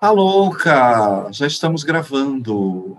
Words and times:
Alô, 0.00 0.22
louca! 0.22 1.28
Já 1.30 1.46
estamos 1.46 1.84
gravando. 1.84 2.96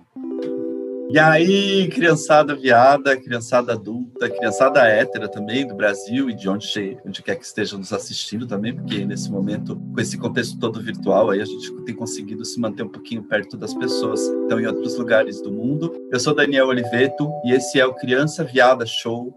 E 1.09 1.17
aí, 1.17 1.89
criançada 1.89 2.55
viada, 2.55 3.17
criançada 3.17 3.73
adulta, 3.73 4.29
criançada 4.29 4.85
hétera 4.85 5.27
também 5.27 5.65
do 5.65 5.73
Brasil 5.73 6.29
e 6.29 6.35
de 6.35 6.47
onde, 6.47 6.99
onde 7.03 7.23
quer 7.23 7.37
que 7.37 7.43
estejam 7.43 7.79
nos 7.79 7.91
assistindo 7.91 8.45
também, 8.45 8.75
porque 8.75 9.03
nesse 9.03 9.31
momento, 9.31 9.75
com 9.75 9.99
esse 9.99 10.15
contexto 10.15 10.59
todo 10.59 10.79
virtual, 10.79 11.31
aí 11.31 11.41
a 11.41 11.45
gente 11.45 11.73
tem 11.85 11.95
conseguido 11.95 12.45
se 12.45 12.59
manter 12.59 12.83
um 12.83 12.89
pouquinho 12.89 13.23
perto 13.23 13.57
das 13.57 13.73
pessoas 13.73 14.29
que 14.29 14.41
estão 14.43 14.59
em 14.59 14.67
outros 14.67 14.95
lugares 14.95 15.41
do 15.41 15.51
mundo. 15.51 15.91
Eu 16.11 16.19
sou 16.19 16.35
Daniel 16.35 16.67
Oliveto 16.67 17.31
e 17.43 17.51
esse 17.51 17.79
é 17.79 17.85
o 17.85 17.95
Criança 17.95 18.43
Viada 18.43 18.85
Show, 18.85 19.35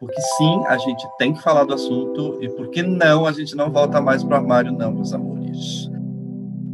porque 0.00 0.20
sim, 0.36 0.64
a 0.66 0.76
gente 0.78 1.06
tem 1.16 1.32
que 1.32 1.40
falar 1.40 1.62
do 1.62 1.74
assunto 1.74 2.38
e 2.42 2.48
porque 2.48 2.82
não, 2.82 3.24
a 3.24 3.30
gente 3.30 3.54
não 3.54 3.70
volta 3.70 4.00
mais 4.00 4.24
para 4.24 4.34
o 4.34 4.40
armário 4.40 4.72
não, 4.72 4.92
meus 4.92 5.12
amores. 5.12 5.93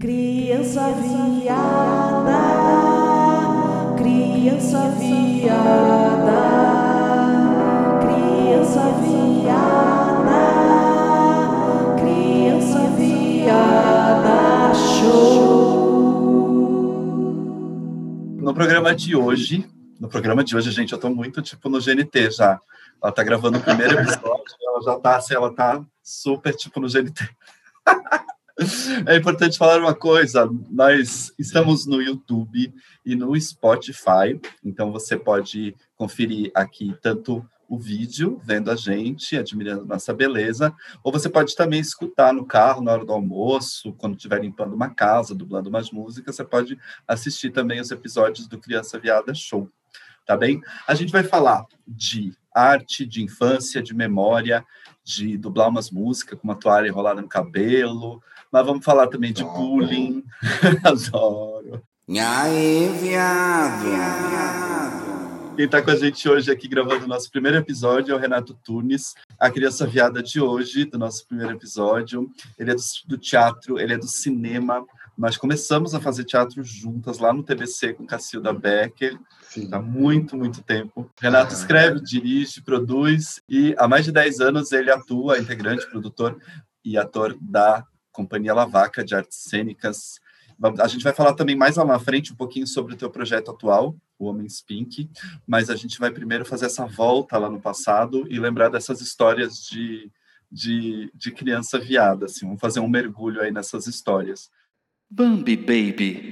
Criança 0.00 0.92
viada, 0.92 2.32
criança 3.98 4.88
viada, 4.98 6.40
criança 8.00 8.80
viada, 9.04 10.40
criança 11.98 12.80
viada, 12.96 14.72
show. 14.74 15.92
No 18.38 18.54
programa 18.54 18.94
de 18.94 19.14
hoje, 19.14 19.68
no 20.00 20.08
programa 20.08 20.42
de 20.42 20.56
hoje, 20.56 20.70
gente, 20.70 20.94
eu 20.94 20.98
tô 20.98 21.10
muito 21.10 21.42
tipo 21.42 21.68
no 21.68 21.78
GNT 21.78 22.30
já. 22.30 22.58
Ela 23.02 23.12
tá 23.12 23.22
gravando 23.22 23.58
o 23.58 23.62
primeiro 23.62 24.00
episódio, 24.00 24.56
ela 24.66 24.80
já 24.80 24.98
tá 24.98 25.16
assim, 25.16 25.34
ela 25.34 25.52
tá 25.52 25.84
super 26.02 26.56
tipo 26.56 26.80
no 26.80 26.88
GNT. 26.88 27.28
É 29.06 29.16
importante 29.16 29.56
falar 29.56 29.80
uma 29.80 29.94
coisa: 29.94 30.48
nós 30.70 31.32
estamos 31.38 31.86
no 31.86 32.02
YouTube 32.02 32.72
e 33.04 33.16
no 33.16 33.38
Spotify, 33.40 34.38
então 34.64 34.92
você 34.92 35.16
pode 35.16 35.74
conferir 35.96 36.50
aqui 36.54 36.94
tanto 37.00 37.44
o 37.68 37.78
vídeo, 37.78 38.40
vendo 38.44 38.68
a 38.68 38.74
gente, 38.74 39.36
admirando 39.36 39.86
nossa 39.86 40.12
beleza, 40.12 40.74
ou 41.04 41.12
você 41.12 41.28
pode 41.28 41.54
também 41.54 41.78
escutar 41.78 42.34
no 42.34 42.44
carro, 42.44 42.82
na 42.82 42.90
hora 42.92 43.04
do 43.04 43.12
almoço, 43.12 43.92
quando 43.92 44.16
estiver 44.16 44.40
limpando 44.40 44.74
uma 44.74 44.90
casa, 44.90 45.36
dublando 45.36 45.68
umas 45.68 45.92
músicas, 45.92 46.34
você 46.34 46.44
pode 46.44 46.76
assistir 47.06 47.50
também 47.50 47.80
os 47.80 47.92
episódios 47.92 48.48
do 48.48 48.58
Criança 48.58 48.98
Viada 48.98 49.32
Show, 49.32 49.70
tá 50.26 50.36
bem? 50.36 50.60
A 50.84 50.96
gente 50.96 51.12
vai 51.12 51.22
falar 51.22 51.64
de 51.86 52.32
arte, 52.52 53.06
de 53.06 53.22
infância, 53.22 53.80
de 53.80 53.94
memória, 53.94 54.66
de 55.16 55.36
dublar 55.36 55.68
umas 55.68 55.90
músicas 55.90 56.38
com 56.38 56.46
uma 56.46 56.54
toalha 56.54 56.86
enrolada 56.86 57.20
no 57.20 57.26
cabelo, 57.28 58.22
mas 58.50 58.64
vamos 58.64 58.84
falar 58.84 59.08
também 59.08 59.32
de 59.32 59.42
bullying. 59.42 60.24
Adoro. 60.84 61.82
E 62.08 62.18
aí, 62.18 62.88
viado? 63.00 63.90
Quem 65.56 65.64
está 65.66 65.82
com 65.82 65.90
a 65.90 65.96
gente 65.96 66.28
hoje 66.28 66.50
aqui 66.50 66.68
gravando 66.68 67.04
o 67.04 67.08
nosso 67.08 67.30
primeiro 67.30 67.58
episódio 67.58 68.12
é 68.12 68.14
o 68.16 68.18
Renato 68.18 68.54
Tunes, 68.64 69.14
a 69.38 69.50
criança 69.50 69.86
viada 69.86 70.22
de 70.22 70.40
hoje, 70.40 70.84
do 70.84 70.98
nosso 70.98 71.26
primeiro 71.26 71.52
episódio. 71.52 72.30
Ele 72.58 72.70
é 72.70 72.74
do, 72.74 72.82
do 73.06 73.18
teatro, 73.18 73.78
ele 73.78 73.92
é 73.92 73.98
do 73.98 74.06
cinema. 74.06 74.86
Nós 75.18 75.36
começamos 75.36 75.94
a 75.94 76.00
fazer 76.00 76.24
teatro 76.24 76.62
juntas 76.62 77.18
lá 77.18 77.32
no 77.32 77.42
TBC 77.42 77.94
com 77.94 78.06
Cacilda 78.06 78.52
Becker. 78.52 79.18
Sim. 79.50 79.68
Há 79.72 79.82
muito, 79.82 80.36
muito 80.36 80.62
tempo. 80.62 81.10
Renato 81.20 81.52
escreve, 81.52 82.00
dirige, 82.00 82.62
produz 82.62 83.42
e 83.48 83.74
há 83.78 83.88
mais 83.88 84.04
de 84.04 84.12
10 84.12 84.38
anos 84.38 84.70
ele 84.70 84.92
atua, 84.92 85.38
integrante, 85.38 85.90
produtor 85.90 86.40
e 86.84 86.96
ator 86.96 87.36
da 87.40 87.84
Companhia 88.12 88.54
Lavaca 88.54 89.04
de 89.04 89.12
Artes 89.12 89.38
Cênicas. 89.38 90.20
A 90.78 90.86
gente 90.86 91.02
vai 91.02 91.12
falar 91.12 91.34
também 91.34 91.56
mais 91.56 91.74
lá 91.74 91.84
na 91.84 91.98
frente 91.98 92.32
um 92.32 92.36
pouquinho 92.36 92.64
sobre 92.64 92.94
o 92.94 92.96
teu 92.96 93.10
projeto 93.10 93.50
atual, 93.50 93.96
o 94.16 94.26
Homens 94.26 94.62
Pink, 94.62 95.10
mas 95.44 95.68
a 95.68 95.74
gente 95.74 95.98
vai 95.98 96.12
primeiro 96.12 96.44
fazer 96.44 96.66
essa 96.66 96.86
volta 96.86 97.36
lá 97.36 97.50
no 97.50 97.60
passado 97.60 98.26
e 98.30 98.38
lembrar 98.38 98.68
dessas 98.68 99.00
histórias 99.00 99.56
de, 99.64 100.08
de, 100.48 101.10
de 101.12 101.32
criança 101.32 101.76
viada, 101.76 102.26
assim, 102.26 102.46
vamos 102.46 102.60
fazer 102.60 102.78
um 102.78 102.88
mergulho 102.88 103.40
aí 103.40 103.50
nessas 103.50 103.88
histórias. 103.88 104.48
Bambi 105.10 105.56
Baby. 105.56 106.30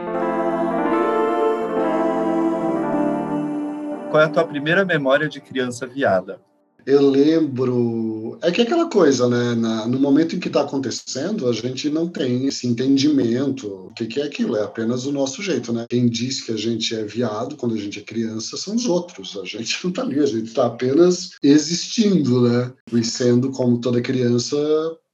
Qual 4.11 4.23
é 4.23 4.27
a 4.27 4.29
tua 4.29 4.45
primeira 4.45 4.85
memória 4.85 5.29
de 5.29 5.41
criança 5.41 5.87
viada? 5.87 6.41
eu 6.89 7.07
lembro. 7.11 8.39
É 8.41 8.51
que 8.51 8.63
é 8.63 8.65
aquela 8.65 8.89
coisa, 8.89 9.29
né? 9.29 9.55
Na, 9.55 9.87
no 9.87 10.01
momento 10.01 10.35
em 10.35 10.41
que 10.41 10.49
está 10.49 10.63
acontecendo, 10.63 11.47
a 11.47 11.53
gente 11.53 11.91
não 11.91 12.09
tem 12.09 12.47
esse 12.47 12.67
entendimento. 12.67 13.67
O 13.67 13.93
que, 13.95 14.07
que, 14.07 14.19
é 14.19 14.25
aquilo? 14.25 14.57
É 14.57 14.63
apenas 14.63 15.05
o 15.05 15.13
nosso 15.13 15.43
jeito, 15.43 15.71
né? 15.71 15.85
Quem 15.87 16.09
diz 16.09 16.41
que 16.41 16.51
a 16.51 16.57
gente 16.57 16.95
é 16.95 17.05
viado 17.05 17.57
quando 17.57 17.75
a 17.75 17.79
gente 17.79 17.99
é 17.99 18.03
criança 18.03 18.57
são 18.57 18.75
os 18.75 18.87
outros. 18.87 19.37
A 19.37 19.45
gente 19.45 19.79
não 19.85 19.91
está 19.91 20.01
ali, 20.01 20.19
a 20.19 20.25
gente 20.25 20.49
está 20.49 20.65
apenas 20.65 21.33
existindo, 21.43 22.49
né? 22.49 22.73
E 22.91 23.05
sendo, 23.05 23.51
como 23.51 23.83
toda 23.83 24.01
criança, 24.01 24.57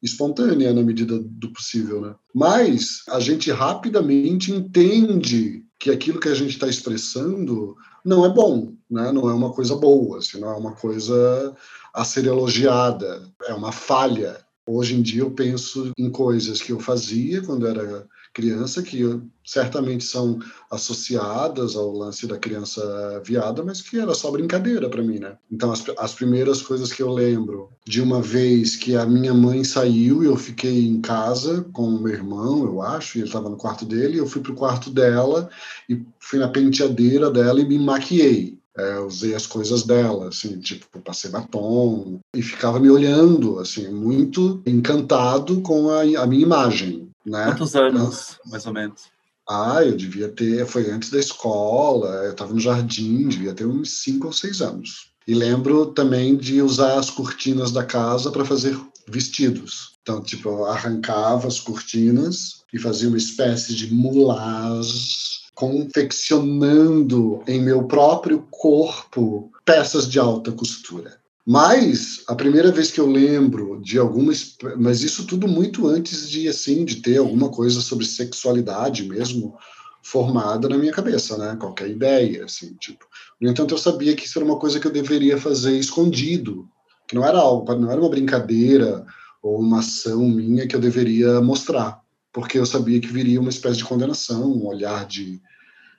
espontânea 0.00 0.72
na 0.72 0.82
medida 0.82 1.18
do 1.18 1.52
possível, 1.52 2.00
né? 2.00 2.14
Mas 2.32 3.02
a 3.08 3.18
gente 3.18 3.50
rapidamente 3.50 4.52
entende 4.52 5.64
que 5.84 5.90
aquilo 5.90 6.18
que 6.18 6.30
a 6.30 6.34
gente 6.34 6.52
está 6.52 6.66
expressando 6.66 7.76
não 8.02 8.24
é 8.24 8.30
bom, 8.30 8.72
né? 8.90 9.12
não 9.12 9.28
é 9.28 9.34
uma 9.34 9.52
coisa 9.52 9.76
boa, 9.76 10.16
assim, 10.16 10.40
não 10.40 10.48
é 10.48 10.56
uma 10.56 10.72
coisa 10.72 11.54
a 11.92 12.02
ser 12.02 12.24
elogiada, 12.24 13.30
é 13.46 13.52
uma 13.52 13.70
falha. 13.70 14.42
Hoje 14.66 14.94
em 14.94 15.02
dia 15.02 15.20
eu 15.20 15.30
penso 15.30 15.92
em 15.98 16.10
coisas 16.10 16.62
que 16.62 16.72
eu 16.72 16.80
fazia 16.80 17.42
quando 17.42 17.66
era 17.66 18.06
criança, 18.34 18.82
que 18.82 19.00
certamente 19.44 20.04
são 20.04 20.40
associadas 20.70 21.76
ao 21.76 21.92
lance 21.92 22.26
da 22.26 22.36
criança 22.36 23.22
viada, 23.24 23.62
mas 23.62 23.80
que 23.80 23.98
era 23.98 24.12
só 24.12 24.30
brincadeira 24.30 24.90
para 24.90 25.02
mim, 25.02 25.20
né? 25.20 25.36
Então, 25.50 25.70
as, 25.70 25.84
as 25.96 26.14
primeiras 26.14 26.60
coisas 26.60 26.92
que 26.92 27.02
eu 27.02 27.10
lembro 27.10 27.70
de 27.86 28.02
uma 28.02 28.20
vez 28.20 28.74
que 28.74 28.96
a 28.96 29.06
minha 29.06 29.32
mãe 29.32 29.62
saiu 29.62 30.22
e 30.22 30.26
eu 30.26 30.36
fiquei 30.36 30.86
em 30.86 31.00
casa 31.00 31.64
com 31.72 31.84
o 31.84 32.02
meu 32.02 32.12
irmão, 32.12 32.64
eu 32.64 32.82
acho, 32.82 33.16
e 33.16 33.20
ele 33.20 33.28
estava 33.28 33.48
no 33.48 33.56
quarto 33.56 33.84
dele, 33.84 34.18
eu 34.18 34.26
fui 34.26 34.42
pro 34.42 34.54
quarto 34.54 34.90
dela 34.90 35.48
e 35.88 36.02
fui 36.18 36.38
na 36.40 36.48
penteadeira 36.48 37.30
dela 37.30 37.60
e 37.60 37.68
me 37.68 37.78
maquiei. 37.78 38.58
É, 38.76 38.98
usei 38.98 39.36
as 39.36 39.46
coisas 39.46 39.84
dela, 39.84 40.30
assim, 40.30 40.58
tipo, 40.58 40.98
passei 40.98 41.30
batom 41.30 42.18
e 42.34 42.42
ficava 42.42 42.80
me 42.80 42.90
olhando, 42.90 43.60
assim, 43.60 43.88
muito 43.88 44.60
encantado 44.66 45.60
com 45.60 45.90
a, 45.90 46.00
a 46.00 46.26
minha 46.26 46.42
imagem, 46.42 47.03
né? 47.24 47.44
Quantos 47.46 47.74
anos, 47.74 48.38
mais 48.46 48.66
ou 48.66 48.72
menos? 48.72 49.02
Ah, 49.48 49.84
eu 49.84 49.96
devia 49.96 50.28
ter, 50.28 50.66
foi 50.66 50.90
antes 50.90 51.10
da 51.10 51.18
escola, 51.18 52.08
eu 52.24 52.32
estava 52.32 52.52
no 52.52 52.60
jardim, 52.60 53.28
devia 53.28 53.52
ter 53.52 53.66
uns 53.66 54.02
cinco 54.02 54.28
ou 54.28 54.32
seis 54.32 54.62
anos. 54.62 55.10
E 55.26 55.34
lembro 55.34 55.86
também 55.86 56.36
de 56.36 56.60
usar 56.62 56.98
as 56.98 57.10
cortinas 57.10 57.70
da 57.70 57.84
casa 57.84 58.30
para 58.30 58.44
fazer 58.44 58.78
vestidos. 59.08 59.94
Então, 60.02 60.22
tipo, 60.22 60.48
eu 60.48 60.66
arrancava 60.66 61.48
as 61.48 61.60
cortinas 61.60 62.62
e 62.72 62.78
fazia 62.78 63.08
uma 63.08 63.18
espécie 63.18 63.74
de 63.74 63.92
mulage, 63.92 65.40
confeccionando 65.54 67.42
em 67.46 67.60
meu 67.60 67.84
próprio 67.84 68.46
corpo 68.50 69.50
peças 69.64 70.08
de 70.08 70.18
alta 70.18 70.52
costura. 70.52 71.18
Mas 71.46 72.24
a 72.26 72.34
primeira 72.34 72.72
vez 72.72 72.90
que 72.90 72.98
eu 72.98 73.06
lembro 73.06 73.78
de 73.82 73.98
alguma, 73.98 74.32
mas 74.78 75.02
isso 75.02 75.26
tudo 75.26 75.46
muito 75.46 75.86
antes 75.86 76.28
de 76.28 76.48
assim 76.48 76.84
de 76.84 76.96
ter 76.96 77.18
alguma 77.18 77.50
coisa 77.50 77.82
sobre 77.82 78.06
sexualidade 78.06 79.06
mesmo 79.06 79.54
formada 80.02 80.68
na 80.68 80.78
minha 80.78 80.92
cabeça, 80.92 81.36
né? 81.36 81.56
Qualquer 81.60 81.90
ideia, 81.90 82.44
assim, 82.44 82.74
tipo. 82.74 83.06
No 83.40 83.50
entanto, 83.50 83.74
eu 83.74 83.78
sabia 83.78 84.14
que 84.14 84.26
isso 84.26 84.38
era 84.38 84.44
uma 84.44 84.58
coisa 84.58 84.80
que 84.80 84.86
eu 84.86 84.92
deveria 84.92 85.36
fazer 85.36 85.78
escondido, 85.78 86.68
que 87.06 87.14
não 87.14 87.24
era 87.24 87.38
algo, 87.38 87.74
não 87.74 87.90
era 87.90 88.00
uma 88.00 88.10
brincadeira 88.10 89.04
ou 89.42 89.60
uma 89.60 89.80
ação 89.80 90.26
minha 90.26 90.66
que 90.66 90.74
eu 90.74 90.80
deveria 90.80 91.40
mostrar, 91.42 92.00
porque 92.32 92.58
eu 92.58 92.64
sabia 92.64 93.00
que 93.00 93.08
viria 93.08 93.40
uma 93.40 93.50
espécie 93.50 93.78
de 93.78 93.84
condenação, 93.84 94.50
um 94.50 94.66
olhar 94.66 95.06
de 95.06 95.42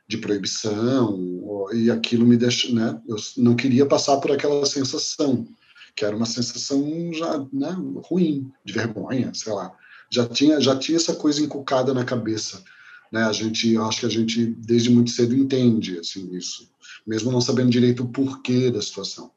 de 0.07 0.17
proibição, 0.17 1.69
e 1.73 1.89
aquilo 1.89 2.25
me 2.25 2.37
deixa, 2.37 2.71
né? 2.73 2.99
Eu 3.07 3.15
não 3.37 3.55
queria 3.55 3.85
passar 3.85 4.17
por 4.17 4.31
aquela 4.31 4.65
sensação, 4.65 5.47
que 5.95 6.05
era 6.05 6.15
uma 6.15 6.25
sensação 6.25 7.11
já, 7.13 7.45
né, 7.51 7.75
ruim, 8.03 8.51
de 8.63 8.73
vergonha, 8.73 9.31
sei 9.33 9.53
lá. 9.53 9.71
Já 10.11 10.27
tinha, 10.27 10.61
já 10.61 10.75
tinha 10.75 10.97
essa 10.97 11.15
coisa 11.15 11.41
encucada 11.41 11.93
na 11.93 12.05
cabeça, 12.05 12.63
né? 13.11 13.23
A 13.23 13.31
gente, 13.31 13.75
acho 13.77 13.99
que 14.01 14.05
a 14.05 14.09
gente 14.09 14.45
desde 14.45 14.89
muito 14.89 15.09
cedo 15.09 15.35
entende 15.35 15.97
assim 15.97 16.29
isso, 16.35 16.69
mesmo 17.05 17.31
não 17.31 17.41
sabendo 17.41 17.71
direito 17.71 18.03
o 18.03 18.09
porquê 18.09 18.69
da 18.69 18.81
situação. 18.81 19.31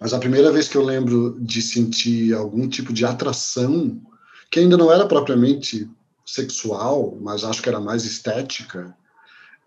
Mas 0.00 0.12
a 0.12 0.18
primeira 0.18 0.50
vez 0.50 0.66
que 0.66 0.76
eu 0.76 0.82
lembro 0.82 1.38
de 1.40 1.62
sentir 1.62 2.34
algum 2.34 2.68
tipo 2.68 2.92
de 2.92 3.04
atração, 3.04 4.00
que 4.50 4.58
ainda 4.58 4.76
não 4.76 4.92
era 4.92 5.06
propriamente 5.06 5.88
sexual, 6.26 7.16
mas 7.20 7.44
acho 7.44 7.62
que 7.62 7.68
era 7.68 7.80
mais 7.80 8.04
estética, 8.04 8.96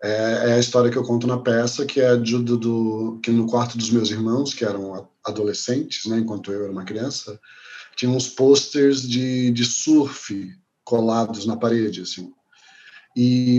é, 0.02 0.50
é, 0.50 0.52
a 0.54 0.58
história 0.58 0.90
que 0.90 0.96
eu 0.96 1.04
conto 1.04 1.26
na 1.26 1.38
peça, 1.38 1.86
que 1.86 2.00
é 2.00 2.16
de, 2.16 2.38
do, 2.38 2.56
do, 2.56 3.20
que 3.22 3.30
no 3.30 3.46
quarto 3.46 3.78
dos 3.78 3.90
meus 3.90 4.10
irmãos, 4.10 4.52
que 4.52 4.64
eram 4.64 5.08
adolescentes, 5.24 6.06
né, 6.06 6.18
enquanto 6.18 6.52
eu 6.52 6.64
era 6.64 6.72
uma 6.72 6.84
criança, 6.84 7.40
tinha 7.96 8.10
uns 8.10 8.28
posters 8.28 9.02
de, 9.08 9.50
de 9.50 9.64
surf 9.64 10.54
colados 10.84 11.46
na 11.46 11.56
parede, 11.56 12.02
assim. 12.02 12.32
E 13.16 13.56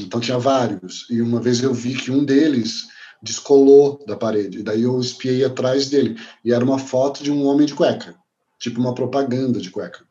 então 0.00 0.18
tinha 0.18 0.38
vários. 0.38 1.06
E 1.08 1.22
uma 1.22 1.40
vez 1.40 1.62
eu 1.62 1.72
vi 1.72 1.94
que 1.94 2.10
um 2.10 2.24
deles 2.24 2.88
descolou 3.22 4.04
da 4.06 4.16
parede. 4.16 4.64
Daí 4.64 4.82
eu 4.82 4.98
espiei 4.98 5.44
atrás 5.44 5.88
dele 5.88 6.18
e 6.44 6.52
era 6.52 6.64
uma 6.64 6.78
foto 6.78 7.22
de 7.22 7.30
um 7.30 7.46
homem 7.46 7.66
de 7.66 7.74
cueca, 7.74 8.16
tipo 8.58 8.80
uma 8.80 8.94
propaganda 8.94 9.60
de 9.60 9.70
cueca. 9.70 10.04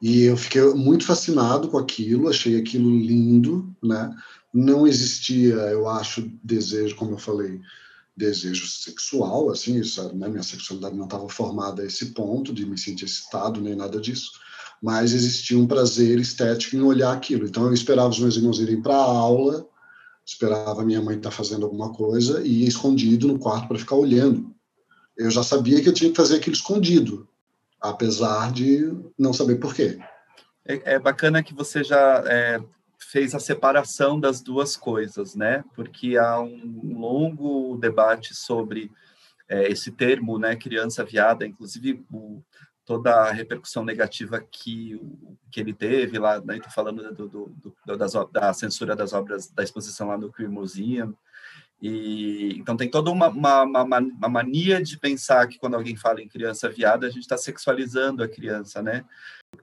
E 0.00 0.22
eu 0.22 0.36
fiquei 0.36 0.62
muito 0.74 1.04
fascinado 1.04 1.68
com 1.68 1.78
aquilo, 1.78 2.28
achei 2.28 2.56
aquilo 2.56 2.90
lindo, 2.90 3.74
né? 3.82 4.14
Não 4.52 4.86
existia, 4.86 5.54
eu 5.54 5.88
acho, 5.88 6.30
desejo, 6.42 6.96
como 6.96 7.12
eu 7.12 7.18
falei, 7.18 7.60
desejo 8.16 8.66
sexual, 8.66 9.50
assim, 9.50 9.78
isso, 9.78 10.02
né? 10.14 10.28
minha 10.28 10.42
sexualidade 10.42 10.96
não 10.96 11.04
estava 11.04 11.28
formada 11.28 11.82
a 11.82 11.86
esse 11.86 12.06
ponto 12.06 12.52
de 12.52 12.64
me 12.64 12.78
sentir 12.78 13.04
excitado 13.04 13.60
nem 13.60 13.74
nada 13.74 14.00
disso, 14.00 14.30
mas 14.82 15.12
existia 15.12 15.58
um 15.58 15.66
prazer 15.66 16.18
estético 16.18 16.76
em 16.76 16.82
olhar 16.82 17.12
aquilo. 17.12 17.46
Então 17.46 17.66
eu 17.66 17.74
esperava 17.74 18.08
os 18.08 18.18
meus 18.18 18.36
irmãos 18.36 18.58
irem 18.58 18.80
para 18.80 18.94
a 18.94 19.04
aula, 19.04 19.66
esperava 20.24 20.84
minha 20.84 21.02
mãe 21.02 21.16
estar 21.16 21.30
tá 21.30 21.36
fazendo 21.36 21.64
alguma 21.64 21.92
coisa 21.92 22.42
e 22.42 22.62
ia 22.62 22.68
escondido 22.68 23.28
no 23.28 23.38
quarto 23.38 23.68
para 23.68 23.78
ficar 23.78 23.96
olhando. 23.96 24.54
Eu 25.16 25.30
já 25.30 25.42
sabia 25.42 25.80
que 25.82 25.88
eu 25.88 25.94
tinha 25.94 26.10
que 26.10 26.16
fazer 26.16 26.36
aquilo 26.36 26.56
escondido, 26.56 27.28
apesar 27.80 28.52
de 28.52 28.92
não 29.18 29.32
saber 29.32 29.56
por 29.56 29.74
quê. 29.74 29.98
É, 30.64 30.94
é 30.94 30.98
bacana 30.98 31.42
que 31.42 31.54
você 31.54 31.84
já 31.84 32.22
é, 32.26 32.60
fez 32.98 33.34
a 33.34 33.38
separação 33.38 34.18
das 34.18 34.40
duas 34.40 34.76
coisas, 34.76 35.34
né? 35.34 35.64
Porque 35.74 36.16
há 36.16 36.40
um 36.40 36.98
longo 36.98 37.76
debate 37.76 38.34
sobre 38.34 38.90
é, 39.48 39.70
esse 39.70 39.92
termo, 39.92 40.38
né, 40.38 40.56
criança 40.56 41.04
viada, 41.04 41.46
inclusive 41.46 42.04
o, 42.12 42.42
toda 42.84 43.14
a 43.14 43.32
repercussão 43.32 43.84
negativa 43.84 44.40
que, 44.40 45.00
que 45.50 45.60
ele 45.60 45.72
teve 45.72 46.18
lá, 46.18 46.40
né, 46.40 46.58
tô 46.60 46.70
falando 46.70 47.14
do, 47.14 47.28
do, 47.28 47.74
do, 47.84 47.96
das, 47.96 48.12
da 48.32 48.52
censura 48.52 48.96
das 48.96 49.12
obras 49.12 49.50
da 49.50 49.62
exposição 49.62 50.08
lá 50.08 50.18
no 50.18 50.32
Queer 50.32 50.50
Museum, 50.50 51.14
e, 51.80 52.56
então 52.58 52.76
tem 52.76 52.90
toda 52.90 53.10
uma, 53.10 53.28
uma, 53.28 53.62
uma, 53.62 53.98
uma, 53.98 54.28
mania 54.28 54.82
de 54.82 54.98
pensar 54.98 55.46
que 55.46 55.58
quando 55.58 55.74
alguém 55.74 55.94
fala 55.94 56.22
em 56.22 56.28
criança 56.28 56.68
viada, 56.70 57.06
a 57.06 57.10
gente 57.10 57.22
está 57.22 57.36
sexualizando 57.36 58.22
a 58.22 58.28
criança, 58.28 58.82
né? 58.82 59.04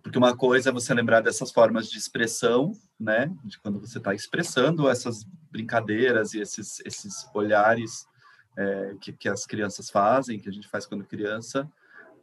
Porque 0.01 0.17
uma 0.17 0.35
coisa 0.35 0.69
é 0.69 0.73
você 0.73 0.93
lembrar 0.93 1.21
dessas 1.21 1.51
formas 1.51 1.89
de 1.89 1.97
expressão, 1.97 2.73
né? 2.99 3.31
De 3.43 3.59
quando 3.59 3.79
você 3.79 3.97
está 3.97 4.13
expressando 4.13 4.87
essas 4.87 5.23
brincadeiras 5.51 6.33
e 6.33 6.39
esses, 6.39 6.79
esses 6.85 7.27
olhares 7.33 8.05
é, 8.55 8.95
que, 9.01 9.11
que 9.11 9.27
as 9.27 9.45
crianças 9.45 9.89
fazem, 9.89 10.39
que 10.39 10.49
a 10.49 10.53
gente 10.53 10.67
faz 10.67 10.85
quando 10.85 11.03
criança, 11.03 11.69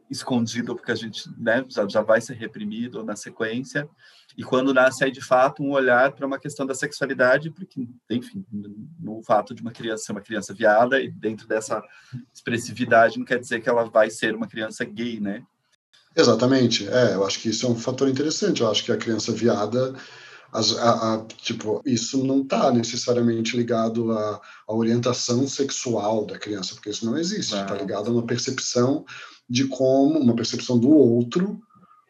escondido 0.09 0.75
porque 0.75 0.91
a 0.91 0.95
gente 0.95 1.29
né, 1.37 1.65
já, 1.69 1.87
já 1.87 2.01
vai 2.01 2.21
ser 2.21 2.33
reprimido 2.35 3.03
na 3.03 3.15
sequência 3.15 3.89
e 4.37 4.43
quando 4.43 4.73
nasce 4.73 5.03
aí 5.03 5.11
de 5.11 5.21
fato 5.21 5.63
um 5.63 5.71
olhar 5.71 6.11
para 6.11 6.25
uma 6.25 6.39
questão 6.39 6.65
da 6.65 6.73
sexualidade 6.73 7.51
porque 7.51 7.87
enfim 8.09 8.45
no 8.99 9.21
fato 9.23 9.53
de 9.53 9.61
uma 9.61 9.71
criança 9.71 10.05
ser 10.05 10.11
uma 10.11 10.21
criança 10.21 10.53
viada 10.53 11.01
e 11.01 11.09
dentro 11.09 11.47
dessa 11.47 11.83
expressividade 12.33 13.17
não 13.17 13.25
quer 13.25 13.39
dizer 13.39 13.61
que 13.61 13.69
ela 13.69 13.85
vai 13.85 14.09
ser 14.09 14.35
uma 14.35 14.47
criança 14.47 14.85
gay 14.85 15.19
né? 15.19 15.43
Exatamente. 16.15 16.87
É 16.89 17.15
eu 17.15 17.25
acho 17.25 17.39
que 17.39 17.49
isso 17.49 17.65
é 17.65 17.69
um 17.69 17.75
fator 17.75 18.09
interessante. 18.09 18.61
Eu 18.61 18.69
acho 18.69 18.83
que 18.83 18.91
a 18.91 18.97
criança 18.97 19.31
viada 19.31 19.95
as, 20.51 20.77
a, 20.77 21.13
a, 21.13 21.25
tipo, 21.25 21.81
isso 21.85 22.25
não 22.25 22.41
está 22.41 22.71
necessariamente 22.71 23.55
ligado 23.55 24.11
à, 24.11 24.41
à, 24.67 24.73
orientação 24.73 25.47
sexual 25.47 26.25
da 26.25 26.37
criança, 26.37 26.75
porque 26.75 26.89
isso 26.89 27.05
não 27.05 27.17
existe. 27.17 27.55
Está 27.55 27.75
ligado 27.75 28.09
a 28.09 28.11
uma 28.11 28.25
percepção 28.25 29.05
de 29.49 29.65
como 29.67 30.19
uma 30.19 30.35
percepção 30.35 30.77
do 30.77 30.89
outro 30.89 31.59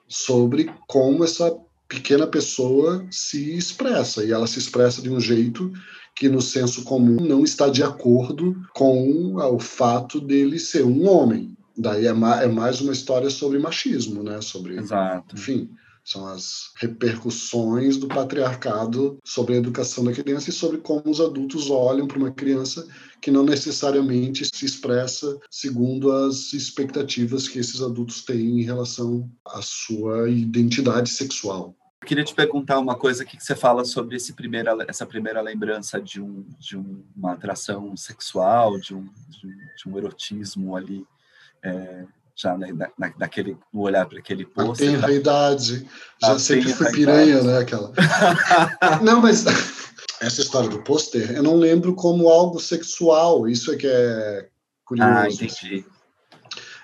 sobre 0.08 0.74
como 0.88 1.24
essa 1.24 1.56
pequena 1.92 2.26
pessoa 2.26 3.06
se 3.12 3.58
expressa 3.58 4.24
e 4.24 4.32
ela 4.32 4.48
se 4.48 4.58
expressa 4.58 5.02
de 5.02 5.10
um 5.10 5.20
jeito 5.20 5.70
que 6.16 6.30
no 6.30 6.42
senso 6.42 6.84
comum 6.84 7.18
não 7.20 7.44
está 7.44 7.68
de 7.68 7.84
acordo 7.84 8.56
com 8.74 9.36
o 9.36 9.60
fato 9.60 10.22
dele 10.22 10.58
ser 10.58 10.86
um 10.86 11.06
homem. 11.06 11.58
Daí 11.78 12.08
é, 12.08 12.14
ma 12.14 12.42
é 12.42 12.48
mais 12.48 12.80
uma 12.80 12.94
história 12.94 13.30
sobre 13.30 13.60
machismo, 13.60 14.24
né? 14.24 14.40
Sobre, 14.40 14.78
Exato. 14.78 15.36
enfim, 15.36 15.70
são 16.04 16.26
as 16.28 16.72
repercussões 16.78 17.98
do 17.98 18.08
patriarcado 18.08 19.18
sobre 19.26 19.56
a 19.56 19.58
educação 19.58 20.06
da 20.06 20.14
criança 20.14 20.50
e 20.50 20.54
sobre 20.54 20.78
como 20.78 21.04
os 21.06 21.20
adultos 21.20 21.70
olham 21.70 22.08
para 22.08 22.18
uma 22.18 22.32
criança 22.32 22.88
que 23.22 23.32
não 23.32 23.44
necessariamente 23.44 24.46
se 24.46 24.66
expressa 24.66 25.38
segundo 25.50 26.12
as 26.12 26.54
expectativas 26.54 27.50
que 27.50 27.60
esses 27.60 27.82
adultos 27.82 28.24
têm 28.24 28.62
em 28.62 28.64
relação 28.64 29.30
à 29.46 29.62
sua 29.62 30.30
identidade 30.30 31.10
sexual. 31.10 31.76
Eu 32.02 32.08
queria 32.08 32.24
te 32.24 32.34
perguntar 32.34 32.80
uma 32.80 32.96
coisa 32.96 33.24
que 33.24 33.40
você 33.40 33.56
fala 33.56 33.86
sobre 33.86 34.16
esse 34.16 34.34
primeira, 34.34 34.76
essa 34.88 35.06
primeira 35.06 35.40
lembrança 35.40 36.02
de, 36.02 36.20
um, 36.20 36.44
de 36.60 36.76
uma 36.76 37.34
atração 37.34 37.96
sexual, 37.96 38.80
de 38.80 38.96
um, 38.96 39.08
de 39.30 39.48
um, 39.48 39.52
de 39.78 39.90
um 39.90 39.98
erotismo 39.98 40.76
ali 40.76 41.06
é, 41.64 42.06
já 42.36 42.58
né, 42.58 42.74
na, 42.98 43.14
naquele 43.20 43.56
no 43.72 43.82
olhar 43.82 44.08
para 44.08 44.18
aquele 44.18 44.46
posto. 44.46 44.84
Tem 44.84 44.96
a 44.96 45.12
idade, 45.12 45.88
já 46.20 46.40
sempre 46.40 46.74
fui 46.74 46.92
piranha, 46.92 47.44
né? 47.44 47.60
Aquela. 47.60 47.94
não, 49.04 49.22
mas 49.22 49.46
essa 50.20 50.42
história 50.42 50.70
do 50.70 50.84
pôster, 50.84 51.32
eu 51.32 51.44
não 51.44 51.56
lembro 51.56 51.94
como 51.94 52.30
algo 52.30 52.60
sexual. 52.60 53.48
Isso 53.48 53.72
é 53.72 53.78
que 53.78 53.88
é 53.88 54.50
curioso. 54.84 55.12
Ah, 55.12 55.30
entendi. 55.30 55.86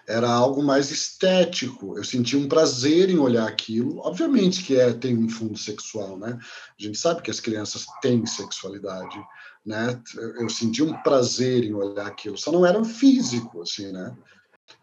Era 0.08 0.30
algo 0.30 0.64
mais 0.64 0.90
estético. 0.90 1.98
Eu 1.98 2.04
sentia 2.04 2.40
um 2.40 2.48
prazer 2.48 3.10
em 3.10 3.18
olhar 3.18 3.46
aquilo. 3.46 4.00
Obviamente 4.00 4.64
que 4.64 4.80
é 4.80 4.94
tem 4.94 5.18
um 5.18 5.28
fundo 5.28 5.58
sexual, 5.58 6.18
né? 6.18 6.40
A 6.80 6.82
gente 6.82 6.98
sabe 6.98 7.22
que 7.22 7.30
as 7.30 7.42
crianças 7.42 7.86
têm 8.02 8.26
sexualidade, 8.26 9.20
né? 9.66 10.02
Eu 10.40 10.50
sentia 10.50 10.86
um 10.86 10.94
prazer 11.04 11.66
em 11.66 11.74
olhar 11.74 12.08
aquilo. 12.08 12.38
Só 12.38 12.54
não 12.54 12.66
era 12.66 12.82
físico, 12.86 13.62
assim, 13.62 13.92
né? 13.92 14.16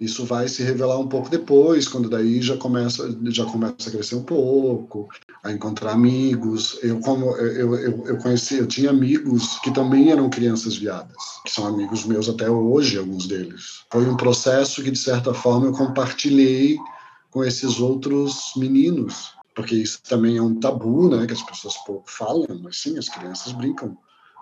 Isso 0.01 0.25
vai 0.25 0.49
se 0.49 0.63
revelar 0.63 0.99
um 0.99 1.07
pouco 1.07 1.31
depois, 1.31 1.87
quando 1.87 2.11
daí 2.11 2.43
já 2.43 2.57
começa, 2.57 3.17
já 3.27 3.45
começa 3.45 3.89
a 3.89 3.93
crescer 3.93 4.17
um 4.17 4.25
pouco, 4.25 5.09
a 5.43 5.53
encontrar 5.53 5.93
amigos. 5.93 6.79
Eu 6.83 6.99
como 7.01 7.27
eu, 7.37 7.75
eu, 7.77 8.07
eu 8.07 8.17
conheci, 8.19 8.59
eu 8.59 8.67
tinha 8.67 8.91
amigos 8.91 9.59
que 9.61 9.71
também 9.71 10.11
eram 10.11 10.29
crianças 10.29 10.77
viadas, 10.77 11.17
que 11.45 11.53
são 11.53 11.67
amigos 11.67 12.05
meus 12.05 12.29
até 12.29 12.51
hoje, 12.51 12.99
alguns 12.99 13.27
deles. 13.27 13.85
Foi 13.91 14.05
um 14.09 14.17
processo 14.17 14.83
que 14.83 14.91
de 14.91 14.99
certa 14.99 15.33
forma 15.33 15.67
eu 15.67 15.73
compartilhei 15.73 16.77
com 17.31 17.45
esses 17.45 17.81
outros 17.81 18.53
meninos, 18.57 19.33
porque 19.55 19.77
isso 19.77 20.01
também 20.03 20.37
é 20.37 20.43
um 20.43 20.59
tabu, 20.59 21.09
né, 21.09 21.27
que 21.27 21.33
as 21.33 21.43
pessoas 21.43 21.77
pouco 21.87 22.11
falam, 22.11 22.47
mas 22.63 22.79
sim, 22.81 22.99
as 22.99 23.09
crianças 23.09 23.53
brincam 23.53 23.97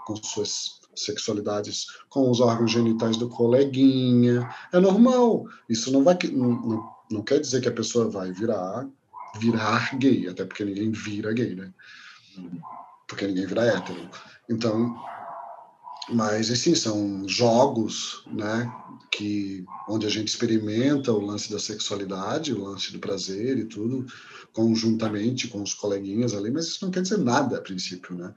com 0.07 0.17
suas 0.17 0.82
sexualidades 0.95 1.87
com 2.09 2.31
os 2.31 2.41
órgãos 2.41 2.71
genitais 2.71 3.17
do 3.17 3.29
coleguinha. 3.29 4.49
É 4.73 4.79
normal. 4.79 5.47
Isso 5.69 5.93
não 5.93 6.03
vai 6.03 6.17
não, 6.33 6.89
não 7.11 7.23
quer 7.23 7.41
dizer 7.41 7.61
que 7.61 7.69
a 7.69 7.73
pessoa 7.73 8.09
vai 8.09 8.33
virar 8.33 8.87
virar 9.39 9.97
gay, 9.97 10.29
até 10.29 10.45
porque 10.45 10.65
ninguém 10.65 10.91
vira 10.91 11.33
gay, 11.33 11.55
né? 11.55 11.73
Porque 13.09 13.27
ninguém 13.27 13.47
vira 13.47 13.65
hétero. 13.65 14.09
Então, 14.49 14.95
mas 16.11 16.51
assim 16.51 16.75
são 16.75 17.27
jogos, 17.29 18.25
né, 18.27 18.71
que 19.11 19.65
onde 19.89 20.07
a 20.07 20.11
gente 20.11 20.29
experimenta 20.29 21.13
o 21.13 21.25
lance 21.25 21.51
da 21.51 21.59
sexualidade, 21.59 22.53
o 22.53 22.63
lance 22.63 22.93
do 22.93 22.99
prazer 22.99 23.59
e 23.59 23.65
tudo 23.65 24.07
conjuntamente 24.53 25.49
com 25.49 25.63
os 25.63 25.75
coleguinhas 25.75 26.35
ali, 26.35 26.51
mas 26.51 26.67
isso 26.67 26.85
não 26.85 26.91
quer 26.91 27.03
dizer 27.03 27.19
nada 27.19 27.57
a 27.57 27.61
princípio, 27.61 28.15
né? 28.15 28.35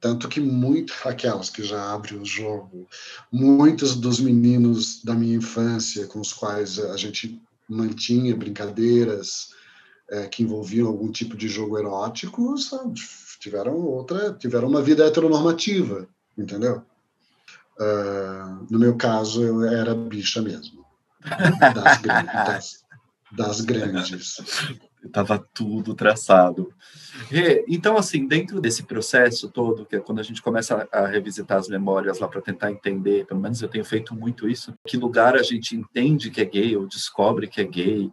Tanto 0.00 0.28
que 0.28 0.40
muito, 0.40 0.94
aquelas 1.04 1.50
que 1.50 1.62
já 1.64 1.92
abrem 1.92 2.20
o 2.20 2.24
jogo, 2.24 2.86
muitos 3.32 3.96
dos 3.96 4.20
meninos 4.20 5.02
da 5.02 5.14
minha 5.14 5.36
infância 5.36 6.06
com 6.06 6.20
os 6.20 6.32
quais 6.32 6.78
a 6.78 6.96
gente 6.96 7.40
mantinha 7.68 8.36
brincadeiras 8.36 9.48
é, 10.10 10.26
que 10.26 10.42
envolviam 10.42 10.88
algum 10.88 11.10
tipo 11.10 11.36
de 11.36 11.48
jogo 11.48 11.78
erótico, 11.78 12.56
sabe, 12.56 12.94
tiveram 13.40 13.74
outra, 13.76 14.32
tiveram 14.34 14.68
uma 14.68 14.82
vida 14.82 15.04
heteronormativa, 15.04 16.08
entendeu? 16.36 16.82
Uh, 17.78 18.66
no 18.70 18.78
meu 18.78 18.96
caso, 18.96 19.42
eu 19.42 19.62
era 19.64 19.94
bicha 19.94 20.42
mesmo, 20.42 20.84
das, 21.74 22.02
das, 22.02 22.84
das 23.30 23.60
grandes. 23.60 24.36
Estava 25.04 25.38
tudo 25.54 25.94
traçado. 25.94 26.72
Então, 27.68 27.96
assim, 27.96 28.26
dentro 28.26 28.60
desse 28.60 28.82
processo 28.82 29.48
todo, 29.48 29.86
que 29.86 29.96
é 29.96 30.00
quando 30.00 30.18
a 30.18 30.22
gente 30.22 30.42
começa 30.42 30.88
a 30.92 31.06
revisitar 31.06 31.58
as 31.58 31.68
memórias 31.68 32.18
lá 32.18 32.28
para 32.28 32.40
tentar 32.40 32.70
entender, 32.70 33.26
pelo 33.26 33.40
menos 33.40 33.62
eu 33.62 33.68
tenho 33.68 33.84
feito 33.84 34.14
muito 34.14 34.48
isso, 34.48 34.74
que 34.86 34.96
lugar 34.96 35.36
a 35.36 35.42
gente 35.42 35.76
entende 35.76 36.30
que 36.30 36.40
é 36.40 36.44
gay 36.44 36.76
ou 36.76 36.86
descobre 36.86 37.46
que 37.46 37.60
é 37.60 37.64
gay, 37.64 38.10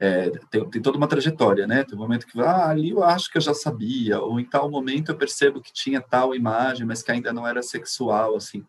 é, 0.00 0.30
tem, 0.50 0.68
tem, 0.70 0.82
toda 0.82 0.98
uma 0.98 1.06
trajetória, 1.06 1.66
né? 1.66 1.84
Tem 1.84 1.96
um 1.96 2.00
momento 2.00 2.26
que, 2.26 2.40
ah, 2.40 2.68
ali 2.68 2.90
eu 2.90 3.04
acho 3.04 3.30
que 3.30 3.38
eu 3.38 3.42
já 3.42 3.54
sabia, 3.54 4.20
ou 4.20 4.40
em 4.40 4.44
tal 4.44 4.70
momento 4.70 5.10
eu 5.10 5.16
percebo 5.16 5.60
que 5.60 5.72
tinha 5.72 6.00
tal 6.00 6.34
imagem, 6.34 6.86
mas 6.86 7.02
que 7.02 7.12
ainda 7.12 7.32
não 7.32 7.46
era 7.46 7.62
sexual, 7.62 8.34
assim 8.34 8.64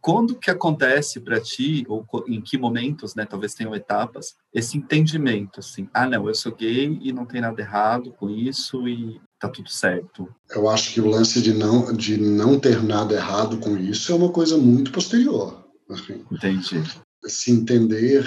quando 0.00 0.38
que 0.38 0.50
acontece 0.50 1.20
para 1.20 1.40
ti, 1.40 1.84
ou 1.88 2.06
em 2.26 2.40
que 2.40 2.56
momentos, 2.56 3.14
né, 3.14 3.24
talvez 3.24 3.54
tenham 3.54 3.74
etapas, 3.74 4.34
esse 4.52 4.76
entendimento, 4.76 5.60
assim, 5.60 5.88
ah, 5.92 6.06
não, 6.06 6.28
eu 6.28 6.34
sou 6.34 6.54
gay 6.54 6.98
e 7.02 7.12
não 7.12 7.26
tem 7.26 7.40
nada 7.40 7.60
errado 7.60 8.12
com 8.12 8.30
isso, 8.30 8.86
e 8.88 9.20
tá 9.38 9.48
tudo 9.48 9.68
certo. 9.70 10.28
Eu 10.50 10.68
acho 10.68 10.92
que 10.92 11.00
o 11.00 11.08
lance 11.08 11.40
de 11.40 11.52
não, 11.52 11.92
de 11.92 12.16
não 12.16 12.58
ter 12.58 12.82
nada 12.82 13.14
errado 13.14 13.58
com 13.58 13.76
isso 13.76 14.12
é 14.12 14.14
uma 14.14 14.30
coisa 14.30 14.56
muito 14.56 14.90
posterior. 14.90 15.64
Assim, 15.90 16.24
Entendi. 16.30 16.82
se 17.26 17.50
entender 17.50 18.26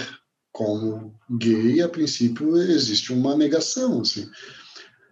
como 0.51 1.13
gay, 1.30 1.82
a 1.82 1.90
princípio 1.90 2.58
existe 2.58 3.13
uma 3.13 3.36
negação, 3.36 4.01
assim. 4.01 4.30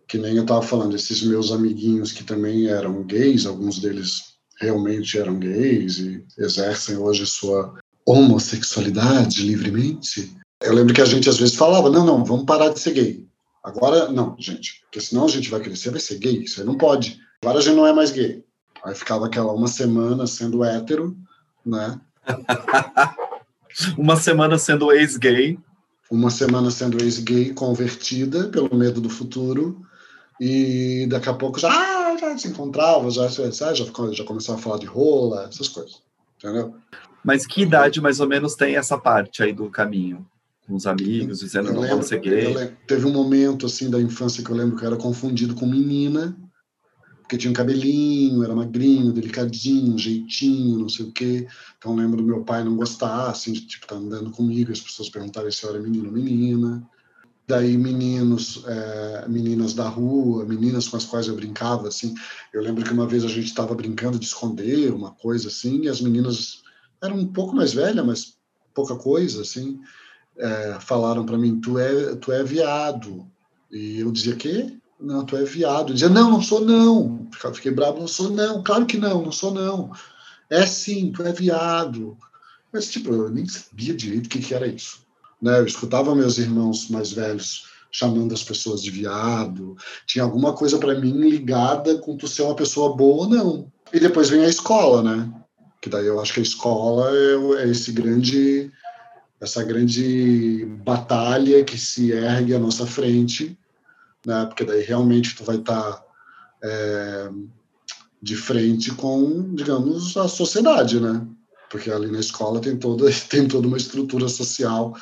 Que 0.08 0.18
nem 0.18 0.36
eu 0.36 0.42
estava 0.42 0.62
falando, 0.62 0.96
esses 0.96 1.22
meus 1.22 1.52
amiguinhos 1.52 2.12
que 2.12 2.24
também 2.24 2.68
eram 2.68 3.04
gays, 3.04 3.46
alguns 3.46 3.80
deles 3.80 4.39
realmente 4.60 5.18
eram 5.18 5.40
gays 5.40 5.98
e 6.00 6.24
exercem 6.38 6.98
hoje 6.98 7.26
sua 7.26 7.74
homossexualidade 8.06 9.42
livremente. 9.42 10.36
Eu 10.62 10.74
lembro 10.74 10.94
que 10.94 11.02
a 11.02 11.06
gente 11.06 11.30
às 11.30 11.38
vezes 11.38 11.56
falava: 11.56 11.90
não, 11.90 12.06
não, 12.06 12.24
vamos 12.24 12.46
parar 12.46 12.70
de 12.70 12.80
ser 12.80 12.94
gay. 12.94 13.26
Agora, 13.64 14.10
não, 14.10 14.36
gente, 14.40 14.82
porque 14.82 15.02
senão 15.02 15.26
a 15.26 15.30
gente 15.30 15.50
vai 15.50 15.60
crescer, 15.60 15.92
vai 15.92 16.00
ser 16.00 16.18
gay, 16.18 16.44
isso 16.44 16.60
aí 16.60 16.66
não 16.66 16.78
pode. 16.78 17.20
Agora 17.42 17.60
a 17.60 17.62
gente 17.62 17.76
não 17.76 17.88
é 17.88 17.94
mais 17.94 18.12
gay. 18.12 18.44
Aí 18.84 18.96
ficava 18.96 19.26
aquela 19.26 19.54
uma 19.54 19.68
semana 19.68 20.26
sendo 20.26 20.64
hétero, 20.64 21.18
né? 21.66 22.00
Uma 23.98 24.16
semana 24.16 24.58
sendo 24.58 24.92
ex-gay. 24.92 25.58
Uma 26.10 26.32
semana 26.32 26.72
sendo 26.72 27.02
ex-gay, 27.04 27.54
convertida 27.54 28.48
pelo 28.48 28.76
medo 28.76 29.00
do 29.00 29.10
futuro, 29.10 29.86
e 30.40 31.06
daqui 31.10 31.30
a 31.30 31.34
pouco 31.34 31.60
já, 31.60 31.70
ah, 31.70 32.18
já 32.18 32.38
se 32.38 32.48
encontrava, 32.48 33.10
já, 33.12 33.28
já, 33.28 33.74
já, 33.74 34.24
começava 34.24 34.58
a 34.58 34.62
falar 34.62 34.78
de 34.80 34.86
rola, 34.86 35.48
essas 35.50 35.68
coisas. 35.68 36.02
Entendeu? 36.38 36.76
Mas 37.24 37.46
que 37.46 37.64
idade 37.64 38.00
mais 38.00 38.20
ou 38.20 38.28
menos 38.28 38.56
tem 38.56 38.76
essa 38.78 38.98
parte 38.98 39.44
aí 39.44 39.52
do 39.52 39.70
caminho? 39.70 40.26
Com 40.66 40.76
os 40.76 40.86
amigos, 40.88 41.40
dizendo 41.40 41.68
Eu 41.70 41.74
não 41.74 41.82
lembro- 41.82 41.96
vamos 41.98 42.08
ser 42.08 42.16
eu 42.18 42.22
gay. 42.22 42.54
lembro- 42.56 42.78
teve 42.88 43.06
um 43.06 43.12
momento 43.12 43.66
assim 43.66 43.90
da 43.90 44.00
infância 44.00 44.44
que 44.44 44.50
eu 44.50 44.56
lembro 44.56 44.78
que 44.78 44.84
eu 44.84 44.88
era 44.88 44.96
confundido 44.98 45.56
com 45.56 45.66
menina, 45.66 46.38
porque 47.22 47.38
tinha 47.38 47.52
um 47.52 47.54
cabelinho, 47.54 48.44
era 48.44 48.56
magrinho, 48.56 49.12
delicadinho, 49.12 49.98
jeitinho, 49.98 50.80
não 50.80 50.90
sei 50.90 51.06
o 51.08 51.12
quê. 51.12 51.48
Então 51.78 51.92
eu 51.92 51.98
lembro 51.98 52.18
do 52.18 52.24
meu 52.24 52.44
pai 52.44 52.64
não 52.64 52.76
gostar, 52.76 53.30
assim, 53.30 53.52
de 53.52 53.62
tipo, 53.68 53.86
estar 53.86 53.96
andando 53.96 54.32
comigo, 54.32 54.72
as 54.72 54.80
pessoas 54.80 55.10
perguntarem 55.10 55.52
se 55.52 55.64
eu 55.64 55.72
era 55.72 55.80
menino 55.80 56.06
ou 56.08 56.14
menina. 56.14 56.82
Daí 57.50 57.78
meninos, 57.78 58.64
é, 58.66 59.26
meninas 59.28 59.74
da 59.74 59.90
rua, 59.90 60.46
meninas 60.46 60.88
com 60.88 60.98
as 60.98 61.06
quais 61.06 61.28
eu 61.28 61.36
brincava, 61.36 61.88
assim. 61.88 62.14
Eu 62.54 62.62
lembro 62.62 62.84
que 62.84 62.94
uma 62.94 63.08
vez 63.08 63.26
a 63.26 63.28
gente 63.28 63.48
estava 63.48 63.74
brincando 63.74 64.20
de 64.20 64.26
esconder 64.26 64.94
uma 64.94 65.12
coisa 65.12 65.48
assim, 65.48 65.82
e 65.82 65.90
as 65.90 66.00
meninas 66.00 66.62
eram 67.02 67.18
um 67.18 67.28
pouco 67.28 67.56
mais 67.56 67.74
velhas, 67.74 68.06
mas 68.06 68.38
pouca 68.74 68.96
coisa, 68.96 69.42
assim 69.42 69.80
é, 70.40 70.78
falaram 70.80 71.26
para 71.26 71.38
mim, 71.38 71.60
tu 71.60 71.78
é, 71.78 72.16
tu 72.16 72.32
é 72.32 72.44
viado. 72.44 73.30
E 73.70 74.00
eu 74.00 74.12
dizia, 74.12 74.36
quê? 74.36 74.74
Não, 75.00 75.26
tu 75.26 75.36
é 75.36 75.44
viado. 75.44 75.90
Eu 75.90 75.94
dizia, 75.94 76.10
não, 76.10 76.32
não 76.32 76.42
sou 76.42 76.62
não. 76.62 77.28
Fiquei 77.54 77.72
bravo, 77.72 78.00
não 78.00 78.08
sou 78.08 78.32
não. 78.32 78.64
Claro 78.64 78.86
que 78.86 78.98
não, 78.98 79.22
não 79.22 79.32
sou 79.32 79.54
não. 79.54 79.92
É 80.50 80.66
sim, 80.66 81.12
tu 81.12 81.24
é 81.24 81.32
viado. 81.32 82.18
Mas, 82.72 82.90
tipo, 82.90 83.14
eu 83.14 83.30
nem 83.30 83.48
sabia 83.48 83.94
direito 83.94 84.28
o 84.28 84.30
que, 84.30 84.40
que 84.40 84.54
era 84.54 84.68
isso. 84.68 85.02
Né? 85.42 85.60
Eu 85.60 85.66
escutava 85.66 86.16
meus 86.16 86.38
irmãos 86.38 86.90
mais 86.90 87.12
velhos 87.12 87.70
chamando 87.92 88.34
as 88.34 88.44
pessoas 88.44 88.82
de 88.82 88.92
viado. 88.92 89.76
Tinha 90.06 90.24
alguma 90.24 90.54
coisa 90.54 90.78
para 90.78 91.00
mim 91.00 91.12
ligada 91.12 91.98
com 91.98 92.16
tu 92.16 92.28
ser 92.28 92.44
uma 92.44 92.56
pessoa 92.56 92.96
boa 92.96 93.24
ou 93.24 93.30
não. 93.30 93.72
E 93.92 94.00
depois 94.00 94.30
vem 94.30 94.44
a 94.46 94.50
escola, 94.50 95.02
né? 95.02 95.32
Que 95.82 95.90
daí 95.90 96.06
eu 96.06 96.20
acho 96.20 96.34
que 96.34 96.40
a 96.40 96.44
escola 96.44 97.10
é, 97.12 97.64
é 97.64 97.70
esse 97.70 97.92
grande 97.92 98.72
essa 99.42 99.64
grande 99.64 100.66
batalha 100.84 101.64
que 101.64 101.78
se 101.78 102.12
ergue 102.12 102.54
à 102.54 102.60
nossa 102.60 102.86
frente, 102.86 103.58
né? 104.26 104.46
Porque 104.46 104.66
daí 104.66 104.84
realmente 104.84 105.34
tu 105.36 105.46
vai 105.46 105.56
estar 105.56 106.04
é, 106.62 107.30
de 108.22 108.36
frente 108.36 108.92
com, 108.92 109.56
digamos, 109.56 110.18
a 110.18 110.28
sociedade, 110.28 111.00
né? 111.00 111.26
Porque 111.72 111.90
ali 111.90 112.12
na 112.12 112.20
escola 112.20 112.60
tem 112.60 112.76
toda 112.76 113.10
tem 113.30 113.48
toda 113.48 113.68
uma 113.68 113.78
estrutura 113.78 114.28
social 114.28 114.94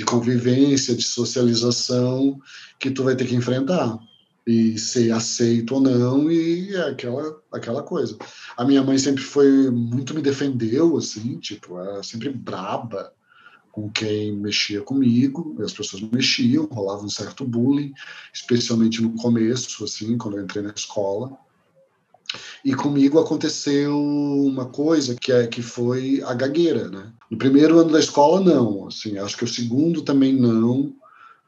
de 0.00 0.04
convivência, 0.06 0.96
de 0.96 1.02
socialização 1.02 2.40
que 2.78 2.90
tu 2.90 3.04
vai 3.04 3.14
ter 3.14 3.26
que 3.26 3.34
enfrentar 3.34 3.98
e 4.46 4.78
ser 4.78 5.12
aceito 5.12 5.74
ou 5.74 5.80
não 5.82 6.30
e 6.30 6.74
é 6.74 6.88
aquela 6.88 7.38
aquela 7.52 7.82
coisa. 7.82 8.16
A 8.56 8.64
minha 8.64 8.82
mãe 8.82 8.96
sempre 8.96 9.22
foi 9.22 9.70
muito 9.70 10.14
me 10.14 10.22
defendeu 10.22 10.96
assim, 10.96 11.36
tipo, 11.38 11.78
era 11.78 12.02
sempre 12.02 12.30
braba 12.30 13.12
com 13.70 13.90
quem 13.90 14.34
mexia 14.34 14.80
comigo, 14.80 15.54
as 15.62 15.74
pessoas 15.74 16.02
mexiam, 16.02 16.64
rolava 16.64 17.04
um 17.04 17.10
certo 17.10 17.44
bullying, 17.44 17.92
especialmente 18.32 19.02
no 19.02 19.12
começo, 19.16 19.84
assim, 19.84 20.16
quando 20.16 20.38
eu 20.38 20.44
entrei 20.44 20.62
na 20.62 20.72
escola. 20.74 21.30
E 22.64 22.74
comigo 22.74 23.18
aconteceu 23.18 23.98
uma 23.98 24.66
coisa 24.66 25.14
que 25.14 25.32
é 25.32 25.46
que 25.46 25.62
foi 25.62 26.22
a 26.24 26.34
gagueira, 26.34 26.88
né? 26.88 27.12
No 27.30 27.38
primeiro 27.38 27.78
ano 27.78 27.90
da 27.90 27.98
escola 27.98 28.40
não, 28.40 28.86
assim, 28.88 29.18
acho 29.18 29.36
que 29.36 29.44
o 29.44 29.48
segundo 29.48 30.02
também 30.02 30.34
não. 30.34 30.92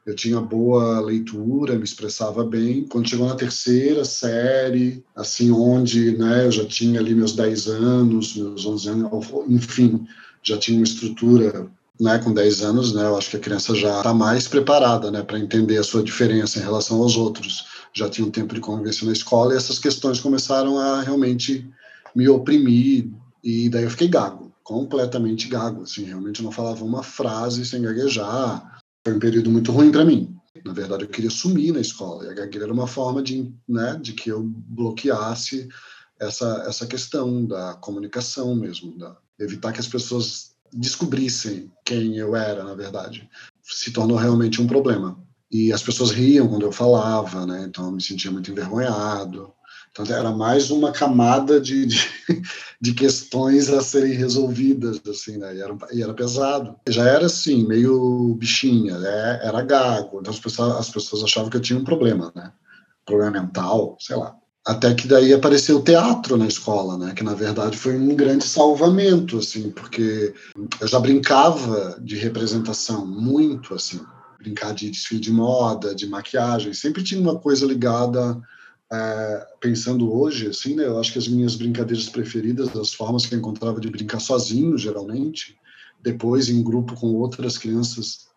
Eu 0.05 0.13
tinha 0.15 0.41
boa 0.41 0.99
leitura, 0.99 1.75
me 1.75 1.83
expressava 1.85 2.43
bem. 2.43 2.85
Quando 2.89 3.07
chegou 3.07 3.25
na 3.25 3.35
terceira 3.35 4.03
série, 4.03 5.01
assim, 5.15 5.49
onde, 5.49 6.17
né, 6.17 6.45
eu 6.45 6.51
já 6.51 6.65
tinha 6.65 6.99
ali 6.99 7.15
meus 7.15 7.33
10 7.33 7.67
anos, 7.67 8.35
meus 8.35 8.65
11 8.65 8.89
anos, 8.89 9.09
enfim, 9.47 10.05
já 10.41 10.57
tinha 10.57 10.77
uma 10.77 10.83
estrutura 10.83 11.69
né, 11.99 12.19
com 12.19 12.33
10 12.33 12.63
anos, 12.63 12.93
né, 12.93 13.03
eu 13.03 13.17
acho 13.17 13.29
que 13.29 13.37
a 13.37 13.39
criança 13.39 13.73
já 13.75 13.97
está 13.97 14.13
mais 14.13 14.45
preparada, 14.45 15.09
né, 15.09 15.21
para 15.21 15.39
entender 15.39 15.77
a 15.77 15.83
sua 15.83 16.03
diferença 16.03 16.59
em 16.59 16.63
relação 16.63 17.01
aos 17.01 17.15
outros. 17.15 17.65
Já 17.95 18.09
tinha 18.09 18.25
um 18.27 18.31
tempo 18.31 18.53
de 18.55 18.61
convivência 18.61 19.05
na 19.05 19.13
escola 19.13 19.53
e 19.53 19.57
essas 19.57 19.79
questões 19.79 20.19
começaram 20.19 20.79
a 20.79 21.01
realmente 21.01 21.69
me 22.15 22.27
oprimir 22.27 23.09
e 23.43 23.69
daí 23.69 23.83
eu 23.83 23.89
fiquei 23.89 24.07
gago, 24.07 24.51
completamente 24.63 25.47
gago, 25.47 25.83
assim, 25.83 26.03
realmente 26.03 26.39
eu 26.39 26.45
não 26.45 26.51
falava 26.51 26.83
uma 26.83 27.03
frase 27.03 27.65
sem 27.65 27.81
gaguejar. 27.81 28.79
Foi 29.05 29.15
um 29.15 29.19
período 29.19 29.51
muito 29.51 29.71
ruim 29.71 29.91
para 29.91 30.05
mim. 30.05 30.35
Na 30.63 30.71
verdade, 30.71 31.03
eu 31.03 31.09
queria 31.09 31.29
sumir 31.29 31.73
na 31.73 31.81
escola 31.81 32.25
e 32.25 32.29
a 32.29 32.33
gagueira 32.33 32.65
era 32.65 32.73
uma 32.73 32.87
forma 32.87 33.21
de, 33.21 33.51
né, 33.67 33.99
de 34.01 34.13
que 34.13 34.29
eu 34.29 34.43
bloqueasse 34.43 35.67
essa 36.19 36.63
essa 36.67 36.87
questão 36.87 37.45
da 37.45 37.73
comunicação 37.75 38.55
mesmo, 38.55 38.97
da 38.97 39.17
evitar 39.39 39.73
que 39.73 39.79
as 39.79 39.87
pessoas 39.87 40.53
descobrissem 40.71 41.71
quem 41.85 42.17
eu 42.17 42.35
era, 42.35 42.63
na 42.63 42.73
verdade. 42.75 43.29
Se 43.61 43.91
tornou 43.91 44.17
realmente 44.17 44.61
um 44.61 44.67
problema. 44.67 45.17
E 45.53 45.71
as 45.71 45.83
pessoas 45.83 46.09
riam 46.09 46.47
quando 46.47 46.65
eu 46.65 46.71
falava, 46.71 47.45
né? 47.45 47.65
Então 47.69 47.85
eu 47.85 47.91
me 47.91 48.01
sentia 48.01 48.31
muito 48.31 48.49
envergonhado. 48.49 49.53
Então 49.91 50.03
era 50.07 50.31
mais 50.31 50.71
uma 50.71 50.91
camada 50.91 51.61
de, 51.61 51.85
de, 51.85 51.99
de 52.81 52.93
questões 52.95 53.69
a 53.69 53.79
serem 53.79 54.13
resolvidas, 54.13 54.99
assim, 55.07 55.37
né? 55.37 55.55
E 55.55 55.61
era, 55.61 55.77
e 55.91 56.01
era 56.01 56.13
pesado. 56.15 56.75
Já 56.89 57.07
era 57.07 57.27
assim, 57.27 57.67
meio 57.67 58.33
bichinha, 58.33 58.97
né? 58.97 59.41
era 59.43 59.61
gago. 59.61 60.19
Então 60.19 60.33
as 60.33 60.39
pessoas, 60.39 60.75
as 60.75 60.89
pessoas 60.89 61.23
achavam 61.23 61.51
que 61.51 61.57
eu 61.57 61.61
tinha 61.61 61.77
um 61.77 61.83
problema, 61.83 62.31
né? 62.35 62.51
Problema 63.05 63.39
mental, 63.39 63.95
sei 63.99 64.15
lá. 64.15 64.35
Até 64.65 64.95
que 64.95 65.07
daí 65.07 65.33
apareceu 65.33 65.77
o 65.77 65.83
teatro 65.83 66.35
na 66.35 66.47
escola, 66.47 66.97
né? 66.97 67.13
Que 67.13 67.23
na 67.23 67.35
verdade 67.35 67.77
foi 67.77 67.95
um 67.95 68.15
grande 68.15 68.45
salvamento, 68.45 69.37
assim, 69.37 69.69
porque 69.69 70.33
eu 70.81 70.87
já 70.87 70.99
brincava 70.99 71.99
de 72.01 72.15
representação 72.15 73.05
muito, 73.05 73.75
assim, 73.75 74.01
brincar 74.43 74.73
de 74.73 74.89
desfile 74.89 75.19
de 75.19 75.31
moda, 75.31 75.95
de 75.95 76.05
maquiagem, 76.07 76.73
sempre 76.73 77.03
tinha 77.03 77.19
uma 77.21 77.39
coisa 77.39 77.65
ligada. 77.65 78.41
É, 78.91 79.47
pensando 79.59 80.13
hoje, 80.13 80.47
assim, 80.47 80.75
né? 80.75 80.85
Eu 80.85 80.99
acho 80.99 81.11
que 81.11 81.17
as 81.17 81.27
minhas 81.27 81.55
brincadeiras 81.55 82.09
preferidas, 82.09 82.75
as 82.75 82.93
formas 82.93 83.25
que 83.25 83.33
eu 83.33 83.39
encontrava 83.39 83.81
de 83.81 83.89
brincar 83.89 84.19
sozinho, 84.19 84.77
geralmente, 84.77 85.57
depois 85.99 86.47
em 86.47 86.61
grupo 86.61 86.93
com 86.93 87.15
outras 87.15 87.57
crianças 87.57 88.27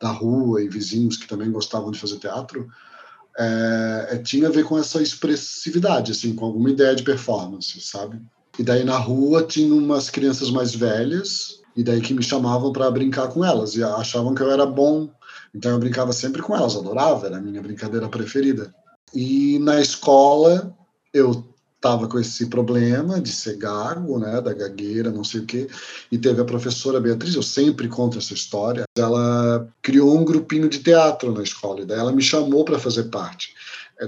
da 0.00 0.10
rua 0.10 0.62
e 0.62 0.68
vizinhos 0.68 1.16
que 1.16 1.26
também 1.26 1.50
gostavam 1.50 1.90
de 1.90 1.98
fazer 1.98 2.18
teatro, 2.18 2.68
é, 3.36 4.08
é, 4.12 4.18
tinha 4.18 4.48
a 4.48 4.50
ver 4.50 4.64
com 4.64 4.78
essa 4.78 5.02
expressividade, 5.02 6.12
assim, 6.12 6.34
com 6.34 6.44
alguma 6.44 6.70
ideia 6.70 6.94
de 6.94 7.02
performance, 7.02 7.80
sabe? 7.80 8.20
E 8.58 8.62
daí 8.62 8.84
na 8.84 8.96
rua 8.96 9.42
tinha 9.42 9.74
umas 9.74 10.08
crianças 10.10 10.50
mais 10.50 10.74
velhas, 10.74 11.60
e 11.76 11.82
daí 11.82 12.00
que 12.00 12.14
me 12.14 12.22
chamavam 12.22 12.72
para 12.72 12.90
brincar 12.90 13.28
com 13.28 13.44
elas, 13.44 13.74
e 13.74 13.82
achavam 13.82 14.34
que 14.34 14.42
eu 14.42 14.50
era 14.50 14.64
bom, 14.64 15.10
então 15.54 15.70
eu 15.70 15.78
brincava 15.78 16.12
sempre 16.12 16.42
com 16.42 16.56
elas, 16.56 16.76
adorava, 16.76 17.26
era 17.26 17.38
a 17.38 17.40
minha 17.40 17.62
brincadeira 17.62 18.08
preferida. 18.08 18.74
E 19.14 19.58
na 19.60 19.80
escola 19.80 20.76
eu 21.12 21.44
estava 21.76 22.08
com 22.08 22.18
esse 22.18 22.46
problema 22.46 23.20
de 23.20 23.30
ser 23.30 23.58
gago, 23.58 24.18
né, 24.18 24.40
da 24.40 24.54
gagueira, 24.54 25.10
não 25.10 25.22
sei 25.22 25.42
o 25.42 25.44
quê, 25.46 25.68
e 26.10 26.16
teve 26.16 26.40
a 26.40 26.44
professora 26.44 26.98
Beatriz, 26.98 27.34
eu 27.34 27.42
sempre 27.42 27.88
conto 27.88 28.16
essa 28.16 28.32
história, 28.32 28.84
ela 28.96 29.68
criou 29.82 30.18
um 30.18 30.24
grupinho 30.24 30.66
de 30.66 30.78
teatro 30.78 31.30
na 31.30 31.42
escola, 31.42 31.82
e 31.82 31.84
daí 31.84 31.98
ela 31.98 32.10
me 32.10 32.22
chamou 32.22 32.64
para 32.64 32.78
fazer 32.78 33.04
parte. 33.04 33.54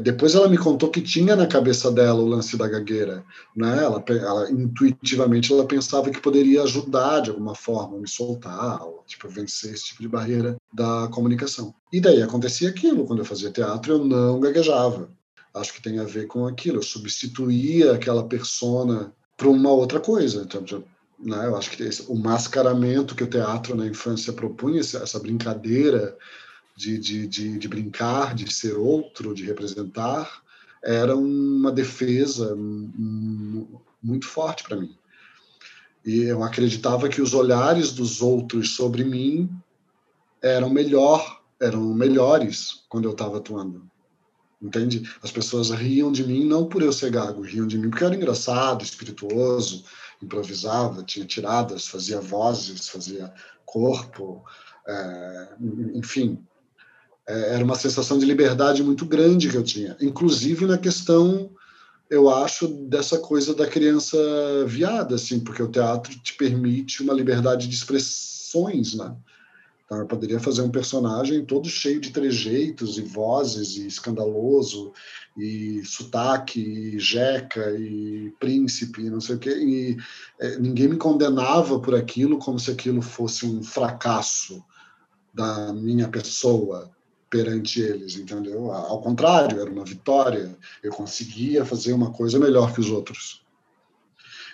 Depois 0.03 0.35
ela 0.35 0.49
me 0.49 0.59
contou 0.59 0.91
que 0.91 1.01
tinha 1.01 1.37
na 1.37 1.47
cabeça 1.47 1.93
dela 1.93 2.21
o 2.21 2.27
lance 2.27 2.57
da 2.57 2.69
gagueira, 2.69 3.25
né? 3.55 3.85
Ela, 3.85 4.05
ela 4.09 4.51
intuitivamente 4.51 5.53
ela 5.53 5.65
pensava 5.65 6.11
que 6.11 6.21
poderia 6.21 6.63
ajudar 6.65 7.21
de 7.21 7.31
alguma 7.31 7.55
forma, 7.55 7.99
me 7.99 8.09
soltar, 8.09 8.83
ou, 8.83 9.05
tipo 9.07 9.29
vencer 9.29 9.73
esse 9.73 9.87
tipo 9.87 10.03
de 10.03 10.09
barreira 10.09 10.57
da 10.73 11.09
comunicação. 11.13 11.73
E 11.93 12.01
daí 12.01 12.21
acontecia 12.21 12.69
aquilo 12.69 13.07
quando 13.07 13.21
eu 13.21 13.25
fazia 13.25 13.51
teatro, 13.51 13.93
eu 13.93 14.05
não 14.05 14.41
gaguejava. 14.41 15.09
Acho 15.55 15.73
que 15.73 15.83
tem 15.83 15.99
a 15.99 16.05
ver 16.05 16.27
com 16.27 16.47
aquilo. 16.47 16.79
Eu 16.79 16.83
substituía 16.83 17.93
aquela 17.93 18.25
persona 18.25 19.13
para 19.37 19.49
uma 19.49 19.71
outra 19.71 20.01
coisa. 20.01 20.43
Então, 20.43 20.63
né, 21.19 21.47
eu 21.47 21.57
acho 21.57 21.71
que 21.71 21.83
esse, 21.83 22.03
o 22.09 22.15
mascaramento 22.15 23.15
que 23.15 23.25
o 23.25 23.31
teatro 23.31 23.75
na 23.75 23.87
infância 23.87 24.33
propunha, 24.33 24.81
essa 24.81 25.19
brincadeira 25.19 26.17
de, 26.77 26.99
de, 26.99 27.27
de, 27.27 27.59
de 27.59 27.69
brincar, 27.69 28.35
de 28.35 28.53
ser 28.53 28.77
outro, 28.77 29.35
de 29.35 29.45
representar, 29.45 30.43
era 30.85 31.17
uma 31.17 31.73
defesa 31.73 32.55
muito 34.03 34.27
forte 34.27 34.63
para 34.63 34.77
mim. 34.77 34.95
E 36.05 36.23
eu 36.23 36.45
acreditava 36.45 37.09
que 37.09 37.21
os 37.21 37.35
olhares 37.35 37.93
dos 37.93 38.23
outros 38.23 38.77
sobre 38.77 39.03
mim 39.03 39.51
eram 40.41 40.71
melhor, 40.71 41.43
eram 41.61 41.83
melhores 41.93 42.85
quando 42.89 43.07
eu 43.07 43.13
estava 43.13 43.39
atuando. 43.39 43.91
Entende? 44.63 45.11
As 45.23 45.31
pessoas 45.31 45.71
riam 45.71 46.13
de 46.13 46.25
mim 46.25 46.45
não 46.45 46.67
por 46.69 46.83
eu 46.83 46.93
ser 46.93 47.11
gago, 47.11 47.43
riam 47.43 47.67
de 47.67 47.77
mim 47.77 47.91
porque 47.91 48.05
eu 48.05 48.09
era 48.09 48.17
engraçado, 48.17 48.85
espirituoso, 48.85 49.85
improvisava, 50.23 51.03
tinha 51.03 51.27
tiradas, 51.27 51.89
fazia 51.89 52.21
vozes, 52.21 52.89
fazia 52.89 53.33
corpo, 53.65 54.45
é, 54.87 55.57
enfim. 55.95 56.43
É, 57.29 57.55
era 57.55 57.65
uma 57.65 57.75
sensação 57.75 58.19
de 58.19 58.25
liberdade 58.25 58.83
muito 58.83 59.05
grande 59.05 59.49
que 59.49 59.57
eu 59.57 59.65
tinha, 59.65 59.97
inclusive 60.01 60.65
na 60.67 60.79
questão 60.79 61.51
eu 62.09 62.31
acho, 62.31 62.69
dessa 62.69 63.19
coisa 63.19 63.55
da 63.55 63.67
criança 63.67 64.17
viada, 64.67 65.17
assim, 65.17 65.41
porque 65.41 65.63
o 65.63 65.71
teatro 65.71 66.17
te 66.21 66.35
permite 66.35 67.03
uma 67.03 67.13
liberdade 67.13 67.67
de 67.67 67.75
expressões, 67.75 68.95
né? 68.95 69.15
Então, 69.85 69.99
eu 69.99 70.07
poderia 70.07 70.41
fazer 70.41 70.63
um 70.63 70.71
personagem 70.71 71.45
todo 71.45 71.69
cheio 71.69 72.01
de 72.01 72.11
trejeitos 72.11 72.99
e 72.99 73.03
vozes, 73.03 73.77
e 73.77 73.87
escandaloso, 73.87 74.93
e 75.37 75.81
sotaque, 75.85 76.61
e 76.61 76.99
jeca, 76.99 77.71
e 77.79 78.33
príncipe, 78.41 79.09
não 79.09 79.21
sei 79.21 79.37
o 79.37 79.39
quê, 79.39 79.51
e 79.51 79.97
é, 80.41 80.59
ninguém 80.59 80.89
me 80.89 80.97
condenava 80.97 81.79
por 81.79 81.95
aquilo 81.95 82.39
como 82.39 82.59
se 82.59 82.71
aquilo 82.71 83.01
fosse 83.01 83.47
um 83.47 83.63
fracasso 83.63 84.65
da 85.33 85.73
minha 85.73 86.09
pessoa 86.09 86.96
perante 87.37 87.83
eles, 87.83 88.17
entendeu? 88.17 88.73
Ao 88.73 88.99
contrário, 89.03 89.61
era 89.61 89.71
uma 89.71 89.85
vitória. 89.85 90.57
Eu 90.83 90.91
conseguia 90.91 91.67
fazer 91.67 91.93
uma 91.93 92.11
coisa 92.11 92.39
melhor 92.39 92.73
que 92.73 92.81
os 92.81 92.91
outros. 92.91 93.43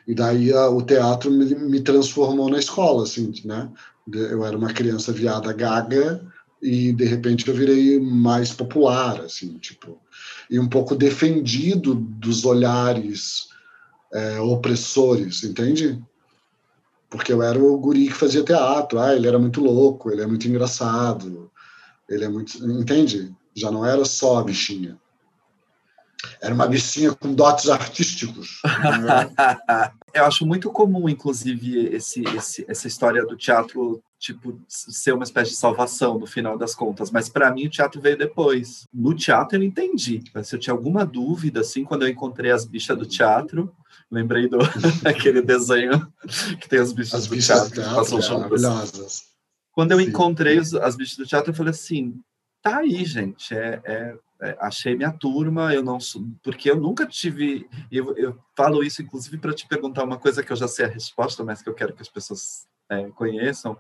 E 0.05 0.15
daí 0.15 0.53
a, 0.53 0.69
o 0.69 0.83
teatro 0.83 1.31
me, 1.31 1.55
me, 1.55 1.81
transformou 1.81 2.51
na 2.51 2.59
escola, 2.59 3.05
assim, 3.05 3.33
né? 3.45 3.71
Eu 4.13 4.45
era 4.45 4.59
uma 4.59 4.73
criança 4.73 5.13
viada 5.13 5.53
gaga 5.53 6.27
e 6.61 6.93
de 6.93 7.05
repente 7.05 7.47
eu 7.47 7.55
virei 7.55 8.01
mais 8.01 8.53
popular, 8.53 9.21
assim, 9.21 9.59
tipo, 9.59 10.01
e 10.51 10.59
um 10.59 10.69
pouco 10.69 10.97
defendido 10.97 11.95
dos 11.95 12.45
olhares 12.45 13.49
é, 14.13 14.41
opressores, 14.41 15.45
entende? 15.45 16.03
Porque 17.09 17.33
eu 17.33 17.43
era 17.43 17.63
o 17.63 17.79
guri 17.79 18.09
que 18.09 18.15
fazia 18.15 18.43
teatro, 18.43 18.99
ah, 18.99 19.15
ele 19.15 19.29
era 19.29 19.39
muito 19.39 19.61
louco, 19.61 20.11
ele 20.11 20.23
é 20.23 20.27
muito 20.27 20.49
engraçado, 20.49 21.52
ele 22.13 22.25
é 22.25 22.29
muito. 22.29 22.59
Entende? 22.65 23.35
Já 23.55 23.71
não 23.71 23.85
era 23.85 24.05
só 24.05 24.39
a 24.39 24.45
bichinha. 24.45 24.99
Era 26.41 26.55
uma 26.55 26.67
bichinha 26.67 27.13
com 27.15 27.35
dotes 27.35 27.69
artísticos. 27.69 28.63
Eu 30.15 30.25
acho 30.25 30.47
muito 30.47 30.71
comum, 30.71 31.09
inclusive, 31.09 31.87
esse, 31.87 32.23
esse, 32.37 32.65
essa 32.69 32.87
história 32.87 33.25
do 33.25 33.37
teatro 33.37 34.03
tipo 34.19 34.57
ser 34.69 35.13
uma 35.13 35.25
espécie 35.25 35.51
de 35.51 35.57
salvação 35.57 36.17
no 36.17 36.27
final 36.27 36.57
das 36.57 36.77
contas, 36.77 37.11
mas 37.11 37.29
para 37.29 37.51
mim 37.51 37.67
o 37.67 37.71
teatro 37.71 38.01
veio 38.01 38.17
depois. 38.17 38.87
No 38.95 39.15
teatro 39.15 39.59
eu 39.59 39.63
entendi, 39.65 40.23
mas 40.33 40.47
se 40.47 40.55
eu 40.55 40.61
tinha 40.61 40.73
alguma 40.73 41.05
dúvida 41.05 41.61
assim 41.61 41.83
quando 41.83 42.03
eu 42.03 42.09
encontrei 42.09 42.53
as 42.53 42.65
bichas 42.65 42.97
do 42.97 43.05
teatro, 43.05 43.75
lembrei 44.09 44.49
do 44.49 44.59
aquele 45.05 45.43
desenho 45.43 46.07
que 46.61 46.69
tem 46.69 46.79
as 46.79 46.93
bichas 46.93 47.15
as 47.15 47.27
do 47.27 47.35
bichas 47.35 47.57
teatro, 47.57 47.71
do 47.71 47.75
teatro 47.83 47.97
passam 47.97 48.19
é, 48.19 48.39
maravilhosas. 48.39 49.32
Quando 49.73 49.93
eu 49.93 49.99
Sim. 49.99 50.07
encontrei 50.07 50.59
os, 50.59 50.75
as 50.75 50.97
bichas 50.97 51.17
do 51.17 51.27
teatro, 51.27 51.51
eu 51.51 51.55
falei 51.55 51.71
assim: 51.71 52.21
tá 52.63 52.79
aí, 52.79 53.05
gente, 53.05 53.55
é, 53.55 53.81
é, 53.85 54.15
é, 54.43 54.57
achei 54.61 54.95
minha 54.95 55.13
turma, 55.13 55.75
eu 55.75 55.83
não 55.83 55.99
sou, 55.99 56.25
porque 56.43 56.71
eu 56.71 56.77
nunca 56.77 57.07
tive. 57.07 57.69
Eu, 57.91 58.17
eu 58.17 58.39
falo 58.57 58.83
isso, 58.85 59.03
inclusive, 59.03 59.39
para 59.39 59.55
te 59.55 59.67
perguntar 59.67 60.05
uma 60.05 60.19
coisa 60.19 60.43
que 60.43 60.53
eu 60.53 60.57
já 60.57 60.69
sei 60.69 60.85
a 60.85 60.89
resposta, 60.89 61.43
mas 61.45 61.63
que 61.63 61.69
eu 61.69 61.75
quero 61.75 61.95
que 61.95 62.03
as 62.03 62.09
pessoas 62.09 62.67
é, 62.89 63.09
conheçam, 63.11 63.77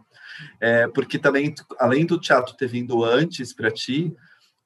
é, 0.60 0.88
porque 0.88 1.18
também, 1.18 1.54
além 1.78 2.06
do 2.06 2.18
teatro 2.18 2.56
ter 2.56 2.66
vindo 2.66 3.04
antes 3.04 3.52
para 3.52 3.70
ti, 3.70 4.14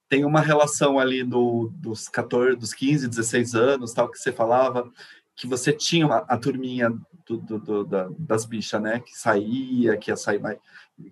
tem 0.09 0.25
uma 0.25 0.41
relação 0.41 0.99
ali 0.99 1.25
do, 1.25 1.71
dos 1.75 2.09
14, 2.09 2.57
dos 2.57 2.73
15, 2.73 3.09
16 3.09 3.55
anos, 3.55 3.93
tal, 3.93 4.09
que 4.09 4.19
você 4.19 4.31
falava, 4.33 4.91
que 5.37 5.47
você 5.47 5.73
tinha 5.73 6.07
uma, 6.07 6.19
a 6.19 6.39
turminha 6.39 6.91
do, 7.27 7.37
do, 7.37 7.59
do, 7.59 7.85
da, 7.85 8.09
das 8.19 8.47
bichas, 8.47 8.81
né? 8.81 9.01
Que 9.01 9.17
saía, 9.17 9.97
que 9.97 10.11
ia 10.11 10.17
sair 10.17 10.41
mais. 10.41 10.59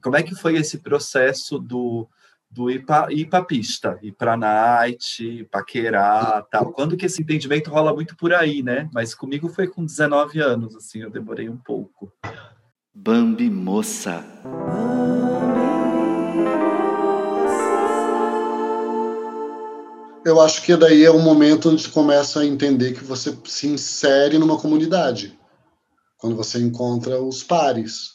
Como 0.03 0.17
é 0.17 0.23
que 0.23 0.35
foi 0.35 0.57
esse 0.57 0.79
processo 0.79 1.59
do, 1.59 2.09
do 2.51 2.71
ir 2.71 2.87
para 2.87 3.13
ir 3.13 3.27
pra 3.27 3.45
pista, 3.45 3.99
ir 4.03 4.13
para 4.13 4.37
night, 4.37 5.47
paquerar, 5.51 6.47
tal? 6.51 6.73
Quando 6.73 6.97
que 6.97 7.05
esse 7.05 7.21
entendimento 7.21 7.71
rola 7.71 7.93
muito 7.93 8.17
por 8.17 8.33
aí, 8.33 8.63
né? 8.63 8.89
Mas 8.95 9.15
comigo 9.15 9.49
foi 9.49 9.67
com 9.67 9.85
19 9.85 10.41
anos, 10.41 10.75
assim, 10.75 11.03
eu 11.03 11.11
demorei 11.11 11.49
um 11.49 11.59
pouco. 11.59 12.11
Bambi 12.95 13.51
moça. 13.51 14.25
Eu 20.25 20.41
acho 20.41 20.63
que 20.63 20.75
daí 20.75 21.05
é 21.05 21.11
um 21.11 21.21
momento 21.21 21.69
onde 21.69 21.87
começa 21.89 22.41
a 22.41 22.47
entender 22.47 22.95
que 22.95 23.05
você 23.05 23.37
se 23.45 23.67
insere 23.67 24.39
numa 24.39 24.59
comunidade, 24.59 25.39
quando 26.17 26.35
você 26.35 26.59
encontra 26.59 27.23
os 27.23 27.43
pares. 27.43 28.15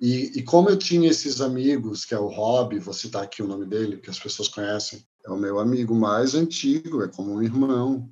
E, 0.00 0.38
e 0.38 0.42
como 0.42 0.70
eu 0.70 0.76
tinha 0.76 1.10
esses 1.10 1.40
amigos, 1.40 2.04
que 2.04 2.14
é 2.14 2.18
o 2.18 2.28
Rob, 2.28 2.78
vou 2.78 2.94
citar 2.94 3.24
aqui 3.24 3.42
o 3.42 3.46
nome 3.48 3.66
dele, 3.66 3.96
que 3.96 4.10
as 4.10 4.20
pessoas 4.20 4.48
conhecem, 4.48 5.04
é 5.26 5.30
o 5.30 5.36
meu 5.36 5.58
amigo 5.58 5.94
mais 5.94 6.34
antigo, 6.36 7.02
é 7.02 7.08
como 7.08 7.32
um 7.32 7.42
irmão. 7.42 8.08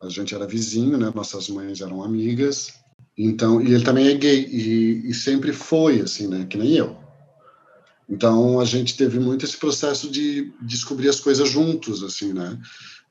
A 0.00 0.08
gente 0.08 0.34
era 0.34 0.46
vizinho, 0.46 0.96
né? 0.96 1.12
Nossas 1.14 1.48
mães 1.50 1.82
eram 1.82 2.02
amigas. 2.02 2.72
Então, 3.16 3.60
e 3.60 3.74
ele 3.74 3.84
também 3.84 4.08
é 4.08 4.14
gay 4.14 4.46
e, 4.46 5.10
e 5.10 5.14
sempre 5.14 5.52
foi 5.52 6.00
assim, 6.00 6.28
né? 6.28 6.46
Que 6.46 6.56
nem 6.56 6.76
eu. 6.76 6.96
Então 8.08 8.58
a 8.58 8.64
gente 8.64 8.96
teve 8.96 9.18
muito 9.18 9.44
esse 9.44 9.56
processo 9.56 10.10
de 10.10 10.52
descobrir 10.62 11.08
as 11.08 11.20
coisas 11.20 11.48
juntos, 11.48 12.02
assim, 12.02 12.32
né? 12.32 12.58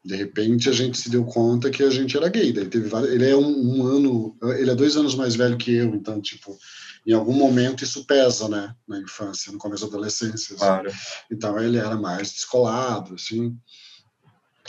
De 0.04 0.16
repente 0.16 0.70
a 0.70 0.72
gente 0.72 0.98
se 0.98 1.10
deu 1.10 1.24
conta 1.24 1.70
que 1.70 1.84
a 1.84 1.90
gente 1.90 2.18
era 2.18 2.30
gay. 2.30 2.52
Daí 2.52 2.66
teve 2.66 2.90
vários, 2.90 3.12
ele 3.12 3.30
é 3.30 3.36
um, 3.36 3.78
um 3.78 3.86
ano, 3.86 4.38
ele 4.58 4.72
é 4.72 4.76
dois 4.76 4.98
anos 4.98 5.14
mais 5.14 5.36
velho 5.36 5.58
que 5.58 5.74
eu, 5.74 5.94
então 5.94 6.20
tipo, 6.20 6.58
em 7.06 7.14
algum 7.14 7.34
momento 7.34 7.84
isso 7.84 8.06
pesa, 8.06 8.50
né? 8.50 8.74
Na 8.88 9.00
infância, 9.00 9.52
no 9.52 9.60
começo 9.60 9.84
da 9.84 9.90
adolescência. 9.90 10.56
assim. 10.56 10.66
Claro. 10.66 10.92
Então 11.32 11.60
ele 11.60 11.78
era 11.78 11.96
mais 11.96 12.32
descolado, 12.32 13.14
assim. 13.14 13.56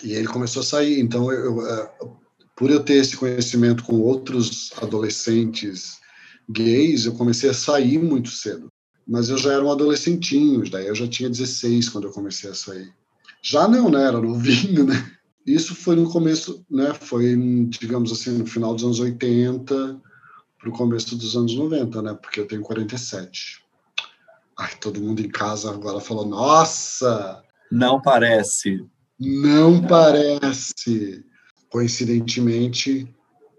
E 0.03 0.13
ele 0.13 0.29
começou 0.29 0.61
a 0.61 0.65
sair. 0.65 1.01
Então 1.01 1.33
eu, 1.33 1.57
eu, 1.57 1.67
eh, 1.67 1.91
por 2.55 2.71
eu 2.71 2.81
ter 2.81 2.95
esse 2.95 3.17
conhecimento 3.17 3.83
com 3.83 4.01
outros 4.01 4.73
adolescentes 4.77 5.97
gays, 6.51 7.07
eu 7.07 7.15
comecei 7.15 7.49
a 7.49 7.55
sair 7.55 7.99
muito 7.99 8.31
cedo. 8.31 8.71
Mas 9.09 9.31
eu 9.31 9.39
já 9.39 9.55
era 9.55 9.65
um 9.65 9.73
adolescentinho, 9.73 10.69
daí 10.69 10.87
eu 10.87 10.95
já 10.95 11.09
tinha 11.09 11.31
16 11.31 11.89
quando 11.89 12.05
eu 12.09 12.13
comecei 12.13 12.51
a 12.51 12.55
sair. 12.55 12.93
Já 13.41 13.67
não, 13.67 13.89
né? 13.91 14.03
Era 14.05 14.21
novinho, 14.21 14.85
né? 14.87 15.13
Isso 15.47 15.75
foi 15.75 15.97
no 15.97 16.11
começo, 16.11 16.63
né? 16.71 16.93
Foi, 16.93 17.35
digamos 17.69 18.13
assim, 18.13 18.37
no 18.37 18.47
final 18.47 18.75
dos 18.75 18.85
anos 18.85 19.01
80 19.01 19.99
para 20.59 20.69
o 20.69 20.73
começo 20.73 21.17
dos 21.17 21.35
anos 21.37 21.55
90, 21.55 22.03
né? 22.03 22.15
Porque 22.21 22.39
eu 22.41 22.47
tenho 22.47 22.61
47. 22.61 23.65
Ai, 24.59 24.73
todo 24.81 25.01
mundo 25.01 25.21
em 25.23 25.29
casa 25.29 25.71
agora 25.73 26.01
falou: 26.01 26.27
Nossa, 26.27 27.43
Não 27.71 28.01
parece. 28.03 28.85
não 29.19 29.81
parece. 29.87 31.25
Coincidentemente, 31.71 33.09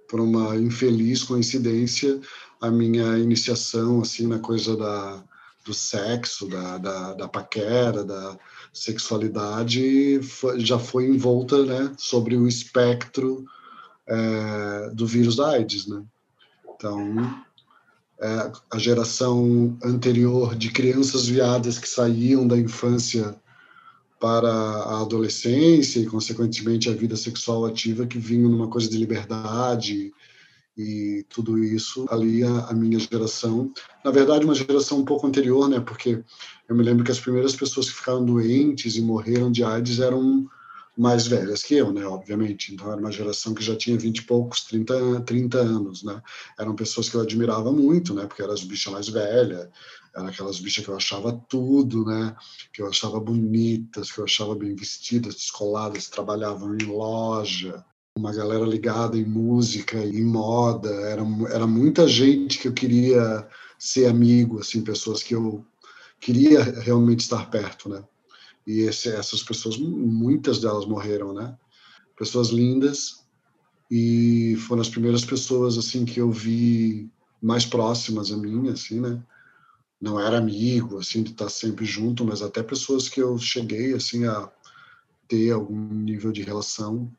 por 0.07 0.19
uma 0.19 0.55
infeliz 0.57 1.23
coincidência, 1.23 2.19
a 2.61 2.69
minha 2.69 3.17
iniciação 3.17 4.01
assim 4.01 4.27
na 4.27 4.39
coisa 4.39 4.75
da, 4.75 5.23
do 5.69 5.73
sexo, 5.75 6.47
da, 6.47 6.79
da, 6.79 7.13
da 7.13 7.27
paquera, 7.27 8.03
da 8.03 8.35
sexualidade 8.73 10.19
já 10.57 10.79
foi 10.79 11.05
envolta, 11.05 11.63
né, 11.63 11.93
sobre 11.95 12.35
o 12.35 12.47
espectro 12.47 13.45
eh, 14.07 14.89
do 14.93 15.05
vírus 15.05 15.35
da 15.35 15.51
AIDS, 15.51 15.85
né? 15.85 16.03
Então, 16.73 17.43
eh, 18.19 18.51
a 18.71 18.79
geração 18.79 19.77
anterior 19.83 20.55
de 20.55 20.71
crianças 20.71 21.27
viadas 21.27 21.77
que 21.77 21.87
saíam 21.87 22.47
da 22.47 22.57
infância 22.57 23.35
para 24.19 24.51
a 24.51 25.01
adolescência 25.01 25.99
e, 25.99 26.07
consequentemente, 26.07 26.89
a 26.89 26.93
vida 26.93 27.15
sexual 27.15 27.63
ativa 27.63 28.07
que 28.07 28.17
vinham 28.17 28.49
numa 28.49 28.67
coisa 28.67 28.89
de 28.89 28.97
liberdade 28.97 30.11
e 30.79 31.25
tudo 31.27 31.61
isso 31.61 32.05
ali 32.09 32.41
a, 32.41 32.67
a 32.67 32.73
minha 32.73 32.97
geração. 32.97 33.69
Na 34.03 34.11
verdade, 34.11 34.45
uma 34.45 34.55
geração 34.55 34.99
um 34.99 35.03
pouco 35.03 35.27
anterior, 35.27 35.67
né? 35.67 35.81
Porque 35.81 36.23
eu 36.69 36.75
me 36.75 36.83
lembro 36.83 37.03
que 37.03 37.11
as 37.11 37.19
primeiras 37.19 37.53
pessoas 37.53 37.89
que 37.89 37.97
ficaram 37.97 38.23
doentes 38.23 38.95
e 38.95 39.01
morreram 39.01 39.51
de 39.51 39.61
AIDS 39.61 39.99
eram 39.99 40.47
mais 40.97 41.27
velhas 41.27 41.63
que 41.63 41.75
eu, 41.75 41.91
né, 41.91 42.05
obviamente. 42.05 42.73
Então 42.73 42.89
era 42.89 42.99
uma 42.99 43.11
geração 43.11 43.53
que 43.53 43.63
já 43.63 43.75
tinha 43.75 43.97
20 43.97 44.19
e 44.19 44.23
poucos, 44.23 44.61
30, 44.65 45.21
30 45.21 45.57
anos, 45.57 46.01
né? 46.03 46.21
Eram 46.57 46.75
pessoas 46.75 47.09
que 47.09 47.15
eu 47.15 47.21
admirava 47.21 47.73
muito, 47.73 48.13
né, 48.13 48.25
porque 48.25 48.41
eram 48.41 48.53
as 48.53 48.63
bichas 48.63 48.93
mais 48.93 49.09
velhas, 49.09 49.67
eram 50.15 50.27
aquelas 50.27 50.59
bichas 50.59 50.83
que 50.83 50.89
eu 50.89 50.95
achava 50.95 51.33
tudo, 51.49 52.05
né, 52.05 52.35
que 52.73 52.81
eu 52.81 52.87
achava 52.87 53.19
bonitas, 53.19 54.11
que 54.11 54.19
eu 54.19 54.25
achava 54.25 54.55
bem 54.55 54.75
vestidas, 54.75 55.35
descoladas, 55.35 56.07
trabalhavam 56.07 56.75
em 56.75 56.85
loja, 56.85 57.83
uma 58.19 58.33
galera 58.33 58.65
ligada 58.65 59.17
em 59.17 59.23
música, 59.25 59.97
em 59.97 60.25
moda, 60.25 60.89
era, 60.89 61.23
era 61.51 61.65
muita 61.65 62.07
gente 62.07 62.59
que 62.59 62.67
eu 62.67 62.73
queria 62.73 63.47
ser 63.77 64.07
amigo, 64.07 64.59
assim, 64.59 64.81
pessoas 64.83 65.23
que 65.23 65.33
eu 65.33 65.65
queria 66.19 66.61
realmente 66.63 67.21
estar 67.21 67.49
perto, 67.49 67.87
né? 67.87 68.03
E 68.67 68.81
esse, 68.81 69.09
essas 69.09 69.41
pessoas, 69.41 69.77
muitas 69.77 70.59
delas 70.59 70.85
morreram, 70.85 71.33
né? 71.33 71.57
Pessoas 72.17 72.49
lindas 72.49 73.25
e 73.89 74.57
foram 74.67 74.81
as 74.81 74.89
primeiras 74.89 75.23
pessoas 75.23 75.77
assim 75.77 76.03
que 76.03 76.19
eu 76.19 76.29
vi 76.29 77.09
mais 77.41 77.65
próximas 77.65 78.31
a 78.31 78.37
mim, 78.37 78.69
assim, 78.69 78.99
né? 78.99 79.23
Não 79.99 80.19
era 80.19 80.37
amigo, 80.37 80.97
assim, 80.97 81.23
de 81.23 81.31
estar 81.31 81.49
sempre 81.49 81.85
junto, 81.85 82.25
mas 82.25 82.41
até 82.41 82.61
pessoas 82.61 83.07
que 83.07 83.21
eu 83.21 83.37
cheguei, 83.37 83.93
assim, 83.93 84.25
a 84.25 84.51
ter 85.27 85.51
algum 85.51 85.93
nível 85.93 86.31
de 86.31 86.41
relação. 86.41 87.09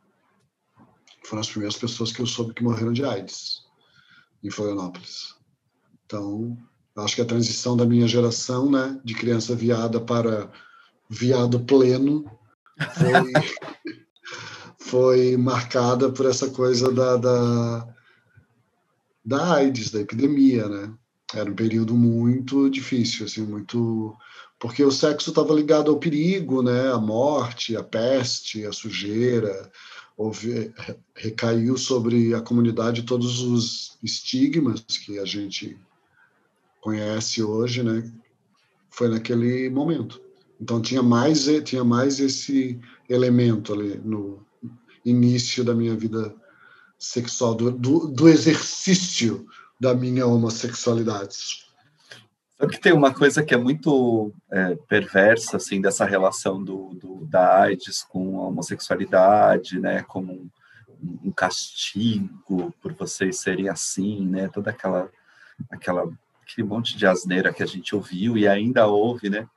Foram 1.25 1.41
as 1.41 1.49
primeiras 1.49 1.77
pessoas 1.77 2.13
que 2.13 2.21
eu 2.21 2.27
soube 2.27 2.55
que 2.55 2.63
morreram 2.63 2.93
de 2.93 3.05
AIDS 3.05 3.63
em 4.43 4.51
Florianópolis. 4.51 5.35
Então, 6.07 6.57
acho 6.97 7.15
que 7.15 7.23
a 7.23 7.27
transição 7.27 7.77
da 7.77 7.85
minha 7.85 8.09
geração, 8.09 8.71
né, 8.71 9.01
de 9.05 9.15
criança 9.15 9.55
viada 9.55 10.01
para 10.01 10.51
viado 11.09 11.61
pleno 11.61 12.25
foi, 12.95 13.33
foi 14.79 15.37
marcada 15.37 16.11
por 16.11 16.27
essa 16.27 16.51
coisa 16.51 16.91
da, 16.93 17.17
da, 17.17 17.95
da 19.25 19.55
AIDS, 19.55 19.91
da 19.91 20.01
epidemia, 20.01 20.69
né? 20.69 20.93
Era 21.33 21.51
um 21.51 21.55
período 21.55 21.95
muito 21.95 22.69
difícil, 22.69 23.27
assim, 23.27 23.43
muito 23.43 24.17
porque 24.59 24.85
o 24.85 24.91
sexo 24.93 25.31
estava 25.31 25.55
ligado 25.55 25.91
ao 25.91 25.99
perigo, 25.99 26.63
né? 26.63 26.93
A 26.93 26.99
morte, 26.99 27.77
a 27.77 27.83
peste, 27.83 28.67
a 28.67 28.73
sujeira, 28.73 29.71
houve, 30.21 30.71
recaiu 31.15 31.79
sobre 31.79 32.35
a 32.35 32.43
comunidade 32.43 33.05
todos 33.05 33.41
os 33.41 33.97
estigmas 34.03 34.83
que 34.83 35.19
a 35.19 35.25
gente 35.25 35.79
conhece 36.83 37.43
hoje, 37.43 37.83
né? 37.83 38.13
Foi 38.91 39.09
naquele 39.09 39.71
momento. 39.71 40.21
Então 40.61 40.83
tinha 40.83 41.03
mais 41.03 41.47
tinha 41.65 41.83
mais 41.83 42.21
esse 42.21 42.79
elemento 43.09 43.73
ali 43.73 43.97
no 44.05 44.45
início 45.07 45.65
da 45.65 45.75
minha 45.75 45.97
vida 45.97 46.35
sexual, 46.99 47.55
do, 47.55 47.71
do, 47.71 48.07
do 48.09 48.29
exercício 48.29 49.47
da 49.81 49.95
minha 49.95 50.27
homossexualidade. 50.27 51.70
Sabe 52.61 52.75
que 52.75 52.81
tem 52.81 52.93
uma 52.93 53.15
coisa 53.15 53.43
que 53.43 53.55
é 53.55 53.57
muito 53.57 54.35
é, 54.53 54.75
perversa, 54.87 55.57
assim, 55.57 55.81
dessa 55.81 56.05
relação 56.05 56.63
do, 56.63 56.91
do, 56.93 57.25
da 57.25 57.63
AIDS 57.63 58.03
com 58.03 58.39
a 58.39 58.49
homossexualidade, 58.49 59.81
né, 59.81 60.03
como 60.03 60.35
um, 61.03 61.19
um 61.25 61.33
castigo 61.33 62.71
por 62.83 62.93
vocês 62.93 63.41
serem 63.41 63.71
assim, 63.71 64.27
né, 64.27 64.47
toda 64.49 64.69
aquela, 64.69 65.11
aquela, 65.71 66.13
aquele 66.43 66.67
monte 66.67 66.99
de 66.99 67.07
asneira 67.07 67.51
que 67.51 67.63
a 67.63 67.67
gente 67.67 67.97
ouviu 67.97 68.37
e 68.37 68.47
ainda 68.47 68.87
ouve, 68.87 69.31
né, 69.31 69.49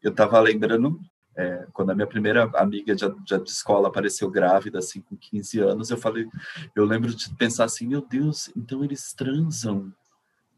eu 0.00 0.12
estava 0.12 0.38
lembrando, 0.38 1.00
é, 1.34 1.66
quando 1.72 1.90
a 1.90 1.94
minha 1.96 2.06
primeira 2.06 2.48
amiga 2.54 2.94
de, 2.94 3.08
de, 3.24 3.36
de, 3.36 3.50
escola 3.50 3.88
apareceu 3.88 4.30
grávida, 4.30 4.78
assim, 4.78 5.00
com 5.00 5.16
15 5.16 5.58
anos, 5.58 5.90
eu 5.90 5.96
falei, 5.96 6.28
eu 6.76 6.84
lembro 6.84 7.12
de 7.12 7.34
pensar 7.34 7.64
assim, 7.64 7.88
meu 7.88 8.00
Deus, 8.00 8.48
então 8.56 8.84
eles 8.84 9.12
transam 9.12 9.92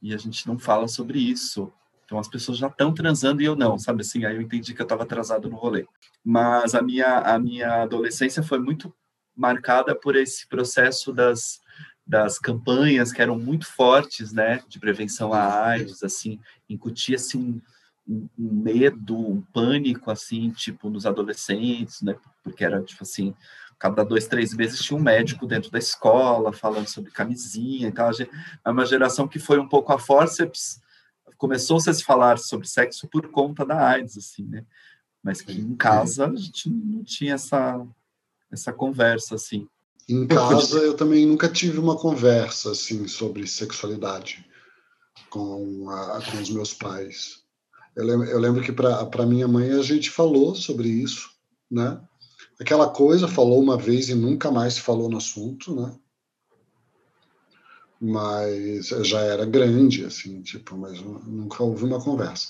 e 0.02 0.12
a 0.12 0.18
gente 0.18 0.46
não 0.46 0.58
fala 0.58 0.86
sobre 0.88 1.18
isso. 1.18 1.72
Então 2.06 2.18
as 2.18 2.28
pessoas 2.28 2.56
já 2.56 2.68
estão 2.68 2.94
transando 2.94 3.42
e 3.42 3.44
eu 3.44 3.54
não, 3.54 3.78
sabe 3.78 4.00
assim? 4.00 4.24
Aí 4.24 4.36
eu 4.36 4.40
entendi 4.40 4.72
que 4.72 4.80
eu 4.80 4.84
estava 4.84 5.02
atrasado 5.02 5.50
no 5.50 5.56
rolê. 5.56 5.86
Mas 6.24 6.74
a 6.74 6.80
minha 6.80 7.18
a 7.18 7.38
minha 7.38 7.82
adolescência 7.82 8.42
foi 8.42 8.58
muito 8.58 8.94
marcada 9.36 9.94
por 9.94 10.16
esse 10.16 10.48
processo 10.48 11.12
das 11.12 11.60
das 12.06 12.38
campanhas 12.38 13.12
que 13.12 13.20
eram 13.20 13.36
muito 13.36 13.66
fortes, 13.66 14.32
né, 14.32 14.62
de 14.68 14.78
prevenção 14.78 15.32
à 15.32 15.64
AIDS, 15.64 16.04
assim, 16.04 16.38
incutia-se 16.70 17.36
um, 17.36 17.60
um, 18.08 18.28
medo, 18.38 19.18
um 19.18 19.42
pânico, 19.52 20.08
assim, 20.08 20.50
tipo, 20.50 20.88
nos 20.88 21.04
adolescentes, 21.04 22.02
né? 22.02 22.14
Porque 22.44 22.64
era, 22.64 22.80
tipo 22.80 23.02
assim, 23.02 23.34
cada 23.76 24.04
dois, 24.04 24.28
três 24.28 24.54
meses 24.54 24.80
tinha 24.80 24.96
um 24.96 25.02
médico 25.02 25.46
dentro 25.46 25.68
da 25.70 25.78
escola 25.78 26.52
falando 26.52 26.86
sobre 26.86 27.10
camisinha 27.10 27.88
e 27.88 27.92
tal. 27.92 28.10
É 28.64 28.70
uma 28.70 28.86
geração 28.86 29.26
que 29.26 29.40
foi 29.40 29.58
um 29.58 29.68
pouco 29.68 29.92
a 29.92 29.98
forceps, 29.98 30.80
começou-se 31.36 31.88
a 31.88 31.94
se 31.94 32.04
falar 32.04 32.38
sobre 32.38 32.66
sexo 32.66 33.08
por 33.08 33.28
conta 33.28 33.64
da 33.64 33.88
AIDS, 33.88 34.16
assim, 34.16 34.44
né? 34.44 34.64
Mas 35.22 35.40
que 35.40 35.52
em 35.52 35.74
casa 35.74 36.26
a 36.26 36.36
gente 36.36 36.70
não 36.70 37.02
tinha 37.02 37.34
essa, 37.34 37.84
essa 38.50 38.72
conversa, 38.72 39.34
assim. 39.34 39.66
Em 40.08 40.26
casa 40.26 40.78
eu 40.78 40.94
também 40.94 41.26
nunca 41.26 41.48
tive 41.48 41.78
uma 41.78 41.96
conversa, 41.96 42.70
assim, 42.70 43.08
sobre 43.08 43.46
sexualidade 43.46 44.46
com, 45.28 45.90
a, 45.90 46.22
com 46.22 46.40
os 46.40 46.50
meus 46.50 46.72
pais. 46.72 47.42
Eu 47.96 48.04
lembro, 48.04 48.26
eu 48.26 48.38
lembro 48.38 48.62
que 48.62 48.72
para 48.72 49.26
minha 49.26 49.48
mãe 49.48 49.72
a 49.72 49.82
gente 49.82 50.10
falou 50.10 50.54
sobre 50.54 50.88
isso, 50.88 51.30
né? 51.70 52.00
Aquela 52.60 52.88
coisa, 52.88 53.26
falou 53.26 53.60
uma 53.60 53.76
vez 53.76 54.08
e 54.08 54.14
nunca 54.14 54.50
mais 54.50 54.74
se 54.74 54.80
falou 54.80 55.10
no 55.10 55.18
assunto, 55.18 55.74
né? 55.74 55.94
Mas 58.00 58.88
já 58.88 59.20
era 59.20 59.46
grande, 59.46 60.04
assim, 60.04 60.42
tipo, 60.42 60.76
mas 60.76 61.00
nunca 61.00 61.62
houve 61.62 61.84
uma 61.84 62.00
conversa. 62.00 62.48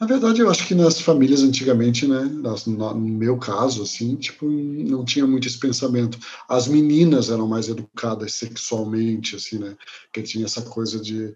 Na 0.00 0.06
verdade, 0.06 0.40
eu 0.40 0.50
acho 0.50 0.66
que 0.66 0.74
nas 0.74 0.98
famílias 0.98 1.42
antigamente, 1.42 2.06
né, 2.06 2.22
no 2.22 2.98
meu 2.98 3.36
caso, 3.36 3.82
assim, 3.82 4.16
tipo, 4.16 4.46
não 4.46 5.04
tinha 5.04 5.26
muito 5.26 5.46
esse 5.46 5.58
pensamento. 5.58 6.18
As 6.48 6.66
meninas 6.66 7.28
eram 7.28 7.46
mais 7.46 7.68
educadas 7.68 8.32
sexualmente, 8.32 9.36
assim, 9.36 9.58
né, 9.58 9.76
que 10.10 10.22
tinha 10.22 10.46
essa 10.46 10.62
coisa 10.62 10.98
de 10.98 11.34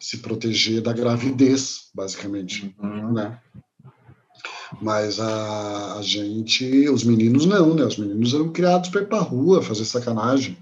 se 0.00 0.18
proteger 0.18 0.80
da 0.80 0.92
gravidez, 0.92 1.90
basicamente, 1.92 2.72
uhum. 2.80 3.12
né? 3.12 3.40
Mas 4.80 5.18
a, 5.18 5.98
a, 5.98 6.02
gente, 6.02 6.88
os 6.88 7.02
meninos 7.02 7.46
não, 7.46 7.74
né? 7.74 7.84
Os 7.84 7.96
meninos 7.96 8.34
eram 8.34 8.52
criados 8.52 8.90
para 8.90 9.00
ir 9.00 9.06
para 9.06 9.18
a 9.18 9.22
rua, 9.22 9.62
fazer 9.62 9.84
sacanagem. 9.84 10.56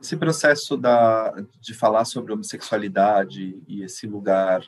Esse 0.00 0.16
processo 0.16 0.76
da, 0.76 1.34
de 1.60 1.74
falar 1.74 2.04
sobre 2.04 2.32
homossexualidade 2.32 3.62
e 3.68 3.82
esse 3.82 4.06
lugar 4.06 4.62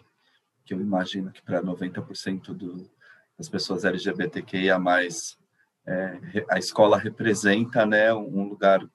que 0.64 0.75
eu 0.75 0.81
imagino 0.81 1.33
que 1.33 1.42
para 1.42 1.62
90% 1.62 2.53
do, 2.55 2.90
das 3.37 3.49
pessoas 3.49 3.85
LGBTQIA+, 3.85 4.79
é, 5.87 6.45
a 6.49 6.59
escola 6.59 6.99
representa 6.99 7.85
né, 7.85 8.12
um 8.14 8.49
lugar 8.49 8.87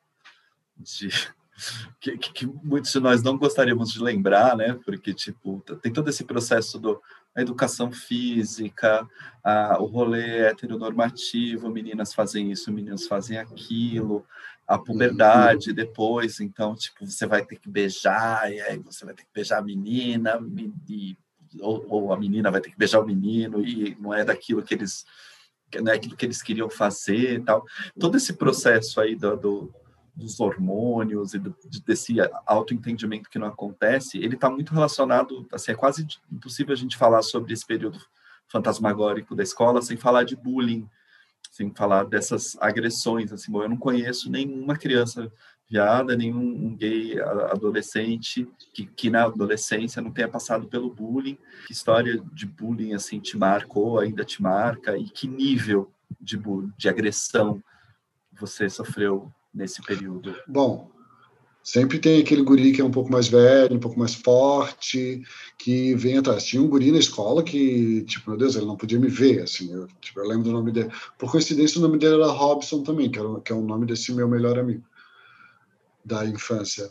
de 0.77 1.09
que, 1.99 2.17
que, 2.17 2.45
muitos 2.45 2.91
de 2.91 2.99
nós 2.99 3.23
não 3.23 3.37
gostaríamos 3.37 3.91
de 3.91 4.01
lembrar, 4.01 4.55
né? 4.55 4.79
Porque, 4.85 5.13
tipo, 5.13 5.61
tem 5.81 5.91
todo 5.91 6.09
esse 6.09 6.23
processo 6.23 6.79
do 6.79 7.01
a 7.37 7.41
educação 7.41 7.91
física, 7.91 9.07
a, 9.43 9.77
o 9.79 9.85
rolê 9.85 10.47
heteronormativo, 10.47 11.69
meninas 11.69 12.11
fazem 12.11 12.51
isso, 12.51 12.71
meninos 12.71 13.05
fazem 13.05 13.37
aquilo, 13.37 14.25
a 14.67 14.79
puberdade 14.79 15.71
depois, 15.71 16.39
então, 16.39 16.75
tipo, 16.75 17.05
você 17.05 17.27
vai 17.27 17.45
ter 17.45 17.59
que 17.59 17.69
beijar, 17.69 18.51
e 18.51 18.59
aí 18.59 18.79
você 18.79 19.05
vai 19.05 19.13
ter 19.13 19.21
que 19.21 19.29
beijar 19.31 19.59
a 19.59 19.61
menina, 19.61 20.39
e, 20.89 21.15
ou, 21.61 21.85
ou 21.87 22.13
a 22.13 22.17
menina 22.17 22.49
vai 22.49 22.59
ter 22.59 22.71
que 22.71 22.77
beijar 22.77 23.01
o 23.01 23.05
menino, 23.05 23.63
e 23.63 23.95
não 23.99 24.11
é 24.11 24.25
daquilo 24.25 24.63
que 24.63 24.73
eles 24.73 25.05
não 25.81 25.91
é 25.91 25.95
aquilo 25.95 26.15
que 26.15 26.25
eles 26.25 26.41
queriam 26.41 26.69
fazer 26.69 27.43
tal. 27.43 27.65
Todo 27.99 28.15
esse 28.15 28.33
processo 28.33 29.01
aí 29.01 29.15
do, 29.15 29.35
do 29.35 29.73
dos 30.17 30.39
hormônios 30.39 31.35
e 31.35 31.39
do, 31.39 31.55
desse 31.85 32.15
autoentendimento 32.45 33.29
que 33.29 33.37
não 33.37 33.47
acontece, 33.47 34.17
ele 34.17 34.33
está 34.33 34.49
muito 34.49 34.73
relacionado, 34.73 35.47
assim, 35.51 35.71
é 35.71 35.75
quase 35.75 36.07
impossível 36.31 36.73
a 36.73 36.77
gente 36.77 36.97
falar 36.97 37.21
sobre 37.21 37.53
esse 37.53 37.65
período 37.65 37.99
fantasmagórico 38.47 39.35
da 39.35 39.43
escola 39.43 39.81
sem 39.81 39.95
falar 39.95 40.23
de 40.23 40.35
bullying, 40.35 40.89
sem 41.51 41.71
falar 41.71 42.05
dessas 42.05 42.57
agressões, 42.59 43.31
assim, 43.31 43.51
bom, 43.51 43.61
eu 43.61 43.69
não 43.69 43.77
conheço 43.77 44.31
nenhuma 44.31 44.75
criança 44.75 45.31
viada, 45.69 46.15
nenhum 46.15 46.75
gay 46.75 47.19
adolescente 47.51 48.47
que, 48.73 48.85
que 48.85 49.09
na 49.09 49.25
adolescência 49.25 50.01
não 50.01 50.11
tenha 50.11 50.27
passado 50.27 50.67
pelo 50.67 50.89
bullying, 50.89 51.37
que 51.67 51.73
história 51.73 52.23
de 52.33 52.45
bullying, 52.45 52.93
assim, 52.93 53.19
te 53.19 53.37
marcou, 53.37 53.99
ainda 53.99 54.25
te 54.25 54.41
marca, 54.41 54.97
e 54.97 55.09
que 55.09 55.27
nível 55.27 55.91
de, 56.19 56.39
de 56.77 56.89
agressão 56.89 57.61
você 58.31 58.69
sofreu 58.69 59.31
nesse 59.57 59.81
período? 59.81 60.35
Bom, 60.47 60.91
Sempre 61.67 61.99
tem 61.99 62.21
aquele 62.21 62.43
guri 62.43 62.71
que 62.71 62.79
é 62.79 62.85
um 62.85 62.89
pouco 62.89 63.11
mais 63.11 63.27
velho, 63.27 63.75
um 63.75 63.79
pouco 63.79 63.99
mais 63.99 64.13
forte, 64.13 65.21
que 65.57 65.93
vem 65.95 66.17
atrás. 66.17 66.45
Tinha 66.45 66.61
um 66.61 66.69
guri 66.69 66.93
na 66.93 66.97
escola 66.97 67.43
que, 67.43 68.03
tipo, 68.03 68.29
meu 68.29 68.39
Deus, 68.39 68.55
ele 68.55 68.65
não 68.65 68.77
podia 68.77 68.97
me 68.97 69.09
ver, 69.09 69.41
assim. 69.41 69.73
Eu, 69.73 69.85
tipo, 69.99 70.17
eu 70.21 70.29
lembro 70.29 70.45
do 70.45 70.53
nome 70.53 70.71
dele. 70.71 70.89
Por 71.19 71.29
coincidência, 71.29 71.77
o 71.77 71.81
nome 71.81 71.97
dele 71.99 72.15
era 72.15 72.27
Robson 72.27 72.83
também, 72.83 73.11
que, 73.11 73.19
era, 73.19 73.41
que 73.41 73.51
é 73.51 73.55
o 73.55 73.61
nome 73.61 73.85
desse 73.85 74.13
meu 74.13 74.29
melhor 74.29 74.57
amigo 74.57 74.81
da 76.05 76.25
infância. 76.25 76.89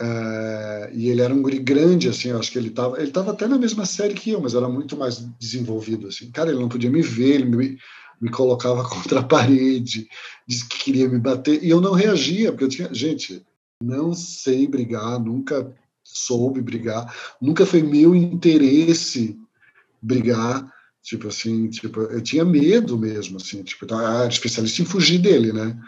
É, 0.00 0.90
e 0.94 1.10
ele 1.10 1.20
era 1.20 1.34
um 1.34 1.42
guri 1.42 1.58
grande, 1.58 2.08
assim, 2.08 2.30
eu 2.30 2.38
acho 2.38 2.50
que 2.50 2.58
ele 2.58 2.68
estava 2.68 2.98
ele 2.98 3.10
tava 3.10 3.32
até 3.32 3.46
na 3.46 3.58
mesma 3.58 3.84
série 3.84 4.14
que 4.14 4.30
eu, 4.30 4.40
mas 4.40 4.54
era 4.54 4.66
muito 4.66 4.96
mais 4.96 5.18
desenvolvido, 5.38 6.08
assim. 6.08 6.30
Cara, 6.30 6.48
ele 6.48 6.58
não 6.58 6.70
podia 6.70 6.90
me 6.90 7.02
ver, 7.02 7.34
ele 7.34 7.44
me, 7.44 7.78
me 8.20 8.30
colocava 8.30 8.82
contra 8.88 9.20
a 9.20 9.24
parede, 9.24 10.08
disse 10.46 10.68
que 10.68 10.78
queria 10.78 11.08
me 11.08 11.18
bater, 11.18 11.62
e 11.62 11.70
eu 11.70 11.80
não 11.80 11.92
reagia, 11.92 12.50
porque 12.52 12.64
eu 12.64 12.68
tinha... 12.68 12.94
Gente, 12.94 13.42
não 13.82 14.12
sei 14.12 14.66
brigar, 14.66 15.18
nunca 15.18 15.74
soube 16.04 16.60
brigar, 16.60 17.14
nunca 17.40 17.64
foi 17.64 17.82
meu 17.82 18.14
interesse 18.14 19.38
brigar, 20.02 20.70
tipo 21.02 21.28
assim, 21.28 21.68
tipo, 21.68 22.00
eu 22.00 22.20
tinha 22.20 22.44
medo 22.44 22.98
mesmo, 22.98 23.36
assim, 23.38 23.62
tipo, 23.62 23.86
eu 23.88 24.00
era 24.00 24.26
especialista 24.26 24.82
em 24.82 24.86
fugir 24.86 25.18
dele, 25.18 25.52
né? 25.52 25.78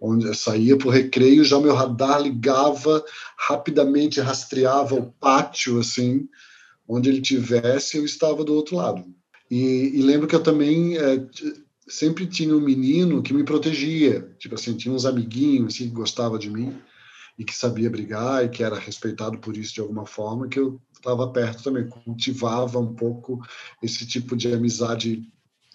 Onde 0.00 0.26
eu 0.26 0.34
saía 0.34 0.76
para 0.76 0.88
o 0.88 0.90
recreio, 0.90 1.44
já 1.44 1.58
meu 1.60 1.74
radar 1.74 2.20
ligava 2.20 3.04
rapidamente, 3.36 4.20
rastreava 4.20 4.94
o 4.94 5.12
pátio, 5.12 5.78
assim, 5.78 6.28
onde 6.86 7.08
ele 7.08 7.20
tivesse, 7.20 7.96
eu 7.96 8.04
estava 8.04 8.44
do 8.44 8.54
outro 8.54 8.76
lado. 8.76 9.04
E, 9.50 9.92
e 9.94 10.02
lembro 10.02 10.26
que 10.26 10.34
eu 10.34 10.42
também 10.42 10.96
é, 10.96 11.24
sempre 11.92 12.26
tinha 12.26 12.56
um 12.56 12.60
menino 12.60 13.22
que 13.22 13.34
me 13.34 13.44
protegia, 13.44 14.34
tipo 14.38 14.54
assim, 14.54 14.74
tinha 14.74 14.94
uns 14.94 15.04
amiguinhos 15.04 15.74
assim, 15.74 15.88
que 15.88 15.94
gostava 15.94 16.38
de 16.38 16.48
mim, 16.48 16.74
e 17.38 17.44
que 17.44 17.54
sabia 17.54 17.90
brigar 17.90 18.44
e 18.44 18.48
que 18.48 18.62
era 18.62 18.78
respeitado 18.78 19.38
por 19.38 19.56
isso 19.56 19.74
de 19.74 19.80
alguma 19.80 20.06
forma, 20.06 20.48
que 20.48 20.58
eu 20.58 20.80
estava 20.94 21.28
perto 21.28 21.62
também, 21.62 21.86
cultivava 21.88 22.78
um 22.78 22.94
pouco 22.94 23.40
esse 23.82 24.06
tipo 24.06 24.34
de 24.34 24.52
amizade 24.52 25.22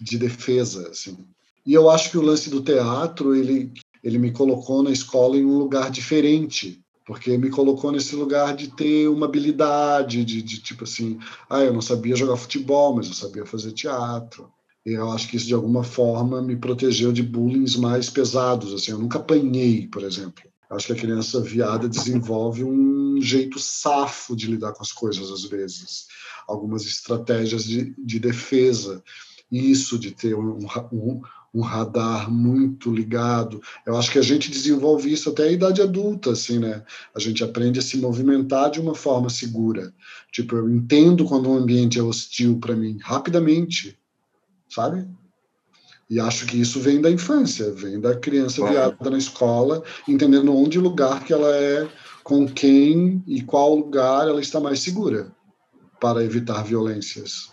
de 0.00 0.18
defesa, 0.18 0.88
assim. 0.88 1.24
E 1.64 1.72
eu 1.72 1.88
acho 1.88 2.10
que 2.10 2.18
o 2.18 2.22
lance 2.22 2.50
do 2.50 2.62
teatro, 2.62 3.34
ele 3.34 3.72
ele 4.02 4.18
me 4.18 4.30
colocou 4.30 4.82
na 4.82 4.90
escola 4.90 5.36
em 5.36 5.44
um 5.44 5.58
lugar 5.58 5.90
diferente, 5.90 6.80
porque 7.04 7.36
me 7.36 7.50
colocou 7.50 7.90
nesse 7.90 8.14
lugar 8.14 8.54
de 8.54 8.68
ter 8.68 9.08
uma 9.08 9.26
habilidade, 9.26 10.24
de, 10.24 10.40
de 10.40 10.60
tipo 10.60 10.84
assim, 10.84 11.18
ah, 11.50 11.62
eu 11.62 11.72
não 11.72 11.80
sabia 11.80 12.14
jogar 12.14 12.36
futebol, 12.36 12.94
mas 12.94 13.08
eu 13.08 13.14
sabia 13.14 13.44
fazer 13.44 13.72
teatro. 13.72 14.50
Eu 14.94 15.10
acho 15.10 15.28
que 15.28 15.36
isso 15.36 15.46
de 15.46 15.54
alguma 15.54 15.84
forma 15.84 16.40
me 16.40 16.56
protegeu 16.56 17.12
de 17.12 17.22
bullying 17.22 17.66
mais 17.78 18.08
pesados, 18.08 18.72
assim, 18.72 18.92
eu 18.92 18.98
nunca 18.98 19.18
apanhei, 19.18 19.86
por 19.86 20.02
exemplo. 20.02 20.44
Acho 20.70 20.86
que 20.86 20.92
a 20.92 20.96
criança 20.96 21.40
viada 21.40 21.88
desenvolve 21.88 22.62
um 22.62 23.20
jeito 23.20 23.58
safo 23.58 24.36
de 24.36 24.46
lidar 24.46 24.72
com 24.72 24.82
as 24.82 24.92
coisas, 24.92 25.30
às 25.30 25.44
vezes. 25.44 26.06
Algumas 26.46 26.84
estratégias 26.84 27.64
de, 27.64 27.94
de 27.98 28.18
defesa. 28.18 29.02
Isso 29.50 29.98
de 29.98 30.10
ter 30.10 30.34
um, 30.34 30.58
um, 30.92 31.22
um, 31.54 31.60
radar 31.62 32.30
muito 32.30 32.94
ligado. 32.94 33.62
Eu 33.86 33.96
acho 33.96 34.12
que 34.12 34.18
a 34.18 34.22
gente 34.22 34.50
desenvolve 34.50 35.10
isso 35.10 35.30
até 35.30 35.44
a 35.44 35.52
idade 35.52 35.80
adulta, 35.80 36.32
assim, 36.32 36.58
né? 36.58 36.84
A 37.14 37.18
gente 37.18 37.42
aprende 37.42 37.78
a 37.78 37.82
se 37.82 37.96
movimentar 37.96 38.70
de 38.70 38.78
uma 38.78 38.94
forma 38.94 39.30
segura. 39.30 39.94
Tipo, 40.30 40.56
eu 40.56 40.68
entendo 40.68 41.24
quando 41.24 41.48
um 41.48 41.56
ambiente 41.56 41.98
é 41.98 42.02
hostil 42.02 42.58
para 42.58 42.76
mim, 42.76 42.98
rapidamente, 43.00 43.97
sabe? 44.68 45.06
E 46.10 46.18
acho 46.18 46.46
que 46.46 46.58
isso 46.58 46.80
vem 46.80 47.00
da 47.00 47.10
infância, 47.10 47.70
vem 47.72 48.00
da 48.00 48.16
criança 48.16 48.66
viada 48.66 49.10
na 49.10 49.18
escola, 49.18 49.82
entendendo 50.06 50.56
onde 50.56 50.78
lugar 50.78 51.22
que 51.22 51.32
ela 51.32 51.54
é, 51.54 51.86
com 52.24 52.48
quem 52.48 53.22
e 53.26 53.42
qual 53.42 53.74
lugar 53.74 54.26
ela 54.26 54.40
está 54.40 54.58
mais 54.58 54.80
segura 54.80 55.30
para 56.00 56.24
evitar 56.24 56.62
violências. 56.64 57.50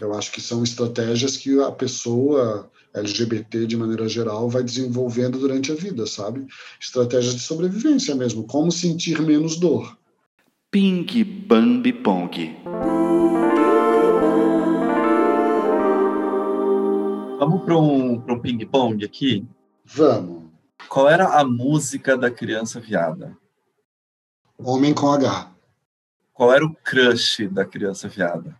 Eu 0.00 0.14
acho 0.14 0.30
que 0.32 0.40
são 0.40 0.62
estratégias 0.62 1.36
que 1.36 1.60
a 1.60 1.72
pessoa 1.72 2.70
LGBT, 2.94 3.66
de 3.66 3.76
maneira 3.76 4.08
geral, 4.08 4.48
vai 4.48 4.62
desenvolvendo 4.62 5.38
durante 5.38 5.70
a 5.70 5.74
vida, 5.74 6.06
sabe? 6.06 6.46
Estratégias 6.80 7.34
de 7.34 7.40
sobrevivência 7.40 8.14
mesmo, 8.14 8.46
como 8.46 8.70
sentir 8.70 9.20
menos 9.20 9.56
dor. 9.56 9.96
Ping 10.70 11.06
Bambi 11.46 11.92
Pong. 11.92 12.56
Vamos 17.40 17.62
para 17.64 17.74
um, 17.74 18.16
um 18.16 18.38
ping-pong 18.38 19.02
aqui? 19.02 19.48
Vamos. 19.82 20.50
Qual 20.90 21.08
era 21.08 21.40
a 21.40 21.42
música 21.42 22.14
da 22.14 22.30
criança 22.30 22.78
viada? 22.78 23.34
Homem 24.58 24.92
com 24.92 25.10
H. 25.10 25.50
Qual 26.34 26.52
era 26.52 26.66
o 26.66 26.74
crush 26.74 27.48
da 27.48 27.64
criança 27.64 28.08
viada? 28.08 28.54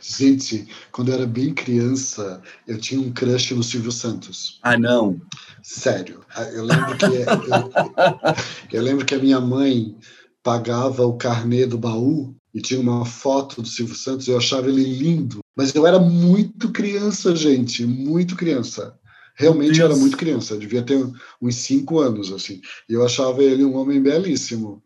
Gente, 0.00 0.68
quando 0.92 1.08
eu 1.08 1.16
era 1.16 1.26
bem 1.26 1.52
criança, 1.52 2.40
eu 2.64 2.78
tinha 2.78 3.00
um 3.00 3.12
crush 3.12 3.56
no 3.56 3.62
Silvio 3.64 3.90
Santos. 3.90 4.60
Ah, 4.62 4.78
não. 4.78 5.20
Sério. 5.60 6.24
Eu 6.52 6.62
lembro 6.62 6.96
que, 6.96 7.06
eu, 7.06 8.78
eu 8.78 8.82
lembro 8.84 9.04
que 9.04 9.16
a 9.16 9.18
minha 9.18 9.40
mãe 9.40 9.98
pagava 10.44 11.04
o 11.04 11.18
carnê 11.18 11.66
do 11.66 11.76
baú 11.76 12.36
e 12.54 12.60
tinha 12.60 12.80
uma 12.80 13.04
foto 13.04 13.62
do 13.62 13.68
Silvio 13.68 13.94
Santos, 13.94 14.26
eu 14.28 14.36
achava 14.36 14.68
ele 14.68 14.82
lindo. 14.82 15.40
Mas 15.56 15.74
eu 15.74 15.86
era 15.86 15.98
muito 15.98 16.70
criança, 16.70 17.34
gente, 17.34 17.84
muito 17.86 18.36
criança. 18.36 18.94
Realmente 19.34 19.80
eu 19.80 19.86
era 19.86 19.96
muito 19.96 20.16
criança, 20.16 20.56
devia 20.56 20.82
ter 20.82 21.02
uns 21.40 21.56
cinco 21.56 22.00
anos, 22.00 22.32
assim. 22.32 22.60
E 22.88 22.92
eu 22.92 23.04
achava 23.04 23.42
ele 23.42 23.64
um 23.64 23.76
homem 23.76 24.02
belíssimo. 24.02 24.82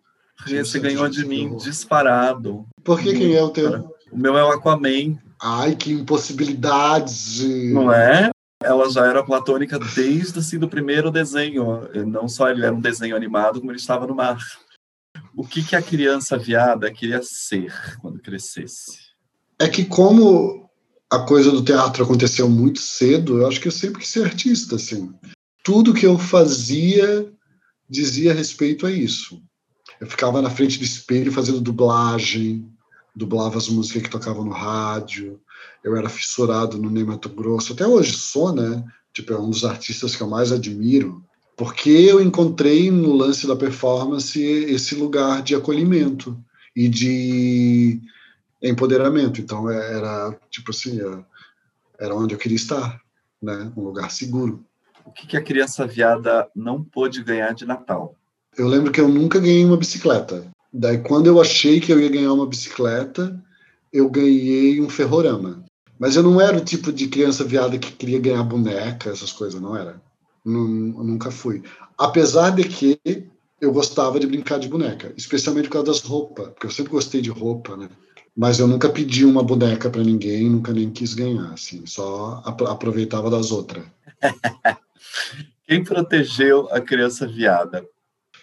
Você 0.46 0.78
ganhou 0.78 1.08
de 1.08 1.24
mim 1.24 1.56
disparado. 1.56 2.66
Por 2.82 3.00
que 3.00 3.12
quem 3.12 3.34
é 3.34 3.42
o 3.42 3.50
teu? 3.50 3.94
O 4.12 4.18
meu 4.18 4.36
é 4.36 4.44
o 4.44 4.50
Aquaman. 4.50 5.18
Ai, 5.40 5.74
que 5.74 5.92
impossibilidade! 5.92 7.72
Não 7.72 7.92
é? 7.92 8.30
Ela 8.62 8.88
já 8.90 9.06
era 9.06 9.24
platônica 9.24 9.78
desde 9.78 10.38
assim, 10.38 10.58
do 10.58 10.68
primeiro 10.68 11.10
desenho. 11.10 11.88
Não 12.06 12.28
só 12.28 12.48
ele 12.48 12.64
era 12.64 12.74
um 12.74 12.80
desenho 12.80 13.16
animado, 13.16 13.60
como 13.60 13.70
ele 13.70 13.78
estava 13.78 14.06
no 14.06 14.14
mar 14.14 14.38
o 15.36 15.44
que, 15.44 15.62
que 15.62 15.76
a 15.76 15.82
criança 15.82 16.38
viada 16.38 16.90
queria 16.92 17.20
ser 17.22 17.72
quando 18.00 18.20
crescesse? 18.20 18.98
É 19.58 19.68
que 19.68 19.84
como 19.84 20.68
a 21.10 21.20
coisa 21.20 21.50
do 21.50 21.64
teatro 21.64 22.04
aconteceu 22.04 22.48
muito 22.48 22.80
cedo, 22.80 23.38
eu 23.38 23.46
acho 23.46 23.60
que 23.60 23.68
eu 23.68 23.72
sempre 23.72 24.00
quis 24.00 24.10
ser 24.10 24.24
artista, 24.24 24.76
assim. 24.76 25.12
Tudo 25.62 25.94
que 25.94 26.06
eu 26.06 26.18
fazia 26.18 27.32
dizia 27.88 28.34
respeito 28.34 28.86
a 28.86 28.90
isso. 28.90 29.40
Eu 30.00 30.06
ficava 30.06 30.42
na 30.42 30.50
frente 30.50 30.78
do 30.78 30.84
espelho 30.84 31.32
fazendo 31.32 31.60
dublagem, 31.60 32.68
dublava 33.14 33.58
as 33.58 33.68
músicas 33.68 34.02
que 34.02 34.10
tocavam 34.10 34.44
no 34.44 34.52
rádio. 34.52 35.40
Eu 35.82 35.96
era 35.96 36.08
fissurado 36.08 36.78
no 36.78 36.90
Ney 36.90 37.04
Mato 37.04 37.28
Grosso. 37.28 37.72
Até 37.72 37.86
hoje 37.86 38.12
sou, 38.14 38.52
né? 38.52 38.84
Tipo, 39.12 39.32
é 39.34 39.38
um 39.38 39.50
dos 39.50 39.64
artistas 39.64 40.16
que 40.16 40.22
eu 40.22 40.28
mais 40.28 40.50
admiro 40.50 41.23
porque 41.56 41.90
eu 41.90 42.20
encontrei 42.20 42.90
no 42.90 43.14
lance 43.14 43.46
da 43.46 43.56
performance 43.56 44.40
esse 44.42 44.94
lugar 44.94 45.42
de 45.42 45.54
acolhimento 45.54 46.36
e 46.74 46.88
de 46.88 48.00
empoderamento. 48.62 49.40
Então 49.40 49.70
era 49.70 50.36
tipo 50.50 50.70
assim, 50.70 50.98
era 51.98 52.14
onde 52.14 52.34
eu 52.34 52.38
queria 52.38 52.56
estar, 52.56 53.00
né? 53.40 53.70
Um 53.76 53.82
lugar 53.82 54.10
seguro. 54.10 54.64
O 55.04 55.12
que, 55.12 55.26
que 55.26 55.36
a 55.36 55.42
criança 55.42 55.86
viada 55.86 56.48
não 56.56 56.82
pôde 56.82 57.22
ganhar 57.22 57.54
de 57.54 57.66
Natal? 57.66 58.16
Eu 58.56 58.66
lembro 58.66 58.90
que 58.90 59.00
eu 59.00 59.08
nunca 59.08 59.38
ganhei 59.38 59.64
uma 59.64 59.76
bicicleta. 59.76 60.46
Daí 60.72 60.98
quando 60.98 61.26
eu 61.26 61.40
achei 61.40 61.80
que 61.80 61.92
eu 61.92 62.00
ia 62.00 62.08
ganhar 62.08 62.32
uma 62.32 62.46
bicicleta, 62.46 63.40
eu 63.92 64.08
ganhei 64.08 64.80
um 64.80 64.88
ferrorama. 64.88 65.64
Mas 65.98 66.16
eu 66.16 66.22
não 66.22 66.40
era 66.40 66.56
o 66.56 66.64
tipo 66.64 66.92
de 66.92 67.06
criança 67.06 67.44
viada 67.44 67.78
que 67.78 67.92
queria 67.92 68.18
ganhar 68.18 68.42
boneca, 68.42 69.10
essas 69.10 69.30
coisas, 69.30 69.60
não 69.60 69.76
era. 69.76 70.02
Nunca 70.44 71.30
fui. 71.30 71.62
Apesar 71.96 72.50
de 72.50 72.64
que 72.64 73.00
eu 73.60 73.72
gostava 73.72 74.20
de 74.20 74.26
brincar 74.26 74.58
de 74.58 74.68
boneca, 74.68 75.12
especialmente 75.16 75.68
por 75.68 75.74
causa 75.74 75.86
das 75.86 76.00
roupas, 76.00 76.48
porque 76.48 76.66
eu 76.66 76.70
sempre 76.70 76.92
gostei 76.92 77.20
de 77.20 77.30
roupa, 77.30 77.76
né? 77.76 77.88
Mas 78.36 78.58
eu 78.58 78.66
nunca 78.66 78.88
pedi 78.88 79.24
uma 79.24 79.42
boneca 79.42 79.88
para 79.88 80.02
ninguém, 80.02 80.50
nunca 80.50 80.72
nem 80.72 80.90
quis 80.90 81.14
ganhar, 81.14 81.52
assim, 81.52 81.86
só 81.86 82.42
aproveitava 82.44 83.30
das 83.30 83.52
outras. 83.52 83.84
Quem 85.66 85.82
protegeu 85.82 86.68
a 86.70 86.80
criança 86.80 87.26
viada? 87.26 87.86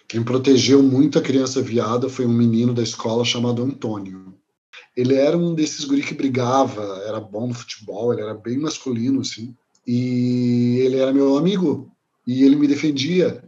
Quem 0.08 0.24
protegeu 0.24 0.82
muito 0.82 1.18
a 1.18 1.22
criança 1.22 1.62
viada 1.62 2.08
foi 2.08 2.26
um 2.26 2.32
menino 2.32 2.74
da 2.74 2.82
escola 2.82 3.24
chamado 3.24 3.62
Antônio. 3.62 4.34
Ele 4.96 5.14
era 5.14 5.38
um 5.38 5.54
desses 5.54 5.84
guri 5.84 6.02
que 6.02 6.14
brigava, 6.14 7.02
era 7.06 7.20
bom 7.20 7.46
no 7.46 7.54
futebol, 7.54 8.12
ele 8.12 8.22
era 8.22 8.34
bem 8.34 8.58
masculino, 8.58 9.20
assim. 9.20 9.54
E 9.86 10.78
ele 10.80 10.98
era 10.98 11.12
meu 11.12 11.36
amigo 11.36 11.91
e 12.26 12.44
ele 12.44 12.56
me 12.56 12.66
defendia. 12.66 13.42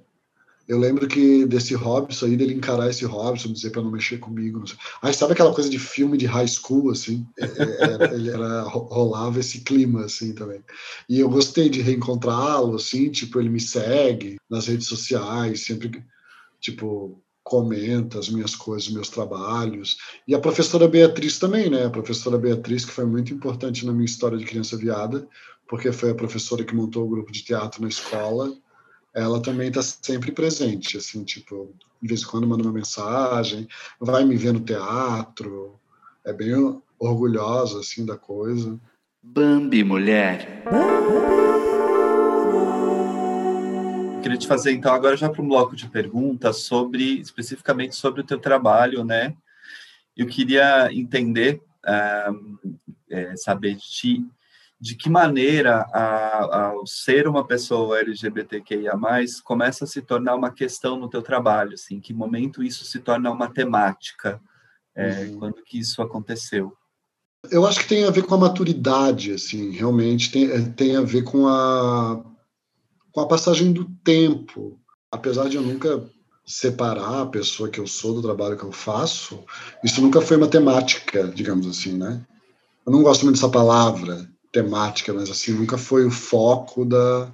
Eu 0.66 0.78
lembro 0.78 1.06
que 1.06 1.44
desse 1.44 1.74
Robson 1.74 2.24
aí, 2.24 2.36
dele 2.36 2.54
encarar 2.54 2.88
esse 2.88 3.04
Robson, 3.04 3.52
dizer 3.52 3.70
para 3.70 3.82
não 3.82 3.90
mexer 3.90 4.16
comigo. 4.16 4.58
Não 4.58 4.66
Aí 5.02 5.12
sabe 5.12 5.34
aquela 5.34 5.52
coisa 5.52 5.68
de 5.68 5.78
filme 5.78 6.16
de 6.16 6.24
high 6.24 6.48
school, 6.48 6.90
assim? 6.90 7.26
É, 7.38 7.44
é, 7.44 7.82
era, 7.82 8.14
ele 8.16 8.30
era, 8.30 8.62
rolava 8.62 9.40
esse 9.40 9.60
clima, 9.60 10.06
assim, 10.06 10.32
também. 10.32 10.62
E 11.06 11.20
eu 11.20 11.28
gostei 11.28 11.68
de 11.68 11.82
reencontrá-lo, 11.82 12.76
assim, 12.76 13.10
tipo, 13.10 13.38
ele 13.38 13.50
me 13.50 13.60
segue 13.60 14.36
nas 14.48 14.66
redes 14.66 14.86
sociais, 14.86 15.66
sempre, 15.66 16.02
tipo, 16.60 17.22
comenta 17.42 18.18
as 18.18 18.30
minhas 18.30 18.56
coisas, 18.56 18.88
meus 18.88 19.10
trabalhos. 19.10 19.98
E 20.26 20.34
a 20.34 20.40
professora 20.40 20.88
Beatriz 20.88 21.38
também, 21.38 21.68
né? 21.68 21.84
A 21.84 21.90
professora 21.90 22.38
Beatriz, 22.38 22.86
que 22.86 22.92
foi 22.92 23.04
muito 23.04 23.34
importante 23.34 23.84
na 23.84 23.92
minha 23.92 24.06
história 24.06 24.38
de 24.38 24.46
criança 24.46 24.78
viada, 24.78 25.28
porque 25.68 25.92
foi 25.92 26.10
a 26.10 26.14
professora 26.14 26.64
que 26.64 26.74
montou 26.74 27.04
o 27.04 27.08
grupo 27.08 27.30
de 27.30 27.44
teatro 27.44 27.82
na 27.82 27.88
escola. 27.88 28.50
Ela 29.14 29.40
também 29.40 29.68
está 29.68 29.80
sempre 29.80 30.32
presente, 30.32 30.96
assim, 30.96 31.22
tipo, 31.22 31.72
de 32.02 32.08
vez 32.08 32.22
em 32.22 32.26
quando 32.26 32.46
manda 32.46 32.64
uma 32.64 32.72
mensagem, 32.72 33.68
vai 34.00 34.24
me 34.24 34.36
ver 34.36 34.52
no 34.52 34.60
teatro, 34.60 35.78
é 36.24 36.32
bem 36.32 36.52
orgulhosa, 36.98 37.80
assim, 37.80 38.04
da 38.04 38.16
coisa. 38.16 38.78
Bambi 39.22 39.84
mulher. 39.84 40.64
queria 44.24 44.38
te 44.38 44.46
fazer 44.46 44.72
então 44.72 44.94
agora 44.94 45.18
já 45.18 45.28
para 45.28 45.42
um 45.42 45.48
bloco 45.48 45.76
de 45.76 45.86
perguntas 45.86 46.62
sobre 46.62 47.20
especificamente 47.20 47.94
sobre 47.94 48.22
o 48.22 48.24
teu 48.24 48.38
trabalho, 48.38 49.04
né? 49.04 49.36
Eu 50.16 50.26
queria 50.26 50.88
entender, 50.92 51.60
um, 52.30 52.58
é, 53.10 53.36
saber 53.36 53.74
de 53.74 53.82
ti, 53.82 54.26
de 54.84 54.94
que 54.94 55.08
maneira 55.08 55.86
a, 55.94 56.66
ao 56.66 56.86
ser 56.86 57.26
uma 57.26 57.42
pessoa 57.42 58.00
LGBTQIA+, 58.00 58.92
começa 59.42 59.84
a 59.84 59.86
se 59.86 60.02
tornar 60.02 60.34
uma 60.34 60.50
questão 60.50 60.98
no 60.98 61.08
teu 61.08 61.22
trabalho, 61.22 61.72
assim, 61.72 61.94
em 61.94 62.00
que 62.02 62.12
momento 62.12 62.62
isso 62.62 62.84
se 62.84 63.00
torna 63.00 63.30
uma 63.30 63.48
temática, 63.48 64.38
é, 64.94 65.22
uhum. 65.22 65.38
quando 65.38 65.62
que 65.64 65.78
isso 65.78 66.02
aconteceu? 66.02 66.70
Eu 67.50 67.66
acho 67.66 67.80
que 67.80 67.88
tem 67.88 68.04
a 68.04 68.10
ver 68.10 68.24
com 68.24 68.34
a 68.34 68.38
maturidade, 68.38 69.32
assim, 69.32 69.70
realmente 69.70 70.30
tem, 70.30 70.70
tem 70.72 70.96
a 70.96 71.00
ver 71.00 71.24
com 71.24 71.48
a 71.48 72.22
com 73.10 73.20
a 73.20 73.26
passagem 73.26 73.72
do 73.72 73.86
tempo, 74.04 74.78
apesar 75.10 75.48
de 75.48 75.56
eu 75.56 75.62
nunca 75.62 76.04
separar 76.44 77.22
a 77.22 77.26
pessoa 77.26 77.70
que 77.70 77.80
eu 77.80 77.86
sou 77.86 78.12
do 78.12 78.20
trabalho 78.20 78.58
que 78.58 78.64
eu 78.64 78.72
faço, 78.72 79.42
isso 79.82 80.02
nunca 80.02 80.20
foi 80.20 80.36
matemática, 80.36 81.28
digamos 81.28 81.66
assim, 81.66 81.96
né? 81.96 82.22
Eu 82.84 82.92
não 82.92 83.02
gosto 83.02 83.22
muito 83.22 83.36
dessa 83.36 83.48
palavra, 83.48 84.28
temática, 84.54 85.12
mas 85.12 85.28
assim, 85.28 85.52
nunca 85.52 85.76
foi 85.76 86.06
o 86.06 86.10
foco 86.10 86.84
da, 86.84 87.28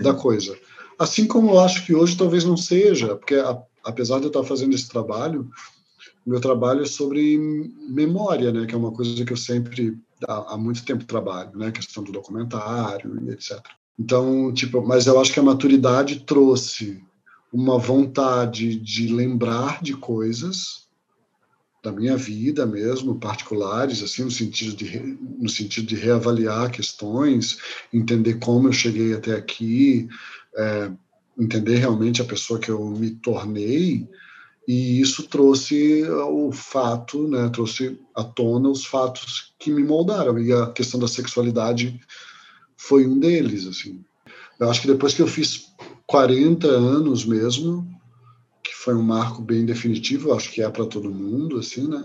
da 0.00 0.12
coisa. 0.12 0.58
Assim 0.98 1.24
como 1.26 1.50
eu 1.50 1.60
acho 1.60 1.86
que 1.86 1.94
hoje 1.94 2.16
talvez 2.16 2.44
não 2.44 2.56
seja, 2.56 3.14
porque 3.14 3.36
a, 3.36 3.56
apesar 3.84 4.18
de 4.18 4.24
eu 4.24 4.28
estar 4.28 4.42
fazendo 4.42 4.74
esse 4.74 4.88
trabalho, 4.88 5.48
meu 6.26 6.40
trabalho 6.40 6.82
é 6.82 6.86
sobre 6.86 7.38
memória, 7.88 8.52
né, 8.52 8.66
que 8.66 8.74
é 8.74 8.78
uma 8.78 8.90
coisa 8.90 9.24
que 9.24 9.32
eu 9.32 9.36
sempre 9.36 9.96
há, 10.26 10.54
há 10.54 10.58
muito 10.58 10.84
tempo 10.84 11.04
trabalho, 11.04 11.56
né, 11.56 11.70
questão 11.70 12.02
do 12.02 12.10
documentário 12.10 13.22
e 13.24 13.30
etc. 13.30 13.60
Então, 13.96 14.52
tipo, 14.52 14.82
mas 14.82 15.06
eu 15.06 15.20
acho 15.20 15.32
que 15.32 15.38
a 15.38 15.44
maturidade 15.44 16.20
trouxe 16.20 17.00
uma 17.52 17.78
vontade 17.78 18.74
de 18.74 19.06
lembrar 19.06 19.80
de 19.80 19.94
coisas 19.94 20.83
da 21.84 21.92
minha 21.92 22.16
vida 22.16 22.64
mesmo, 22.64 23.20
particulares, 23.20 24.02
assim, 24.02 24.24
no 24.24 24.30
sentido 24.30 24.74
de 24.74 24.98
no 25.38 25.50
sentido 25.50 25.86
de 25.86 25.96
reavaliar 25.96 26.70
questões, 26.70 27.58
entender 27.92 28.38
como 28.38 28.68
eu 28.68 28.72
cheguei 28.72 29.12
até 29.12 29.34
aqui, 29.34 30.08
é, 30.56 30.90
entender 31.38 31.76
realmente 31.76 32.22
a 32.22 32.24
pessoa 32.24 32.58
que 32.58 32.70
eu 32.70 32.88
me 32.88 33.10
tornei, 33.10 34.08
e 34.66 34.98
isso 34.98 35.24
trouxe 35.24 36.04
o 36.08 36.50
fato, 36.50 37.28
né, 37.28 37.50
trouxe 37.50 38.00
à 38.14 38.24
tona 38.24 38.70
os 38.70 38.86
fatos 38.86 39.52
que 39.58 39.70
me 39.70 39.84
moldaram 39.84 40.38
e 40.38 40.54
a 40.54 40.68
questão 40.68 40.98
da 40.98 41.06
sexualidade 41.06 42.00
foi 42.78 43.06
um 43.06 43.18
deles, 43.18 43.66
assim. 43.66 44.02
Eu 44.58 44.70
acho 44.70 44.80
que 44.80 44.86
depois 44.86 45.12
que 45.12 45.20
eu 45.20 45.26
fiz 45.26 45.66
40 46.06 46.66
anos 46.66 47.26
mesmo, 47.26 47.86
que 48.64 48.74
foi 48.74 48.94
um 48.94 49.02
marco 49.02 49.42
bem 49.42 49.66
definitivo, 49.66 50.32
acho 50.32 50.50
que 50.50 50.62
é 50.62 50.70
para 50.70 50.86
todo 50.86 51.14
mundo, 51.14 51.58
assim, 51.58 51.86
né? 51.86 52.02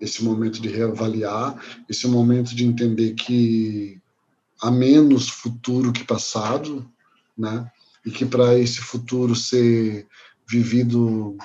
Esse 0.00 0.24
momento 0.24 0.60
de 0.60 0.68
reavaliar, 0.68 1.62
esse 1.88 2.08
momento 2.08 2.56
de 2.56 2.66
entender 2.66 3.14
que 3.14 4.00
há 4.60 4.70
menos 4.70 5.28
futuro 5.28 5.92
que 5.92 6.02
passado, 6.02 6.90
né? 7.38 7.70
E 8.04 8.10
que 8.10 8.26
para 8.26 8.58
esse 8.58 8.80
futuro 8.80 9.36
ser 9.36 10.08
vivido 10.48 11.36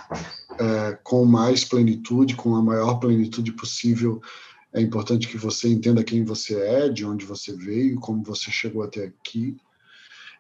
é, 0.59 0.97
com 1.03 1.23
mais 1.23 1.63
plenitude, 1.63 2.35
com 2.35 2.55
a 2.55 2.63
maior 2.63 2.95
plenitude 2.95 3.51
possível, 3.51 4.19
é 4.73 4.81
importante 4.81 5.27
que 5.27 5.37
você 5.37 5.69
entenda 5.69 6.03
quem 6.03 6.25
você 6.25 6.59
é, 6.59 6.89
de 6.89 7.05
onde 7.05 7.25
você 7.25 7.55
veio, 7.55 7.99
como 7.99 8.23
você 8.23 8.49
chegou 8.49 8.81
até 8.81 9.05
aqui. 9.05 9.55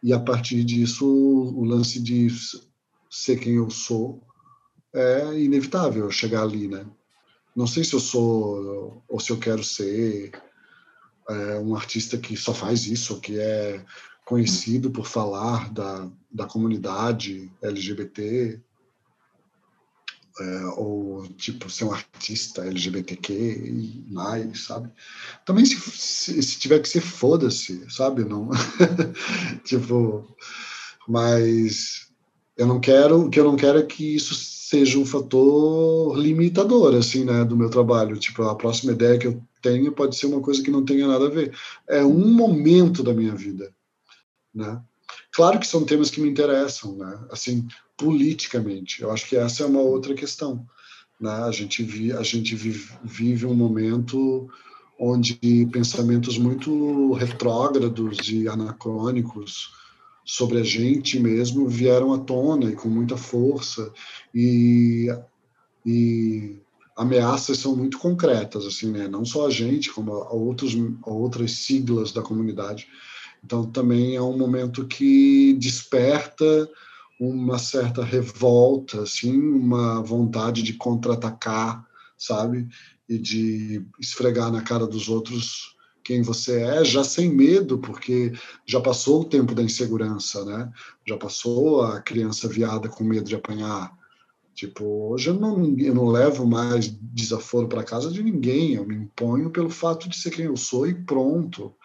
E 0.01 0.11
a 0.11 0.19
partir 0.19 0.63
disso, 0.63 1.07
o 1.07 1.63
lance 1.63 1.99
de 2.01 2.27
ser 3.09 3.39
quem 3.39 3.55
eu 3.55 3.69
sou 3.69 4.21
é 4.93 5.39
inevitável 5.39 6.09
chegar 6.11 6.43
ali, 6.43 6.67
né? 6.67 6.85
Não 7.55 7.67
sei 7.67 7.83
se 7.83 7.93
eu 7.93 7.99
sou 7.99 9.03
ou 9.07 9.19
se 9.19 9.31
eu 9.31 9.37
quero 9.37 9.63
ser 9.63 10.31
é, 11.29 11.59
um 11.59 11.75
artista 11.75 12.17
que 12.17 12.37
só 12.37 12.53
faz 12.53 12.85
isso, 12.85 13.19
que 13.19 13.39
é 13.39 13.83
conhecido 14.25 14.91
por 14.91 15.05
falar 15.05 15.71
da, 15.71 16.09
da 16.31 16.45
comunidade 16.45 17.51
LGBT, 17.61 18.61
é, 20.39 20.65
ou 20.75 21.27
tipo 21.29 21.69
ser 21.69 21.85
um 21.85 21.91
artista 21.91 22.65
LGBTQ 22.65 23.33
e 23.33 24.05
mais, 24.11 24.65
sabe? 24.65 24.91
Também 25.45 25.65
se, 25.65 25.79
se, 25.79 26.43
se 26.43 26.59
tiver 26.59 26.79
que 26.79 26.89
ser 26.89 27.01
foda-se, 27.01 27.89
sabe? 27.89 28.23
Não, 28.23 28.49
tipo, 29.63 30.27
mas 31.07 32.06
eu 32.57 32.65
não 32.65 32.79
quero, 32.79 33.25
o 33.25 33.29
que 33.29 33.39
eu 33.39 33.43
não 33.43 33.55
quero 33.55 33.77
é 33.77 33.83
que 33.83 34.15
isso 34.15 34.33
seja 34.35 34.97
um 34.97 35.05
fator 35.05 36.17
limitador, 36.17 36.95
assim, 36.95 37.23
né, 37.23 37.45
do 37.45 37.55
meu 37.55 37.69
trabalho. 37.69 38.17
Tipo, 38.17 38.43
a 38.43 38.55
próxima 38.55 38.91
ideia 38.91 39.17
que 39.17 39.27
eu 39.27 39.41
tenho 39.61 39.91
pode 39.91 40.17
ser 40.17 40.25
uma 40.25 40.41
coisa 40.41 40.61
que 40.63 40.71
não 40.71 40.83
tenha 40.83 41.07
nada 41.07 41.27
a 41.27 41.29
ver. 41.29 41.55
É 41.87 42.03
um 42.03 42.27
momento 42.33 43.03
da 43.03 43.13
minha 43.13 43.35
vida, 43.35 43.71
né? 44.53 44.81
Claro 45.31 45.59
que 45.59 45.67
são 45.67 45.85
temas 45.85 46.09
que 46.09 46.19
me 46.19 46.29
interessam, 46.29 46.97
né? 46.97 47.19
Assim, 47.31 47.67
politicamente. 47.95 49.01
Eu 49.01 49.11
acho 49.11 49.27
que 49.29 49.37
essa 49.37 49.63
é 49.63 49.65
uma 49.65 49.81
outra 49.81 50.13
questão. 50.13 50.65
Né? 51.19 51.31
A 51.31 51.51
gente, 51.51 51.83
vi, 51.83 52.11
a 52.11 52.23
gente 52.23 52.55
vive, 52.55 52.91
vive 53.03 53.45
um 53.45 53.53
momento 53.53 54.49
onde 54.99 55.37
pensamentos 55.71 56.37
muito 56.37 57.13
retrógrados 57.13 58.17
e 58.29 58.47
anacrônicos 58.47 59.71
sobre 60.27 60.59
a 60.59 60.63
gente 60.63 61.17
mesmo 61.17 61.69
vieram 61.69 62.13
à 62.13 62.19
tona 62.19 62.69
e 62.69 62.75
com 62.75 62.89
muita 62.89 63.15
força. 63.15 63.93
E, 64.35 65.07
e 65.85 66.57
ameaças 66.97 67.59
são 67.59 67.77
muito 67.77 67.97
concretas 67.97 68.65
assim 68.65 68.91
né? 68.91 69.07
Não 69.07 69.23
só 69.23 69.47
a 69.47 69.49
gente 69.49 69.89
como 69.89 70.13
a 70.13 70.33
outros 70.33 70.75
a 71.03 71.09
outras 71.09 71.51
siglas 71.53 72.11
da 72.11 72.21
comunidade. 72.21 72.87
Então 73.43 73.65
também 73.65 74.17
é 74.17 74.21
um 74.21 74.37
momento 74.37 74.85
que 74.85 75.53
desperta 75.53 76.69
uma 77.19 77.57
certa 77.57 78.03
revolta, 78.03 79.01
assim, 79.01 79.35
uma 79.39 80.03
vontade 80.03 80.61
de 80.61 80.73
contra-atacar, 80.73 81.87
sabe? 82.17 82.67
E 83.07 83.17
de 83.17 83.83
esfregar 83.99 84.51
na 84.51 84.61
cara 84.61 84.85
dos 84.85 85.07
outros 85.07 85.76
quem 86.07 86.21
você 86.21 86.61
é, 86.61 86.85
já 86.85 87.03
sem 87.03 87.29
medo, 87.29 87.77
porque 87.79 88.31
já 88.65 88.79
passou 88.79 89.21
o 89.21 89.25
tempo 89.25 89.53
da 89.53 89.61
insegurança, 89.61 90.45
né? 90.45 90.71
Já 91.05 91.17
passou 91.17 91.81
a 91.81 92.01
criança 92.01 92.47
viada 92.47 92.87
com 92.87 93.03
medo 93.03 93.27
de 93.27 93.35
apanhar. 93.35 93.91
Tipo, 94.55 95.11
hoje 95.11 95.29
eu 95.29 95.33
não, 95.33 95.77
eu 95.77 95.93
não 95.93 96.07
levo 96.07 96.47
mais 96.47 96.87
desaforo 96.87 97.67
para 97.67 97.83
casa 97.83 98.09
de 98.09 98.23
ninguém, 98.23 98.75
eu 98.75 98.85
me 98.87 98.95
imponho 98.95 99.49
pelo 99.49 99.69
fato 99.69 100.07
de 100.07 100.15
ser 100.15 100.31
quem 100.31 100.45
eu 100.45 100.55
sou 100.55 100.87
e 100.87 100.95
pronto. 100.95 101.75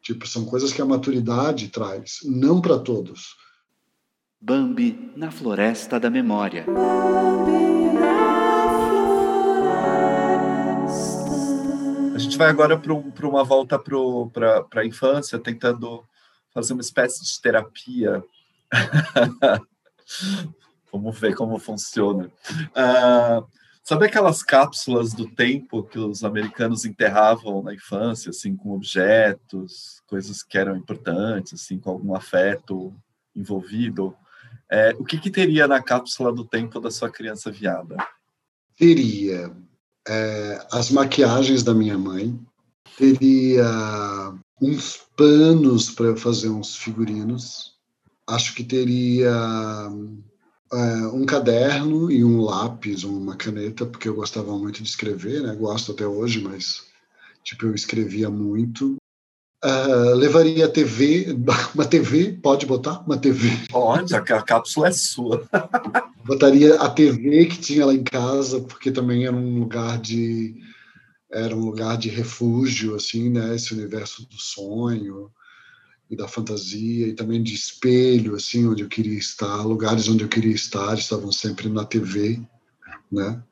Tipo, 0.00 0.28
são 0.28 0.44
coisas 0.44 0.72
que 0.72 0.80
a 0.80 0.86
maturidade 0.86 1.68
traz, 1.68 2.20
não 2.24 2.60
para 2.60 2.78
todos 2.78 3.34
Bambi 4.40 5.12
na 5.16 5.30
Floresta 5.30 6.00
da 6.00 6.10
Memória. 6.10 6.66
A 6.68 7.81
gente 12.22 12.38
vai 12.38 12.48
agora 12.48 12.78
para 12.78 13.26
uma 13.26 13.44
volta 13.44 13.78
para 13.78 14.80
a 14.80 14.86
infância, 14.86 15.38
tentando 15.38 16.04
fazer 16.54 16.72
uma 16.72 16.82
espécie 16.82 17.24
de 17.24 17.40
terapia. 17.40 18.22
Vamos 20.92 21.18
ver 21.18 21.34
como 21.34 21.58
funciona. 21.58 22.26
Uh, 22.26 23.46
sabe 23.82 24.06
aquelas 24.06 24.42
cápsulas 24.42 25.12
do 25.12 25.28
tempo 25.28 25.82
que 25.82 25.98
os 25.98 26.22
americanos 26.22 26.84
enterravam 26.84 27.62
na 27.62 27.74
infância, 27.74 28.30
assim, 28.30 28.54
com 28.54 28.70
objetos, 28.70 30.02
coisas 30.06 30.42
que 30.42 30.56
eram 30.56 30.76
importantes, 30.76 31.54
assim, 31.54 31.78
com 31.78 31.90
algum 31.90 32.14
afeto 32.14 32.94
envolvido? 33.34 34.14
É, 34.70 34.94
o 34.98 35.04
que, 35.04 35.18
que, 35.18 35.30
teria 35.30 35.66
na 35.66 35.82
cápsula 35.82 36.32
do 36.32 36.44
tempo 36.44 36.78
da 36.78 36.90
sua 36.90 37.10
criança 37.10 37.50
viada? 37.50 37.96
Teria 38.76 39.50
é, 40.08 40.66
as 40.72 40.90
maquiagens 40.90 41.62
da 41.62 41.74
minha 41.74 41.98
mãe, 41.98 42.38
teria 42.96 43.64
uns 44.60 45.00
panos 45.16 45.90
para 45.90 46.16
fazer 46.16 46.48
uns 46.48 46.76
figurinos, 46.76 47.74
acho 48.28 48.54
que 48.54 48.62
teria 48.62 49.32
uh, 49.90 51.16
um 51.16 51.26
caderno 51.26 52.10
e 52.10 52.24
um 52.24 52.40
lápis, 52.40 53.04
uma 53.04 53.36
caneta, 53.36 53.84
porque 53.84 54.08
eu 54.08 54.14
gostava 54.14 54.56
muito 54.56 54.82
de 54.82 54.88
escrever, 54.88 55.42
né? 55.42 55.54
Gosto 55.54 55.92
até 55.92 56.06
hoje, 56.06 56.40
mas 56.40 56.84
tipo 57.42 57.66
eu 57.66 57.74
escrevia 57.74 58.30
muito. 58.30 58.96
Uh, 59.64 60.16
levaria 60.16 60.66
a 60.66 60.68
TV, 60.68 61.36
uma 61.72 61.84
TV, 61.84 62.32
pode 62.42 62.66
botar 62.66 63.00
uma 63.06 63.16
TV. 63.16 63.48
Pode, 63.70 64.14
a, 64.14 64.20
cápsula 64.20 64.88
é 64.88 64.92
sua. 64.92 65.48
Botaria 66.24 66.74
a 66.80 66.90
TV 66.90 67.46
que 67.46 67.58
tinha 67.58 67.86
lá 67.86 67.94
em 67.94 68.02
casa, 68.02 68.60
porque 68.60 68.90
também 68.90 69.24
era 69.24 69.36
um 69.36 69.60
lugar 69.60 69.98
de 69.98 70.60
era 71.30 71.56
um 71.56 71.64
lugar 71.64 71.96
de 71.96 72.10
refúgio, 72.10 72.94
assim, 72.94 73.30
né? 73.30 73.54
Esse 73.54 73.72
universo 73.72 74.28
do 74.28 74.36
sonho 74.36 75.30
e 76.10 76.16
da 76.16 76.28
fantasia 76.28 77.06
e 77.06 77.14
também 77.14 77.42
de 77.42 77.54
espelho, 77.54 78.34
assim, 78.34 78.66
onde 78.66 78.82
eu 78.82 78.88
queria 78.88 79.18
estar, 79.18 79.62
lugares 79.62 80.08
onde 80.08 80.24
eu 80.24 80.28
queria 80.28 80.54
estar 80.54 80.98
estavam 80.98 81.32
sempre 81.32 81.70
na 81.70 81.84
TV, 81.84 82.38
né? 83.10 83.42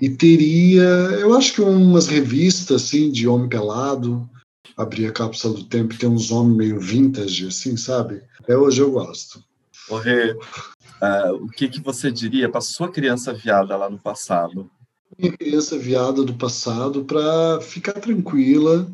E 0.00 0.10
teria, 0.10 0.82
eu 0.82 1.34
acho 1.34 1.52
que 1.54 1.60
umas 1.60 2.08
revistas, 2.08 2.82
assim, 2.82 3.12
de 3.12 3.28
homem 3.28 3.48
pelado, 3.48 4.28
abrir 4.76 5.06
a 5.06 5.12
cápsula 5.12 5.54
do 5.54 5.64
tempo 5.64 5.94
e 5.94 5.98
ter 5.98 6.06
uns 6.06 6.30
homens 6.30 6.56
meio 6.56 6.80
vintage, 6.80 7.46
assim, 7.46 7.76
sabe? 7.76 8.22
É 8.48 8.56
hoje 8.56 8.80
eu 8.80 8.90
gosto. 8.90 9.42
Ô, 9.88 9.96
Rê, 9.96 10.32
uh, 10.32 11.34
o 11.40 11.48
que, 11.48 11.68
que 11.68 11.80
você 11.80 12.10
diria 12.10 12.48
para 12.48 12.60
sua 12.60 12.90
criança 12.90 13.32
viada 13.32 13.76
lá 13.76 13.88
no 13.88 13.98
passado? 13.98 14.70
Minha 15.18 15.36
criança 15.36 15.78
viada 15.78 16.22
do 16.22 16.34
passado 16.34 17.04
para 17.04 17.60
ficar 17.60 17.94
tranquila, 17.94 18.90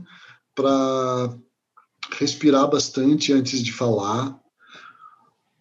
para 0.55 1.35
respirar 2.19 2.69
bastante 2.69 3.33
antes 3.33 3.63
de 3.63 3.73
falar, 3.73 4.39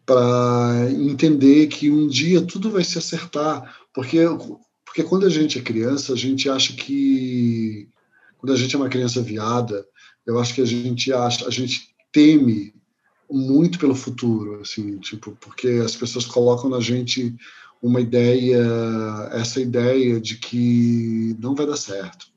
para 0.06 0.88
entender 0.92 1.68
que 1.68 1.90
um 1.90 2.08
dia 2.08 2.42
tudo 2.42 2.72
vai 2.72 2.84
se 2.84 2.98
acertar, 2.98 3.78
porque 3.94 4.20
porque 4.84 5.04
quando 5.04 5.28
a 5.28 5.30
gente 5.30 5.60
é 5.60 5.62
criança, 5.62 6.14
a 6.14 6.16
gente 6.16 6.50
acha 6.50 6.74
que 6.74 7.88
quando 8.40 8.54
a 8.54 8.56
gente 8.56 8.76
é 8.76 8.80
uma 8.80 8.90
criança 8.90 9.22
viada, 9.22 9.86
eu 10.30 10.40
acho 10.40 10.54
que 10.54 10.62
a 10.62 10.66
gente 10.66 11.12
acha, 11.12 11.48
a 11.48 11.50
gente 11.50 11.90
teme 12.12 12.72
muito 13.30 13.80
pelo 13.80 13.96
futuro, 13.96 14.62
assim, 14.62 15.00
tipo, 15.00 15.36
porque 15.42 15.68
as 15.84 15.96
pessoas 15.96 16.26
colocam 16.26 16.70
na 16.70 16.80
gente 16.80 17.36
uma 17.82 18.00
ideia, 18.00 18.60
essa 19.32 19.60
ideia 19.60 20.20
de 20.20 20.36
que 20.38 21.36
não 21.40 21.56
vai 21.56 21.66
dar 21.66 21.78
certo, 21.78 22.28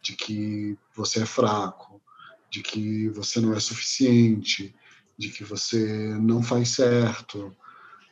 de 0.00 0.12
que 0.12 0.78
você 0.94 1.22
é 1.22 1.26
fraco, 1.26 2.00
de 2.48 2.62
que 2.62 3.08
você 3.08 3.40
não 3.40 3.54
é 3.54 3.58
suficiente, 3.58 4.72
de 5.18 5.28
que 5.28 5.42
você 5.42 6.16
não 6.20 6.42
faz 6.44 6.68
certo, 6.70 7.52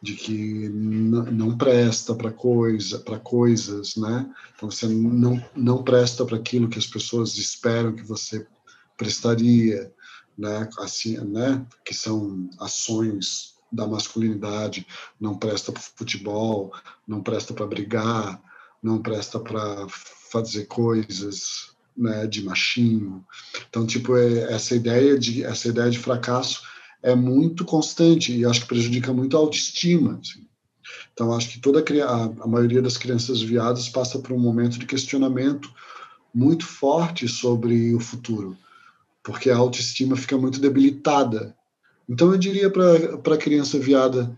de 0.02 0.14
que 0.14 0.68
não 0.68 1.56
presta 1.56 2.14
para 2.14 2.32
coisa, 2.32 2.98
para 2.98 3.18
coisas, 3.18 3.94
né? 3.96 4.28
Então 4.56 4.70
você 4.70 4.88
não 4.88 5.44
não 5.54 5.82
presta 5.84 6.24
para 6.24 6.36
aquilo 6.36 6.68
que 6.68 6.78
as 6.78 6.86
pessoas 6.86 7.36
esperam 7.36 7.92
que 7.92 8.02
você 8.02 8.46
prestaria, 9.00 9.90
né? 10.36 10.68
Assim, 10.78 11.16
né? 11.24 11.64
Que 11.82 11.94
são 11.94 12.50
ações 12.60 13.54
da 13.72 13.86
masculinidade, 13.86 14.86
não 15.18 15.38
presta 15.38 15.72
para 15.72 15.80
futebol, 15.80 16.70
não 17.08 17.22
presta 17.22 17.54
para 17.54 17.66
brigar, 17.66 18.42
não 18.82 19.00
presta 19.00 19.40
para 19.40 19.86
fazer 20.30 20.66
coisas, 20.66 21.70
né, 21.96 22.26
de 22.26 22.42
machinho. 22.42 23.24
Então, 23.68 23.86
tipo, 23.86 24.16
é, 24.16 24.52
essa 24.52 24.74
ideia 24.74 25.18
de 25.18 25.44
essa 25.44 25.68
ideia 25.68 25.90
de 25.90 25.98
fracasso 25.98 26.62
é 27.02 27.14
muito 27.14 27.64
constante 27.64 28.36
e 28.36 28.44
acho 28.44 28.62
que 28.62 28.68
prejudica 28.68 29.12
muito 29.12 29.36
a 29.36 29.40
autoestima. 29.40 30.18
Assim. 30.20 30.46
Então, 31.12 31.32
acho 31.32 31.48
que 31.50 31.60
toda 31.60 31.80
a, 31.80 32.44
a 32.44 32.46
maioria 32.46 32.82
das 32.82 32.98
crianças 32.98 33.40
viadas 33.40 33.88
passa 33.88 34.18
por 34.18 34.32
um 34.32 34.38
momento 34.38 34.78
de 34.78 34.86
questionamento 34.86 35.72
muito 36.34 36.66
forte 36.66 37.28
sobre 37.28 37.94
o 37.94 38.00
futuro, 38.00 38.56
porque 39.22 39.50
a 39.50 39.56
autoestima 39.56 40.16
fica 40.16 40.36
muito 40.36 40.60
debilitada. 40.60 41.56
Então, 42.08 42.32
eu 42.32 42.38
diria 42.38 42.70
para 42.70 43.34
a 43.34 43.38
criança 43.38 43.78
viada 43.78 44.36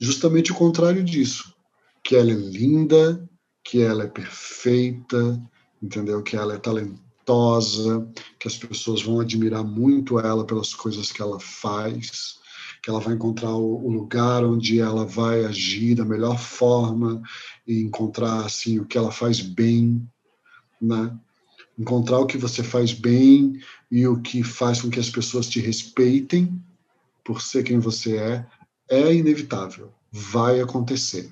justamente 0.00 0.50
o 0.50 0.56
contrário 0.56 1.04
disso, 1.04 1.54
que 2.02 2.16
ela 2.16 2.30
é 2.30 2.34
linda, 2.34 3.28
que 3.64 3.80
ela 3.80 4.04
é 4.04 4.08
perfeita, 4.08 5.40
entendeu? 5.80 6.22
Que 6.22 6.36
ela 6.36 6.54
é 6.54 6.58
talentosa, 6.58 8.08
que 8.38 8.48
as 8.48 8.56
pessoas 8.56 9.02
vão 9.02 9.20
admirar 9.20 9.62
muito 9.62 10.18
ela 10.18 10.44
pelas 10.44 10.74
coisas 10.74 11.12
que 11.12 11.22
ela 11.22 11.38
faz, 11.38 12.40
que 12.82 12.90
ela 12.90 12.98
vai 12.98 13.14
encontrar 13.14 13.54
o, 13.54 13.88
lugar 13.88 14.44
onde 14.44 14.80
ela 14.80 15.06
vai 15.06 15.44
agir 15.44 15.94
da 15.94 16.04
melhor 16.04 16.38
forma 16.38 17.22
e 17.66 17.80
encontrar 17.80 18.44
assim 18.44 18.80
o 18.80 18.84
que 18.84 18.98
ela 18.98 19.12
faz 19.12 19.40
bem, 19.40 20.04
né? 20.80 21.16
Encontrar 21.82 22.18
o 22.18 22.26
que 22.26 22.38
você 22.38 22.62
faz 22.62 22.92
bem 22.92 23.60
e 23.90 24.06
o 24.06 24.20
que 24.20 24.42
faz 24.42 24.80
com 24.80 24.90
que 24.90 25.00
as 25.00 25.10
pessoas 25.10 25.48
te 25.48 25.60
respeitem 25.60 26.62
por 27.24 27.42
ser 27.42 27.62
quem 27.62 27.78
você 27.78 28.16
é, 28.16 28.46
é 28.88 29.14
inevitável, 29.14 29.92
vai 30.10 30.60
acontecer. 30.60 31.30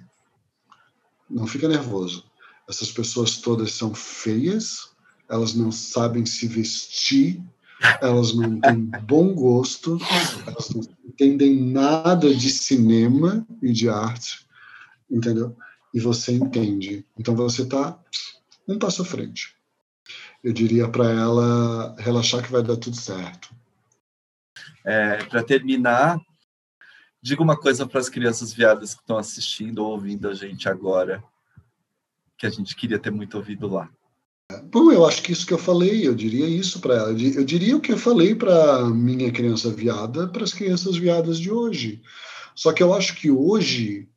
Não 1.28 1.46
fica 1.46 1.68
nervoso 1.68 2.30
essas 2.70 2.92
pessoas 2.92 3.36
todas 3.36 3.72
são 3.72 3.92
feias, 3.92 4.90
elas 5.28 5.54
não 5.54 5.72
sabem 5.72 6.24
se 6.24 6.46
vestir, 6.46 7.42
elas 8.00 8.32
não 8.32 8.60
têm 8.60 8.84
bom 9.02 9.34
gosto, 9.34 9.98
elas 10.46 10.70
não 10.70 10.82
entendem 11.04 11.60
nada 11.60 12.32
de 12.32 12.48
cinema 12.48 13.44
e 13.60 13.72
de 13.72 13.88
arte, 13.88 14.46
entendeu? 15.10 15.56
E 15.92 15.98
você 15.98 16.32
entende. 16.32 17.04
Então 17.18 17.34
você 17.34 17.62
está 17.62 17.98
um 18.68 18.78
passo 18.78 19.02
à 19.02 19.04
frente. 19.04 19.56
Eu 20.42 20.52
diria 20.52 20.88
para 20.88 21.10
ela 21.10 21.94
relaxar 21.98 22.42
que 22.42 22.50
vai 22.50 22.62
dar 22.62 22.76
tudo 22.76 22.96
certo. 22.96 23.54
É, 24.84 25.22
para 25.24 25.42
terminar, 25.42 26.18
diga 27.22 27.42
uma 27.42 27.56
coisa 27.56 27.86
para 27.86 28.00
as 28.00 28.08
crianças 28.08 28.52
viadas 28.52 28.94
que 28.94 29.00
estão 29.00 29.18
assistindo 29.18 29.80
ou 29.80 29.92
ouvindo 29.92 30.28
a 30.28 30.34
gente 30.34 30.68
agora 30.68 31.22
que 32.38 32.46
a 32.46 32.50
gente 32.50 32.74
queria 32.74 32.98
ter 32.98 33.10
muito 33.10 33.36
ouvido 33.36 33.68
lá. 33.68 33.90
Bom, 34.64 34.90
eu 34.90 35.06
acho 35.06 35.22
que 35.22 35.30
isso 35.30 35.46
que 35.46 35.52
eu 35.52 35.58
falei, 35.58 36.06
eu 36.06 36.14
diria 36.14 36.48
isso 36.48 36.80
para 36.80 36.94
ela. 36.94 37.10
Eu 37.10 37.44
diria 37.44 37.76
o 37.76 37.80
que 37.80 37.92
eu 37.92 37.98
falei 37.98 38.34
para 38.34 38.84
minha 38.86 39.30
criança 39.30 39.70
viada, 39.70 40.26
para 40.26 40.42
as 40.42 40.52
crianças 40.52 40.96
viadas 40.96 41.38
de 41.38 41.50
hoje. 41.50 42.02
Só 42.54 42.72
que 42.72 42.82
eu 42.82 42.92
acho 42.92 43.14
que 43.14 43.30
hoje, 43.30 44.08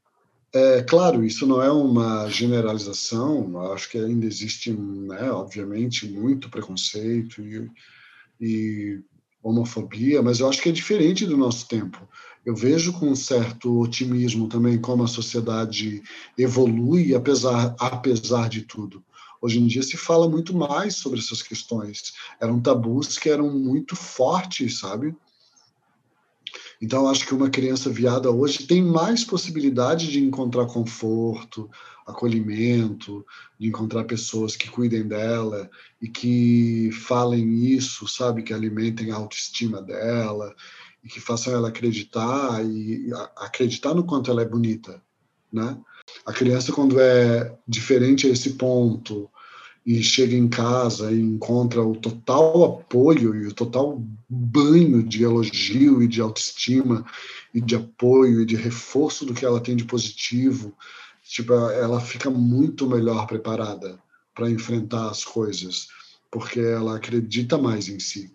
é 0.53 0.83
claro, 0.83 1.23
isso 1.25 1.45
não 1.47 1.61
é 1.61 1.71
uma 1.71 2.29
generalização. 2.29 3.73
Acho 3.73 3.89
que 3.89 3.97
ainda 3.97 4.25
existe, 4.25 4.71
né, 4.71 5.31
obviamente, 5.31 6.07
muito 6.07 6.49
preconceito 6.49 7.41
e, 7.41 7.69
e 8.39 9.01
homofobia, 9.41 10.21
mas 10.21 10.39
eu 10.39 10.47
acho 10.47 10.61
que 10.61 10.69
é 10.69 10.71
diferente 10.71 11.25
do 11.25 11.35
nosso 11.35 11.67
tempo 11.67 12.07
eu 12.45 12.55
vejo 12.55 12.93
com 12.93 13.07
um 13.07 13.15
certo 13.15 13.79
otimismo 13.79 14.49
também 14.49 14.79
como 14.79 15.03
a 15.03 15.07
sociedade 15.07 16.03
evolui, 16.37 17.15
apesar, 17.15 17.75
apesar 17.79 18.49
de 18.49 18.63
tudo. 18.63 19.03
Hoje 19.41 19.59
em 19.59 19.67
dia 19.67 19.83
se 19.83 19.97
fala 19.97 20.27
muito 20.27 20.55
mais 20.55 20.95
sobre 20.95 21.19
essas 21.19 21.41
questões. 21.41 22.13
Eram 22.41 22.61
tabus 22.61 23.17
que 23.17 23.29
eram 23.29 23.49
muito 23.49 23.95
fortes, 23.95 24.79
sabe? 24.79 25.15
Então, 26.83 27.07
acho 27.07 27.25
que 27.25 27.33
uma 27.33 27.49
criança 27.49 27.89
viada 27.89 28.29
hoje 28.29 28.67
tem 28.67 28.83
mais 28.83 29.23
possibilidade 29.23 30.11
de 30.11 30.21
encontrar 30.21 30.65
conforto, 30.65 31.71
acolhimento, 32.05 33.25
de 33.57 33.69
encontrar 33.69 34.03
pessoas 34.03 34.57
que 34.57 34.69
cuidem 34.69 35.07
dela 35.07 35.71
e 36.01 36.09
que 36.09 36.89
falem 36.91 37.67
isso, 37.67 38.05
sabe? 38.05 38.43
Que 38.43 38.53
alimentem 38.53 39.11
a 39.11 39.15
autoestima 39.15 39.81
dela 39.81 40.53
e 41.01 41.07
que 41.07 41.21
façam 41.21 41.53
ela 41.53 41.69
acreditar 41.69 42.61
e 42.65 43.09
acreditar 43.37 43.93
no 43.93 44.03
quanto 44.03 44.29
ela 44.29 44.41
é 44.41 44.45
bonita, 44.45 45.01
né? 45.53 45.77
A 46.25 46.33
criança 46.33 46.73
quando 46.73 46.99
é 46.99 47.57
diferente 47.65 48.27
a 48.27 48.29
esse 48.29 48.55
ponto 48.55 49.31
e 49.85 50.01
chega 50.01 50.35
em 50.35 50.47
casa 50.47 51.11
e 51.11 51.19
encontra 51.19 51.81
o 51.81 51.95
total 51.95 52.63
apoio 52.63 53.35
e 53.35 53.47
o 53.47 53.53
total 53.53 54.01
banho 54.29 55.03
de 55.03 55.23
elogio 55.23 56.01
e 56.01 56.07
de 56.07 56.21
autoestima 56.21 57.05
e 57.53 57.59
de 57.59 57.75
apoio 57.75 58.41
e 58.41 58.45
de 58.45 58.55
reforço 58.55 59.25
do 59.25 59.33
que 59.33 59.45
ela 59.45 59.59
tem 59.59 59.75
de 59.75 59.83
positivo, 59.83 60.73
tipo, 61.23 61.53
ela 61.53 61.99
fica 61.99 62.29
muito 62.29 62.87
melhor 62.87 63.27
preparada 63.27 63.99
para 64.33 64.49
enfrentar 64.49 65.09
as 65.09 65.23
coisas, 65.23 65.89
porque 66.31 66.59
ela 66.59 66.95
acredita 66.95 67.57
mais 67.57 67.89
em 67.89 67.99
si. 67.99 68.31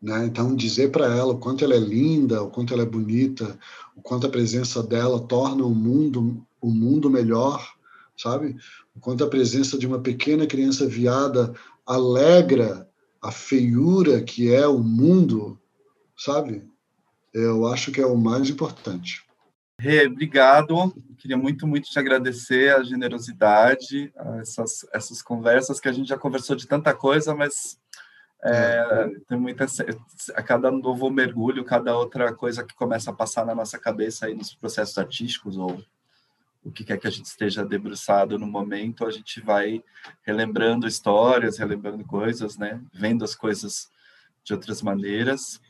Né? 0.00 0.26
Então, 0.26 0.54
dizer 0.54 0.92
para 0.92 1.06
ela 1.06 1.32
o 1.34 1.38
quanto 1.38 1.64
ela 1.64 1.74
é 1.74 1.80
linda, 1.80 2.42
o 2.42 2.50
quanto 2.50 2.72
ela 2.72 2.84
é 2.84 2.86
bonita, 2.86 3.58
o 3.96 4.00
quanto 4.00 4.26
a 4.26 4.30
presença 4.30 4.80
dela 4.80 5.20
torna 5.20 5.64
o 5.64 5.74
mundo, 5.74 6.40
o 6.60 6.70
mundo 6.70 7.10
melhor, 7.10 7.77
sabe? 8.18 8.56
O 8.94 9.00
quanto 9.00 9.24
a 9.24 9.28
presença 9.28 9.78
de 9.78 9.86
uma 9.86 10.00
pequena 10.00 10.46
criança 10.46 10.86
viada 10.86 11.54
alegra 11.86 12.88
a 13.22 13.32
feiura 13.32 14.20
que 14.22 14.52
é 14.52 14.66
o 14.66 14.78
mundo, 14.78 15.58
sabe? 16.16 16.68
Eu 17.32 17.66
acho 17.66 17.92
que 17.92 18.00
é 18.00 18.06
o 18.06 18.16
mais 18.16 18.50
importante. 18.50 19.26
Rê, 19.80 20.06
obrigado. 20.06 20.92
Queria 21.16 21.36
muito, 21.36 21.66
muito 21.66 21.88
te 21.88 21.98
agradecer 21.98 22.74
a 22.74 22.82
generosidade, 22.82 24.12
a 24.16 24.38
essas, 24.38 24.86
essas 24.92 25.22
conversas 25.22 25.78
que 25.78 25.88
a 25.88 25.92
gente 25.92 26.08
já 26.08 26.18
conversou 26.18 26.56
de 26.56 26.66
tanta 26.66 26.92
coisa, 26.92 27.34
mas 27.34 27.78
é, 28.42 29.10
tem 29.28 29.38
muita 29.38 29.66
a 30.34 30.42
cada 30.42 30.70
novo 30.70 31.10
mergulho, 31.10 31.64
cada 31.64 31.96
outra 31.96 32.32
coisa 32.32 32.64
que 32.64 32.74
começa 32.74 33.10
a 33.10 33.14
passar 33.14 33.44
na 33.44 33.54
nossa 33.54 33.78
cabeça 33.78 34.26
aí 34.26 34.34
nos 34.34 34.54
processos 34.54 34.96
artísticos 34.98 35.56
ou 35.56 35.80
o 36.62 36.70
que 36.70 36.84
quer 36.84 36.98
que 36.98 37.06
a 37.06 37.10
gente 37.10 37.26
esteja 37.26 37.64
debruçado 37.64 38.38
no 38.38 38.46
momento, 38.46 39.06
a 39.06 39.10
gente 39.10 39.40
vai 39.40 39.82
relembrando 40.22 40.86
histórias, 40.86 41.58
relembrando 41.58 42.04
coisas, 42.04 42.56
né? 42.56 42.80
Vendo 42.92 43.24
as 43.24 43.34
coisas 43.34 43.88
de 44.44 44.52
outras 44.52 44.82
maneiras. 44.82 45.60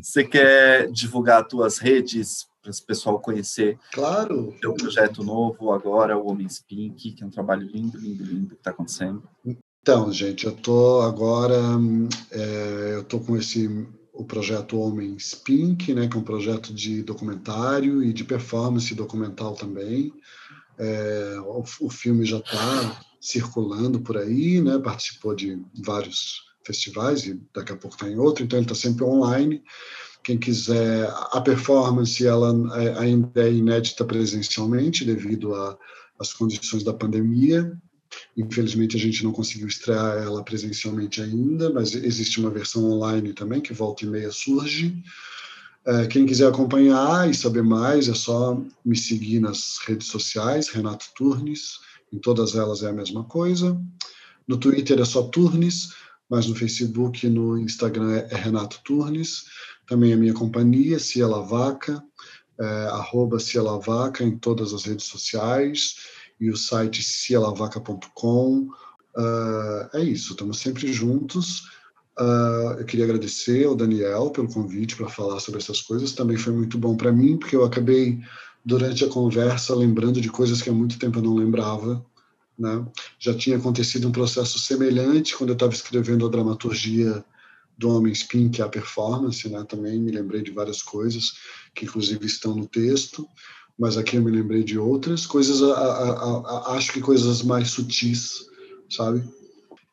Você 0.00 0.24
quer 0.24 0.90
divulgar 0.90 1.42
as 1.42 1.48
tuas 1.48 1.78
redes 1.78 2.46
para 2.62 2.70
o 2.70 2.86
pessoal 2.86 3.20
conhecer 3.20 3.78
claro. 3.92 4.48
o 4.48 4.52
teu 4.52 4.74
projeto 4.74 5.24
novo 5.24 5.72
agora, 5.72 6.16
o 6.16 6.28
Homens 6.28 6.64
Pink, 6.66 7.12
que 7.12 7.22
é 7.22 7.26
um 7.26 7.30
trabalho 7.30 7.66
lindo, 7.66 7.98
lindo, 7.98 8.24
lindo 8.24 8.50
que 8.50 8.54
está 8.54 8.70
acontecendo? 8.70 9.28
Então, 9.82 10.12
gente, 10.12 10.46
eu 10.46 10.52
tô 10.52 11.00
agora, 11.00 11.56
é, 12.30 12.94
eu 12.94 13.04
tô 13.04 13.18
com 13.18 13.36
esse 13.36 13.68
o 14.12 14.24
projeto 14.24 14.78
Homens 14.78 15.34
Pink, 15.34 15.94
né, 15.94 16.06
que 16.06 16.16
é 16.16 16.20
um 16.20 16.24
projeto 16.24 16.72
de 16.72 17.02
documentário 17.02 18.02
e 18.02 18.12
de 18.12 18.24
performance 18.24 18.94
documental 18.94 19.54
também. 19.54 20.12
É, 20.78 21.36
o, 21.40 21.64
o, 21.80 21.90
filme 21.90 22.24
já 22.24 22.38
está 22.38 23.00
circulando 23.20 24.00
por 24.00 24.18
aí, 24.18 24.60
né, 24.60 24.78
participou 24.78 25.34
de 25.34 25.62
vários 25.82 26.42
festivais 26.64 27.26
e 27.26 27.40
daqui 27.54 27.72
a 27.72 27.76
pouco 27.76 27.96
está 27.96 28.08
em 28.08 28.18
outro, 28.18 28.44
então 28.44 28.58
ele 28.58 28.66
está 28.66 28.74
sempre 28.74 29.04
online. 29.04 29.62
Quem 30.22 30.38
quiser, 30.38 31.08
a 31.32 31.40
performance 31.40 32.24
ela 32.24 32.54
é, 32.80 32.98
ainda 32.98 33.42
é 33.42 33.52
inédita 33.52 34.04
presencialmente 34.04 35.04
devido 35.04 35.52
às 36.18 36.32
condições 36.32 36.84
da 36.84 36.92
pandemia, 36.92 37.76
Infelizmente, 38.36 38.96
a 38.96 39.00
gente 39.00 39.22
não 39.24 39.32
conseguiu 39.32 39.66
estrear 39.66 40.18
ela 40.18 40.42
presencialmente 40.42 41.20
ainda, 41.20 41.70
mas 41.70 41.94
existe 41.94 42.40
uma 42.40 42.50
versão 42.50 42.90
online 42.90 43.32
também, 43.32 43.60
que 43.60 43.72
volta 43.72 44.04
e 44.04 44.08
meia 44.08 44.30
surge. 44.30 45.02
É, 45.84 46.06
quem 46.06 46.24
quiser 46.24 46.48
acompanhar 46.48 47.28
e 47.28 47.34
saber 47.34 47.62
mais, 47.62 48.08
é 48.08 48.14
só 48.14 48.60
me 48.84 48.96
seguir 48.96 49.40
nas 49.40 49.78
redes 49.86 50.06
sociais, 50.06 50.68
Renato 50.68 51.06
Turnes, 51.14 51.80
em 52.12 52.18
todas 52.18 52.54
elas 52.54 52.82
é 52.82 52.88
a 52.88 52.92
mesma 52.92 53.24
coisa. 53.24 53.80
No 54.46 54.56
Twitter 54.56 55.00
é 55.00 55.04
só 55.04 55.22
Turnes, 55.24 55.92
mas 56.28 56.46
no 56.46 56.54
Facebook 56.54 57.26
e 57.26 57.30
no 57.30 57.58
Instagram 57.58 58.12
é 58.30 58.36
Renato 58.36 58.80
Turnes. 58.84 59.44
Também 59.86 60.12
a 60.12 60.16
minha 60.16 60.32
companhia, 60.32 60.98
Cia 60.98 61.26
Lavaca, 61.26 62.02
é, 62.60 62.64
arroba 62.92 63.40
Cia 63.40 63.62
Lavaca 63.62 64.22
em 64.22 64.38
todas 64.38 64.72
as 64.72 64.84
redes 64.84 65.06
sociais 65.06 65.96
e 66.42 66.50
o 66.50 66.56
site 66.56 67.04
cialavaca.com. 67.04 68.68
Uh, 69.14 69.16
ah, 69.16 69.90
é 69.94 70.00
isso, 70.00 70.32
estamos 70.32 70.58
sempre 70.58 70.92
juntos. 70.92 71.60
Uh, 72.18 72.74
eu 72.80 72.84
queria 72.84 73.04
agradecer 73.04 73.64
ao 73.64 73.76
Daniel 73.76 74.30
pelo 74.30 74.52
convite 74.52 74.96
para 74.96 75.08
falar 75.08 75.38
sobre 75.38 75.60
essas 75.60 75.80
coisas. 75.80 76.10
Também 76.10 76.36
foi 76.36 76.52
muito 76.52 76.76
bom 76.76 76.96
para 76.96 77.12
mim, 77.12 77.36
porque 77.36 77.54
eu 77.54 77.64
acabei, 77.64 78.18
durante 78.64 79.04
a 79.04 79.08
conversa, 79.08 79.72
lembrando 79.76 80.20
de 80.20 80.28
coisas 80.28 80.60
que 80.60 80.68
há 80.68 80.72
muito 80.72 80.98
tempo 80.98 81.20
eu 81.20 81.22
não 81.22 81.36
lembrava. 81.36 82.04
Né? 82.58 82.84
Já 83.20 83.32
tinha 83.32 83.56
acontecido 83.56 84.08
um 84.08 84.12
processo 84.12 84.58
semelhante 84.58 85.36
quando 85.36 85.50
eu 85.50 85.54
estava 85.54 85.72
escrevendo 85.72 86.26
a 86.26 86.28
dramaturgia 86.28 87.24
do 87.78 87.88
Homem 87.88 88.12
Spin, 88.12 88.50
que 88.50 88.60
é 88.60 88.64
a 88.64 88.68
performance. 88.68 89.48
Né? 89.48 89.64
Também 89.68 90.00
me 90.00 90.10
lembrei 90.10 90.42
de 90.42 90.50
várias 90.50 90.82
coisas 90.82 91.34
que, 91.72 91.84
inclusive, 91.84 92.26
estão 92.26 92.56
no 92.56 92.66
texto 92.66 93.28
mas 93.78 93.96
aqui 93.96 94.16
eu 94.16 94.22
me 94.22 94.30
lembrei 94.30 94.62
de 94.62 94.78
outras 94.78 95.26
coisas, 95.26 95.62
a, 95.62 95.74
a, 95.74 96.10
a, 96.72 96.76
acho 96.76 96.92
que 96.92 97.00
coisas 97.00 97.42
mais 97.42 97.70
sutis, 97.70 98.46
sabe? 98.88 99.22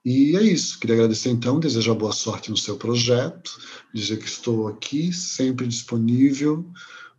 E 0.04 0.36
é 0.36 0.44
isso. 0.44 0.80
Queria 0.80 0.96
agradecer 0.96 1.30
então, 1.30 1.60
desejar 1.60 1.94
boa 1.94 2.12
sorte 2.12 2.50
no 2.50 2.58
seu 2.58 2.78
projeto, 2.78 3.60
dizer 3.94 4.18
que 4.18 4.28
estou 4.28 4.68
aqui, 4.68 5.12
sempre 5.14 5.68
disponível 5.68 6.66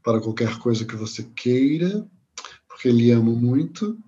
para 0.03 0.21
qualquer 0.21 0.59
coisa 0.59 0.85
que 0.85 0.97
você 0.97 1.23
queira, 1.35 2.07
porque 2.69 2.91
lhe 2.91 3.11
amo 3.11 3.37
muito. 3.37 3.99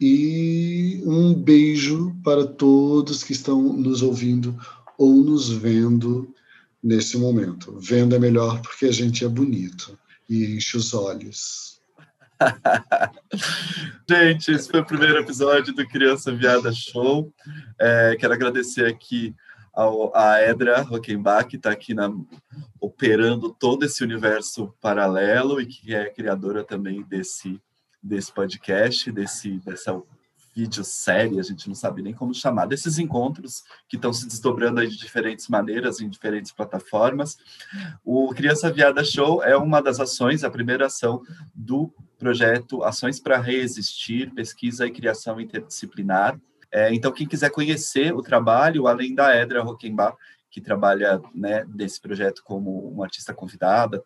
E 0.00 1.00
um 1.06 1.34
beijo 1.34 2.14
para 2.22 2.44
todos 2.44 3.22
que 3.22 3.32
estão 3.32 3.62
nos 3.72 4.02
ouvindo 4.02 4.58
ou 4.98 5.22
nos 5.22 5.48
vendo 5.48 6.34
nesse 6.82 7.16
momento. 7.16 7.78
Vendo 7.78 8.14
é 8.14 8.18
melhor 8.18 8.60
porque 8.60 8.86
a 8.86 8.92
gente 8.92 9.24
é 9.24 9.28
bonito 9.28 9.96
e 10.28 10.56
enche 10.56 10.76
os 10.76 10.94
olhos. 10.94 11.80
Gente, 14.08 14.50
esse 14.50 14.70
foi 14.70 14.80
o 14.80 14.84
primeiro 14.84 15.18
episódio 15.18 15.74
do 15.74 15.86
Criança 15.86 16.32
Viada 16.32 16.72
Show. 16.72 17.32
É, 17.78 18.16
quero 18.18 18.34
agradecer 18.34 18.86
aqui 18.86 19.34
ao, 19.72 20.14
a 20.16 20.40
Edra 20.40 20.80
Rockenbach, 20.82 21.48
que 21.48 21.56
está 21.56 21.70
aqui 21.70 21.94
na, 21.94 22.10
operando 22.80 23.52
todo 23.52 23.84
esse 23.84 24.02
universo 24.02 24.74
paralelo 24.80 25.60
e 25.60 25.66
que 25.66 25.94
é 25.94 26.10
criadora 26.10 26.62
também 26.62 27.02
desse, 27.02 27.60
desse 28.02 28.32
podcast, 28.32 29.10
desse, 29.10 29.58
dessa 29.60 30.00
videosérie, 30.54 31.40
a 31.40 31.42
gente 31.42 31.66
não 31.68 31.74
sabe 31.74 32.02
nem 32.02 32.14
como 32.14 32.32
chamar, 32.32 32.66
desses 32.66 32.98
encontros 32.98 33.64
que 33.88 33.96
estão 33.96 34.12
se 34.12 34.26
desdobrando 34.26 34.80
aí 34.80 34.86
de 34.86 34.96
diferentes 34.96 35.48
maneiras, 35.48 36.00
em 36.00 36.08
diferentes 36.08 36.52
plataformas. 36.52 37.36
O 38.04 38.32
Criança 38.34 38.70
Viada 38.70 39.04
Show 39.04 39.42
é 39.42 39.56
uma 39.56 39.82
das 39.82 39.98
ações, 39.98 40.44
a 40.44 40.50
primeira 40.50 40.86
ação 40.86 41.22
do 41.54 41.92
projeto 42.18 42.82
Ações 42.84 43.18
para 43.18 43.38
Reexistir, 43.38 44.32
Pesquisa 44.32 44.86
e 44.86 44.90
Criação 44.90 45.40
Interdisciplinar. 45.40 46.38
É, 46.70 46.92
então, 46.92 47.12
quem 47.12 47.26
quiser 47.26 47.50
conhecer 47.50 48.14
o 48.14 48.22
trabalho, 48.22 48.86
além 48.86 49.14
da 49.14 49.34
Edra 49.34 49.62
Rockenbach, 49.62 50.16
que 50.50 50.60
trabalha 50.60 51.20
né, 51.34 51.64
desse 51.66 52.00
projeto 52.00 52.42
como 52.44 52.88
uma 52.88 53.04
artista 53.04 53.34
convidada, 53.34 54.02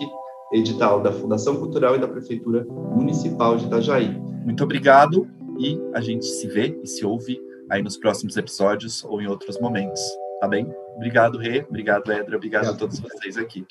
edital 0.54 1.02
da 1.02 1.12
Fundação 1.12 1.58
Cultural 1.58 1.96
e 1.96 2.00
da 2.00 2.08
Prefeitura 2.08 2.64
Municipal 2.66 3.58
de 3.58 3.66
Itajaí. 3.66 4.10
Muito 4.46 4.64
obrigado 4.64 5.28
e 5.60 5.76
a 5.96 6.00
gente 6.00 6.24
se 6.24 6.48
vê 6.48 6.80
e 6.84 6.88
se 6.88 7.04
ouve 7.04 7.42
aí 7.72 7.82
nos 7.82 7.98
próximos 7.98 8.38
episódios 8.38 9.04
ou 9.04 9.20
em 9.20 9.28
outros 9.28 9.60
momentos, 9.60 10.00
tá 10.40 10.48
bem? 10.48 10.72
Obrigado, 10.96 11.40
Rê, 11.40 11.66
obrigado, 11.68 12.12
Edra, 12.12 12.38
obrigado, 12.38 12.68
obrigado. 12.68 12.76
a 12.76 12.78
todos 12.78 13.00
vocês 13.00 13.38
aqui. 13.38 13.66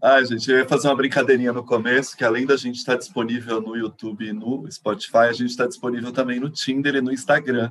Ah, 0.00 0.22
gente, 0.22 0.50
eu 0.50 0.58
ia 0.58 0.66
fazer 0.66 0.88
uma 0.88 0.96
brincadeirinha 0.96 1.52
no 1.52 1.62
começo, 1.62 2.16
que 2.16 2.24
além 2.24 2.46
da 2.46 2.56
gente 2.56 2.76
estar 2.76 2.96
disponível 2.96 3.60
no 3.60 3.76
YouTube 3.76 4.26
e 4.26 4.32
no 4.32 4.64
Spotify, 4.70 5.28
a 5.28 5.32
gente 5.32 5.50
está 5.50 5.66
disponível 5.66 6.10
também 6.10 6.40
no 6.40 6.48
Tinder 6.48 6.94
e 6.94 7.00
no 7.02 7.12
Instagram. 7.12 7.70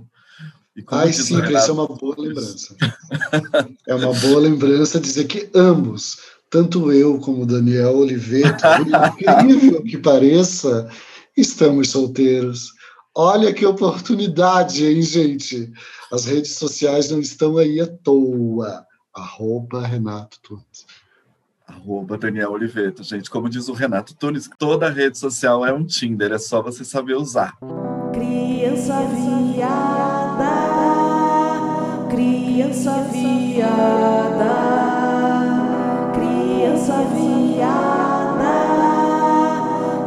Ai, 0.87 1.13
sim, 1.13 1.35
Renato, 1.35 1.57
isso 1.57 1.71
é 1.71 1.73
uma 1.73 1.87
boa 1.87 2.15
lembrança. 2.17 2.75
é 3.87 3.95
uma 3.95 4.13
boa 4.13 4.39
lembrança 4.39 4.99
dizer 4.99 5.25
que 5.25 5.49
ambos, 5.53 6.17
tanto 6.49 6.91
eu 6.91 7.19
como 7.19 7.45
Daniel 7.45 7.97
Oliveira, 7.97 8.57
incrível 9.19 9.83
que 9.83 9.97
pareça, 9.97 10.89
estamos 11.35 11.89
solteiros. 11.89 12.73
Olha 13.15 13.53
que 13.53 13.65
oportunidade, 13.65 14.85
hein, 14.85 15.01
gente? 15.01 15.71
As 16.11 16.25
redes 16.25 16.55
sociais 16.55 17.09
não 17.09 17.19
estão 17.19 17.57
aí 17.57 17.79
à 17.79 17.87
toa. 17.87 18.85
Arroba 19.13 19.85
Renato 19.85 20.39
Tunes. 20.41 20.85
Arroba 21.67 22.17
Daniel 22.17 22.51
Oliveira. 22.51 22.93
Gente, 23.01 23.29
como 23.29 23.49
diz 23.49 23.67
o 23.67 23.73
Renato 23.73 24.15
Tunes, 24.15 24.49
toda 24.57 24.89
rede 24.89 25.17
social 25.17 25.65
é 25.65 25.73
um 25.73 25.85
Tinder, 25.85 26.31
é 26.31 26.37
só 26.37 26.61
você 26.61 26.83
saber 26.83 27.15
usar. 27.15 27.57
Criança 28.13 28.95
criança 32.69 33.03
viada, 33.11 34.45
criança 36.13 36.93
viada, 37.15 38.53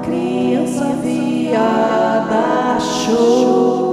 criança 0.05 0.85
viada, 1.03 2.79
show. 2.79 3.92